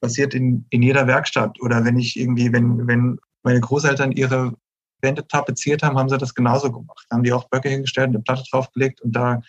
passiert 0.00 0.34
in, 0.34 0.66
in 0.70 0.82
jeder 0.82 1.06
Werkstatt. 1.06 1.60
Oder 1.60 1.84
wenn 1.84 1.98
ich 1.98 2.18
irgendwie, 2.18 2.52
wenn, 2.52 2.86
wenn 2.88 3.18
meine 3.42 3.60
Großeltern 3.60 4.12
ihre 4.12 4.54
Wände 5.02 5.26
tapeziert 5.26 5.82
haben, 5.82 5.98
haben 5.98 6.08
sie 6.08 6.18
das 6.18 6.34
genauso 6.34 6.72
gemacht. 6.72 7.06
Da 7.08 7.16
haben 7.16 7.22
die 7.22 7.32
auch 7.32 7.48
Böcke 7.48 7.68
hingestellt, 7.68 8.08
eine 8.08 8.20
Platte 8.20 8.44
draufgelegt 8.50 9.00
und 9.00 9.12
da 9.12 9.40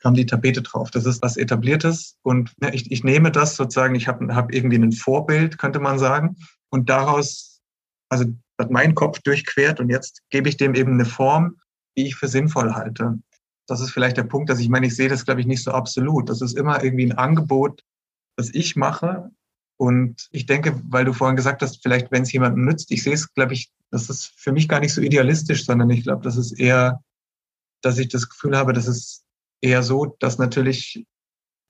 kam 0.00 0.14
die 0.14 0.26
Tapete 0.26 0.60
drauf. 0.60 0.90
Das 0.90 1.06
ist 1.06 1.22
was 1.22 1.36
Etabliertes 1.36 2.18
und 2.22 2.52
ich, 2.72 2.90
ich 2.92 3.04
nehme 3.04 3.32
das 3.32 3.56
sozusagen, 3.56 3.94
ich 3.94 4.06
habe 4.06 4.34
hab 4.34 4.52
irgendwie 4.52 4.76
ein 4.76 4.92
Vorbild, 4.92 5.58
könnte 5.58 5.80
man 5.80 5.98
sagen, 5.98 6.36
und 6.70 6.90
daraus, 6.90 7.60
also 8.10 8.26
hat 8.58 8.70
mein 8.70 8.94
Kopf 8.94 9.20
durchquert 9.20 9.80
und 9.80 9.90
jetzt 9.90 10.22
gebe 10.30 10.48
ich 10.48 10.56
dem 10.56 10.74
eben 10.74 10.92
eine 10.92 11.06
Form, 11.06 11.56
die 11.96 12.06
ich 12.06 12.16
für 12.16 12.28
sinnvoll 12.28 12.74
halte. 12.74 13.18
Das 13.66 13.80
ist 13.80 13.90
vielleicht 13.90 14.16
der 14.16 14.24
Punkt, 14.24 14.50
dass 14.50 14.60
ich 14.60 14.68
meine, 14.68 14.86
ich 14.86 14.96
sehe 14.96 15.08
das, 15.08 15.24
glaube 15.24 15.40
ich, 15.40 15.46
nicht 15.46 15.62
so 15.62 15.72
absolut. 15.72 16.28
Das 16.28 16.42
ist 16.42 16.56
immer 16.56 16.84
irgendwie 16.84 17.06
ein 17.06 17.18
Angebot, 17.18 17.82
das 18.36 18.52
ich 18.52 18.76
mache. 18.76 19.30
Und 19.76 20.28
ich 20.30 20.46
denke, 20.46 20.80
weil 20.88 21.04
du 21.04 21.12
vorhin 21.12 21.36
gesagt 21.36 21.62
hast, 21.62 21.82
vielleicht, 21.82 22.12
wenn 22.12 22.22
es 22.22 22.32
jemandem 22.32 22.64
nützt, 22.64 22.90
ich 22.90 23.02
sehe 23.02 23.14
es, 23.14 23.32
glaube 23.34 23.54
ich, 23.54 23.72
das 23.90 24.08
ist 24.08 24.32
für 24.36 24.52
mich 24.52 24.68
gar 24.68 24.80
nicht 24.80 24.94
so 24.94 25.00
idealistisch, 25.00 25.64
sondern 25.64 25.90
ich 25.90 26.04
glaube, 26.04 26.22
das 26.22 26.36
ist 26.36 26.52
eher, 26.52 27.02
dass 27.82 27.98
ich 27.98 28.08
das 28.08 28.28
Gefühl 28.28 28.56
habe, 28.56 28.72
das 28.72 28.86
ist 28.86 29.24
eher 29.60 29.82
so, 29.82 30.16
dass 30.20 30.38
natürlich 30.38 31.04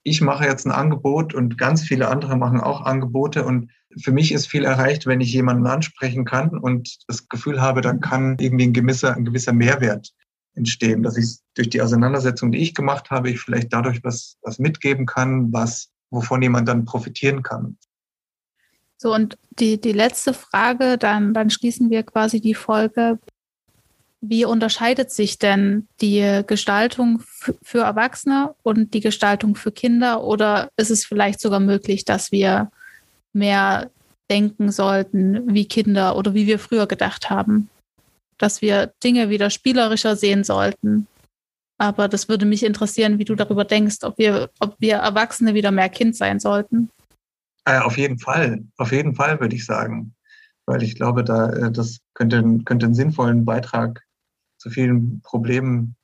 ich 0.04 0.20
mache 0.20 0.44
jetzt 0.44 0.66
ein 0.66 0.70
Angebot 0.70 1.34
und 1.34 1.56
ganz 1.58 1.82
viele 1.82 2.08
andere 2.08 2.36
machen 2.36 2.60
auch 2.60 2.82
Angebote 2.82 3.44
und 3.44 3.70
für 3.96 4.12
mich 4.12 4.32
ist 4.32 4.46
viel 4.46 4.64
erreicht, 4.64 5.06
wenn 5.06 5.20
ich 5.20 5.32
jemanden 5.32 5.66
ansprechen 5.66 6.24
kann 6.24 6.50
und 6.50 6.98
das 7.08 7.28
Gefühl 7.28 7.60
habe, 7.60 7.80
da 7.80 7.94
kann 7.94 8.36
irgendwie 8.38 8.66
ein 8.66 8.72
gewisser, 8.74 9.14
ein 9.14 9.24
gewisser 9.24 9.52
Mehrwert 9.52 10.12
entstehen, 10.54 11.02
dass 11.02 11.16
ich 11.16 11.38
durch 11.54 11.70
die 11.70 11.80
Auseinandersetzung, 11.80 12.52
die 12.52 12.58
ich 12.58 12.74
gemacht 12.74 13.10
habe, 13.10 13.30
ich 13.30 13.40
vielleicht 13.40 13.72
dadurch 13.72 14.04
was, 14.04 14.36
was 14.42 14.58
mitgeben 14.58 15.06
kann, 15.06 15.52
was, 15.52 15.88
wovon 16.10 16.42
jemand 16.42 16.68
dann 16.68 16.84
profitieren 16.84 17.42
kann. 17.42 17.78
So, 18.96 19.12
und 19.12 19.38
die, 19.58 19.80
die 19.80 19.92
letzte 19.92 20.32
Frage, 20.32 20.98
dann, 20.98 21.34
dann 21.34 21.50
schließen 21.50 21.90
wir 21.90 22.02
quasi 22.02 22.40
die 22.40 22.54
Folge. 22.54 23.18
Wie 24.20 24.44
unterscheidet 24.44 25.10
sich 25.10 25.38
denn 25.38 25.86
die 26.00 26.42
Gestaltung 26.46 27.22
für 27.62 27.80
Erwachsene 27.80 28.54
und 28.62 28.94
die 28.94 29.00
Gestaltung 29.00 29.54
für 29.54 29.72
Kinder? 29.72 30.24
Oder 30.24 30.70
ist 30.76 30.90
es 30.90 31.04
vielleicht 31.04 31.40
sogar 31.40 31.60
möglich, 31.60 32.04
dass 32.04 32.32
wir 32.32 32.70
mehr 33.32 33.90
denken 34.30 34.72
sollten 34.72 35.54
wie 35.54 35.66
Kinder 35.66 36.16
oder 36.16 36.32
wie 36.32 36.46
wir 36.46 36.58
früher 36.58 36.86
gedacht 36.86 37.28
haben? 37.28 37.68
Dass 38.38 38.62
wir 38.62 38.94
Dinge 39.02 39.28
wieder 39.28 39.50
spielerischer 39.50 40.16
sehen 40.16 40.44
sollten. 40.44 41.06
Aber 41.76 42.08
das 42.08 42.28
würde 42.28 42.46
mich 42.46 42.62
interessieren, 42.62 43.18
wie 43.18 43.24
du 43.24 43.34
darüber 43.34 43.64
denkst, 43.64 43.98
ob 44.02 44.16
wir, 44.16 44.48
ob 44.60 44.76
wir 44.78 44.94
Erwachsene 44.96 45.54
wieder 45.54 45.70
mehr 45.70 45.88
Kind 45.88 46.16
sein 46.16 46.40
sollten. 46.40 46.88
Äh, 47.64 47.78
auf 47.78 47.96
jeden 47.96 48.18
Fall, 48.18 48.64
auf 48.76 48.92
jeden 48.92 49.14
Fall 49.14 49.40
würde 49.40 49.56
ich 49.56 49.64
sagen. 49.64 50.14
Weil 50.66 50.82
ich 50.82 50.94
glaube, 50.94 51.24
da, 51.24 51.50
äh, 51.50 51.72
das 51.72 51.98
könnte, 52.14 52.42
könnte 52.64 52.86
einen 52.86 52.94
sinnvollen 52.94 53.44
Beitrag 53.44 54.02
zu 54.58 54.70
vielen 54.70 55.20
Problemen 55.22 55.96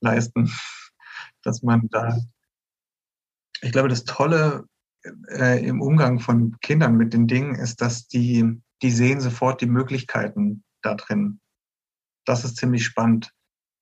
leisten, 0.00 0.50
dass 1.42 1.62
man 1.62 1.88
da, 1.90 2.18
ich 3.60 3.72
glaube, 3.72 3.88
das 3.88 4.04
Tolle 4.04 4.66
äh, 5.28 5.64
im 5.64 5.80
Umgang 5.80 6.20
von 6.20 6.56
Kindern 6.60 6.96
mit 6.96 7.12
den 7.12 7.26
Dingen 7.26 7.54
ist, 7.54 7.80
dass 7.80 8.08
die, 8.08 8.60
die 8.82 8.90
sehen 8.90 9.20
sofort 9.20 9.60
die 9.60 9.66
Möglichkeiten 9.66 10.64
da 10.82 10.94
drin. 10.94 11.40
Das 12.24 12.44
ist 12.44 12.56
ziemlich 12.56 12.84
spannend. 12.84 13.32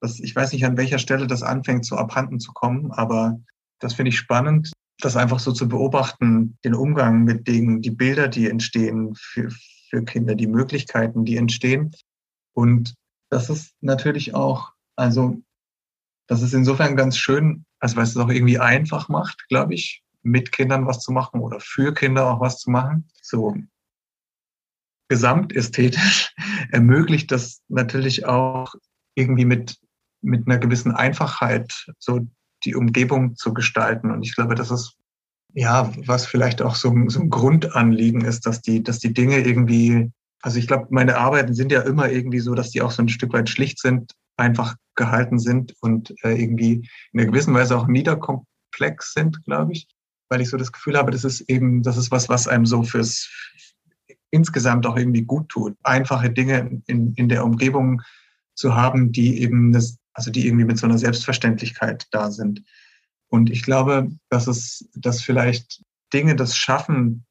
Das, 0.00 0.20
ich 0.20 0.36
weiß 0.36 0.52
nicht, 0.52 0.64
an 0.64 0.76
welcher 0.76 0.98
Stelle 0.98 1.26
das 1.26 1.42
anfängt, 1.42 1.84
so 1.84 1.96
abhanden 1.96 2.38
zu 2.40 2.52
kommen, 2.52 2.92
aber 2.92 3.40
das 3.80 3.94
finde 3.94 4.10
ich 4.10 4.18
spannend, 4.18 4.72
das 5.00 5.16
einfach 5.16 5.40
so 5.40 5.52
zu 5.52 5.68
beobachten, 5.68 6.58
den 6.64 6.74
Umgang 6.74 7.24
mit 7.24 7.46
Dingen, 7.46 7.82
die 7.82 7.90
Bilder, 7.90 8.28
die 8.28 8.48
entstehen 8.48 9.14
für, 9.14 9.50
für 9.90 10.04
Kinder, 10.04 10.34
die 10.34 10.46
Möglichkeiten, 10.46 11.24
die 11.24 11.36
entstehen. 11.36 11.92
Und 12.54 12.94
das 13.30 13.50
ist 13.50 13.74
natürlich 13.80 14.34
auch, 14.34 14.72
also 14.96 15.42
das 16.26 16.42
ist 16.42 16.54
insofern 16.54 16.96
ganz 16.96 17.18
schön, 17.18 17.66
also 17.78 17.96
weil 17.96 18.04
es 18.04 18.10
es 18.10 18.16
auch 18.16 18.30
irgendwie 18.30 18.58
einfach 18.58 19.08
macht, 19.08 19.46
glaube 19.48 19.74
ich, 19.74 20.02
mit 20.22 20.50
Kindern 20.50 20.86
was 20.86 21.00
zu 21.00 21.12
machen 21.12 21.40
oder 21.40 21.60
für 21.60 21.94
Kinder 21.94 22.26
auch 22.30 22.40
was 22.40 22.58
zu 22.58 22.70
machen. 22.70 23.08
So 23.22 23.54
gesamtästhetisch 25.08 26.34
ermöglicht 26.72 27.30
das 27.30 27.62
natürlich 27.68 28.26
auch 28.26 28.74
irgendwie 29.14 29.44
mit, 29.44 29.78
mit 30.20 30.48
einer 30.48 30.58
gewissen 30.58 30.92
Einfachheit 30.92 31.86
so 31.98 32.26
die 32.66 32.74
Umgebung 32.74 33.36
zu 33.36 33.54
gestalten. 33.54 34.10
Und 34.10 34.22
ich 34.22 34.34
glaube, 34.34 34.54
das 34.54 34.70
ist 34.70 34.96
ja, 35.54 35.90
was 36.04 36.26
vielleicht 36.26 36.60
auch 36.60 36.74
so, 36.74 36.92
so 37.08 37.20
ein 37.20 37.30
Grundanliegen 37.30 38.20
ist, 38.20 38.44
dass 38.44 38.60
die, 38.60 38.82
dass 38.82 38.98
die 38.98 39.14
Dinge 39.14 39.38
irgendwie, 39.38 40.12
also 40.42 40.58
ich 40.58 40.66
glaube, 40.66 40.88
meine 40.90 41.16
Arbeiten 41.16 41.54
sind 41.54 41.72
ja 41.72 41.80
immer 41.80 42.10
irgendwie 42.10 42.40
so, 42.40 42.54
dass 42.54 42.70
die 42.70 42.82
auch 42.82 42.90
so 42.90 43.02
ein 43.02 43.08
Stück 43.08 43.32
weit 43.32 43.48
schlicht 43.48 43.80
sind, 43.80 44.12
einfach 44.36 44.76
gehalten 44.96 45.38
sind 45.38 45.74
und 45.80 46.14
äh, 46.24 46.34
irgendwie 46.34 46.86
in 47.12 47.20
einer 47.20 47.30
gewissen 47.30 47.54
Weise 47.54 47.76
auch 47.76 47.86
niederkomplex 47.86 49.14
sind, 49.14 49.42
glaube 49.44 49.72
ich, 49.72 49.88
weil 50.28 50.42
ich 50.42 50.50
so 50.50 50.58
das 50.58 50.72
Gefühl 50.72 50.98
habe, 50.98 51.10
das 51.10 51.24
ist 51.24 51.40
eben, 51.48 51.82
das 51.82 51.96
ist 51.96 52.10
was, 52.10 52.28
was 52.28 52.48
einem 52.48 52.66
so 52.66 52.82
fürs 52.82 53.26
insgesamt 54.30 54.86
auch 54.86 54.98
irgendwie 54.98 55.22
gut 55.22 55.48
tut. 55.48 55.74
Einfache 55.82 56.28
Dinge 56.30 56.82
in, 56.86 57.14
in 57.14 57.28
der 57.30 57.44
Umgebung 57.44 58.02
zu 58.54 58.74
haben, 58.74 59.12
die 59.12 59.40
eben 59.40 59.72
das, 59.72 59.96
also 60.16 60.30
die 60.30 60.46
irgendwie 60.46 60.64
mit 60.64 60.78
so 60.78 60.86
einer 60.86 60.98
Selbstverständlichkeit 60.98 62.06
da 62.10 62.30
sind. 62.30 62.64
Und 63.28 63.50
ich 63.50 63.62
glaube, 63.62 64.08
dass 64.30 64.46
es, 64.46 64.88
dass 64.94 65.22
vielleicht 65.22 65.82
Dinge 66.12 66.36
das 66.36 66.56
schaffen, 66.56 67.26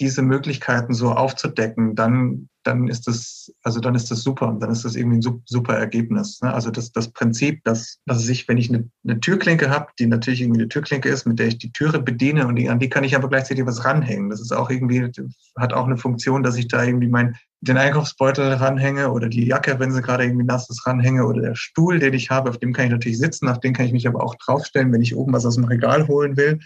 diese 0.00 0.22
Möglichkeiten 0.22 0.94
so 0.94 1.12
aufzudecken, 1.12 1.94
dann, 1.94 2.48
dann 2.64 2.88
ist 2.88 3.06
das, 3.06 3.52
also 3.62 3.78
dann 3.78 3.94
ist 3.94 4.10
das 4.10 4.22
super. 4.22 4.56
Dann 4.58 4.70
ist 4.70 4.84
das 4.84 4.96
irgendwie 4.96 5.18
ein 5.18 5.42
super 5.44 5.76
Ergebnis. 5.76 6.40
Ne? 6.40 6.52
Also 6.52 6.70
das, 6.70 6.92
das 6.92 7.12
Prinzip, 7.12 7.62
dass, 7.64 8.00
dass 8.06 8.26
ich, 8.26 8.48
wenn 8.48 8.56
ich 8.56 8.70
eine, 8.70 8.88
eine 9.04 9.20
Türklinke 9.20 9.68
habe, 9.68 9.88
die 9.98 10.06
natürlich 10.06 10.40
irgendwie 10.40 10.60
eine 10.60 10.68
Türklinke 10.68 11.10
ist, 11.10 11.26
mit 11.26 11.38
der 11.38 11.48
ich 11.48 11.58
die 11.58 11.72
Türe 11.72 12.00
bediene 12.00 12.46
und 12.46 12.56
die, 12.56 12.70
an 12.70 12.78
die 12.78 12.88
kann 12.88 13.04
ich 13.04 13.14
aber 13.14 13.28
gleichzeitig 13.28 13.66
was 13.66 13.84
ranhängen. 13.84 14.30
Das 14.30 14.40
ist 14.40 14.52
auch 14.52 14.70
irgendwie, 14.70 15.10
hat 15.58 15.72
auch 15.74 15.86
eine 15.86 15.98
Funktion, 15.98 16.42
dass 16.42 16.56
ich 16.56 16.68
da 16.68 16.82
irgendwie 16.82 17.08
mein, 17.08 17.36
den 17.62 17.76
Einkaufsbeutel 17.76 18.54
ranhänge 18.54 19.12
oder 19.12 19.28
die 19.28 19.46
Jacke, 19.46 19.78
wenn 19.78 19.92
sie 19.92 20.02
gerade 20.02 20.24
irgendwie 20.24 20.44
nass 20.44 20.68
ist, 20.68 20.84
ranhänge 20.84 21.24
oder 21.24 21.40
der 21.42 21.54
Stuhl, 21.54 22.00
den 22.00 22.12
ich 22.12 22.28
habe, 22.28 22.50
auf 22.50 22.58
dem 22.58 22.72
kann 22.72 22.86
ich 22.86 22.90
natürlich 22.90 23.18
sitzen, 23.18 23.48
auf 23.48 23.60
den 23.60 23.72
kann 23.72 23.86
ich 23.86 23.92
mich 23.92 24.08
aber 24.08 24.22
auch 24.22 24.34
draufstellen, 24.34 24.92
wenn 24.92 25.00
ich 25.00 25.14
oben 25.14 25.32
was 25.32 25.46
aus 25.46 25.54
dem 25.54 25.64
Regal 25.64 26.08
holen 26.08 26.36
will 26.36 26.58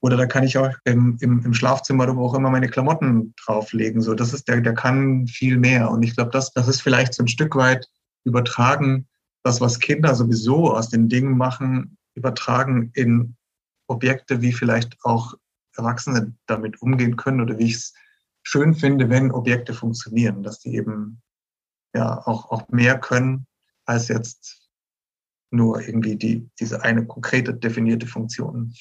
Oder 0.00 0.16
da 0.16 0.26
kann 0.26 0.44
ich 0.44 0.56
auch 0.56 0.70
im, 0.84 1.16
im, 1.20 1.44
im 1.44 1.54
Schlafzimmer 1.54 2.04
oder 2.04 2.16
wo 2.16 2.26
auch 2.26 2.34
immer 2.34 2.50
meine 2.50 2.68
Klamotten 2.68 3.34
drauflegen. 3.44 4.00
So, 4.00 4.14
das 4.14 4.32
ist 4.32 4.46
der, 4.46 4.60
der 4.60 4.74
kann 4.74 5.26
viel 5.26 5.58
mehr. 5.58 5.90
Und 5.90 6.04
ich 6.04 6.14
glaube, 6.14 6.30
das, 6.30 6.52
das 6.52 6.68
ist 6.68 6.82
vielleicht 6.82 7.14
so 7.14 7.24
ein 7.24 7.28
Stück 7.28 7.56
weit 7.56 7.88
übertragen, 8.24 9.08
das, 9.42 9.60
was 9.60 9.80
Kinder 9.80 10.14
sowieso 10.14 10.72
aus 10.72 10.88
den 10.88 11.08
Dingen 11.08 11.36
machen, 11.36 11.98
übertragen 12.14 12.90
in 12.94 13.36
Objekte, 13.88 14.40
wie 14.40 14.52
vielleicht 14.52 14.96
auch 15.02 15.34
Erwachsene 15.76 16.32
damit 16.46 16.80
umgehen 16.80 17.16
können 17.16 17.40
oder 17.40 17.58
wie 17.58 17.64
ich 17.64 17.74
es 17.74 17.94
schön 18.44 18.74
finde, 18.74 19.10
wenn 19.10 19.32
Objekte 19.32 19.74
funktionieren, 19.74 20.42
dass 20.44 20.60
die 20.60 20.76
eben 20.76 21.20
ja 21.94 22.24
auch, 22.26 22.50
auch 22.50 22.68
mehr 22.68 22.98
können 22.98 23.46
als 23.84 24.08
jetzt 24.08 24.70
nur 25.50 25.80
irgendwie 25.80 26.16
die, 26.16 26.50
diese 26.60 26.82
eine 26.82 27.06
konkrete 27.06 27.54
definierte 27.54 28.06
Funktion. 28.06 28.74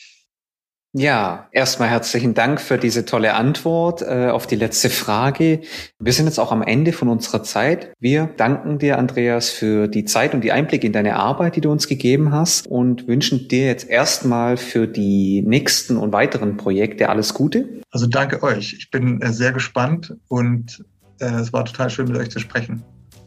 Ja, 0.96 1.48
erstmal 1.52 1.90
herzlichen 1.90 2.36
Dank 2.36 2.62
für 2.62 2.78
diese 2.78 3.04
tolle 3.04 3.34
Antwort 3.34 4.04
äh, 4.04 4.30
auf 4.30 4.46
die 4.46 4.56
letzte 4.56 4.92
Frage. 4.92 5.62
Wir 5.98 6.14
sind 6.14 6.28
jetzt 6.28 6.40
auch 6.40 6.52
am 6.52 6.62
Ende 6.62 6.94
von 6.94 7.10
unserer 7.10 7.42
Zeit. 7.42 7.92
Wir 8.00 8.28
danken 8.38 8.78
dir, 8.78 9.00
Andreas, 9.00 9.50
für 9.50 9.88
die 9.88 10.06
Zeit 10.06 10.36
und 10.36 10.44
die 10.44 10.52
Einblicke 10.52 10.86
in 10.86 10.94
deine 10.94 11.16
Arbeit, 11.16 11.56
die 11.56 11.62
du 11.62 11.72
uns 11.72 11.88
gegeben 11.88 12.32
hast 12.32 12.68
und 12.68 13.08
wünschen 13.08 13.48
dir 13.48 13.66
jetzt 13.66 13.90
erstmal 13.90 14.56
für 14.56 14.88
die 14.88 15.42
nächsten 15.42 15.98
und 15.98 16.14
weiteren 16.14 16.58
Projekte 16.58 17.10
alles 17.10 17.34
Gute. 17.34 17.82
Also 17.90 18.06
danke 18.06 18.44
euch. 18.44 18.76
Ich 18.78 18.92
bin 18.92 19.20
äh, 19.24 19.34
sehr 19.34 19.52
gespannt 19.52 20.16
und 20.28 20.86
äh, 21.20 21.26
es 21.26 21.52
war 21.52 21.66
total 21.66 21.90
schön, 21.90 22.08
mit 22.08 22.18
euch 22.18 22.30
zu 22.30 22.38
sprechen. 22.38 22.84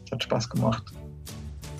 Hat 0.09 0.23
Spaß 0.23 0.49
gemacht. 0.49 0.93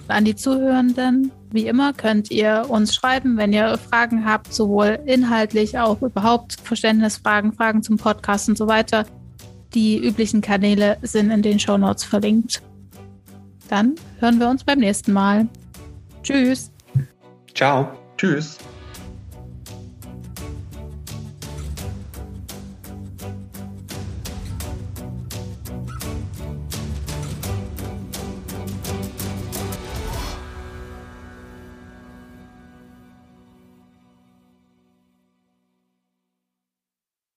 An 0.09 0.25
die 0.25 0.35
Zuhörenden, 0.35 1.31
wie 1.51 1.67
immer 1.67 1.93
könnt 1.93 2.31
ihr 2.31 2.65
uns 2.69 2.95
schreiben, 2.95 3.37
wenn 3.37 3.53
ihr 3.53 3.77
Fragen 3.77 4.25
habt, 4.25 4.53
sowohl 4.53 4.99
inhaltlich, 5.05 5.77
auch 5.77 6.01
überhaupt 6.01 6.57
Verständnisfragen, 6.63 7.53
Fragen 7.53 7.83
zum 7.83 7.97
Podcast 7.97 8.49
und 8.49 8.57
so 8.57 8.67
weiter. 8.67 9.05
Die 9.73 9.97
üblichen 9.97 10.41
Kanäle 10.41 10.97
sind 11.01 11.31
in 11.31 11.41
den 11.41 11.59
Show 11.59 11.77
Notes 11.77 12.03
verlinkt. 12.03 12.61
Dann 13.69 13.95
hören 14.19 14.39
wir 14.39 14.49
uns 14.49 14.63
beim 14.63 14.79
nächsten 14.79 15.11
Mal. 15.11 15.47
Tschüss. 16.23 16.71
Ciao. 17.53 17.89
Tschüss. 18.17 18.57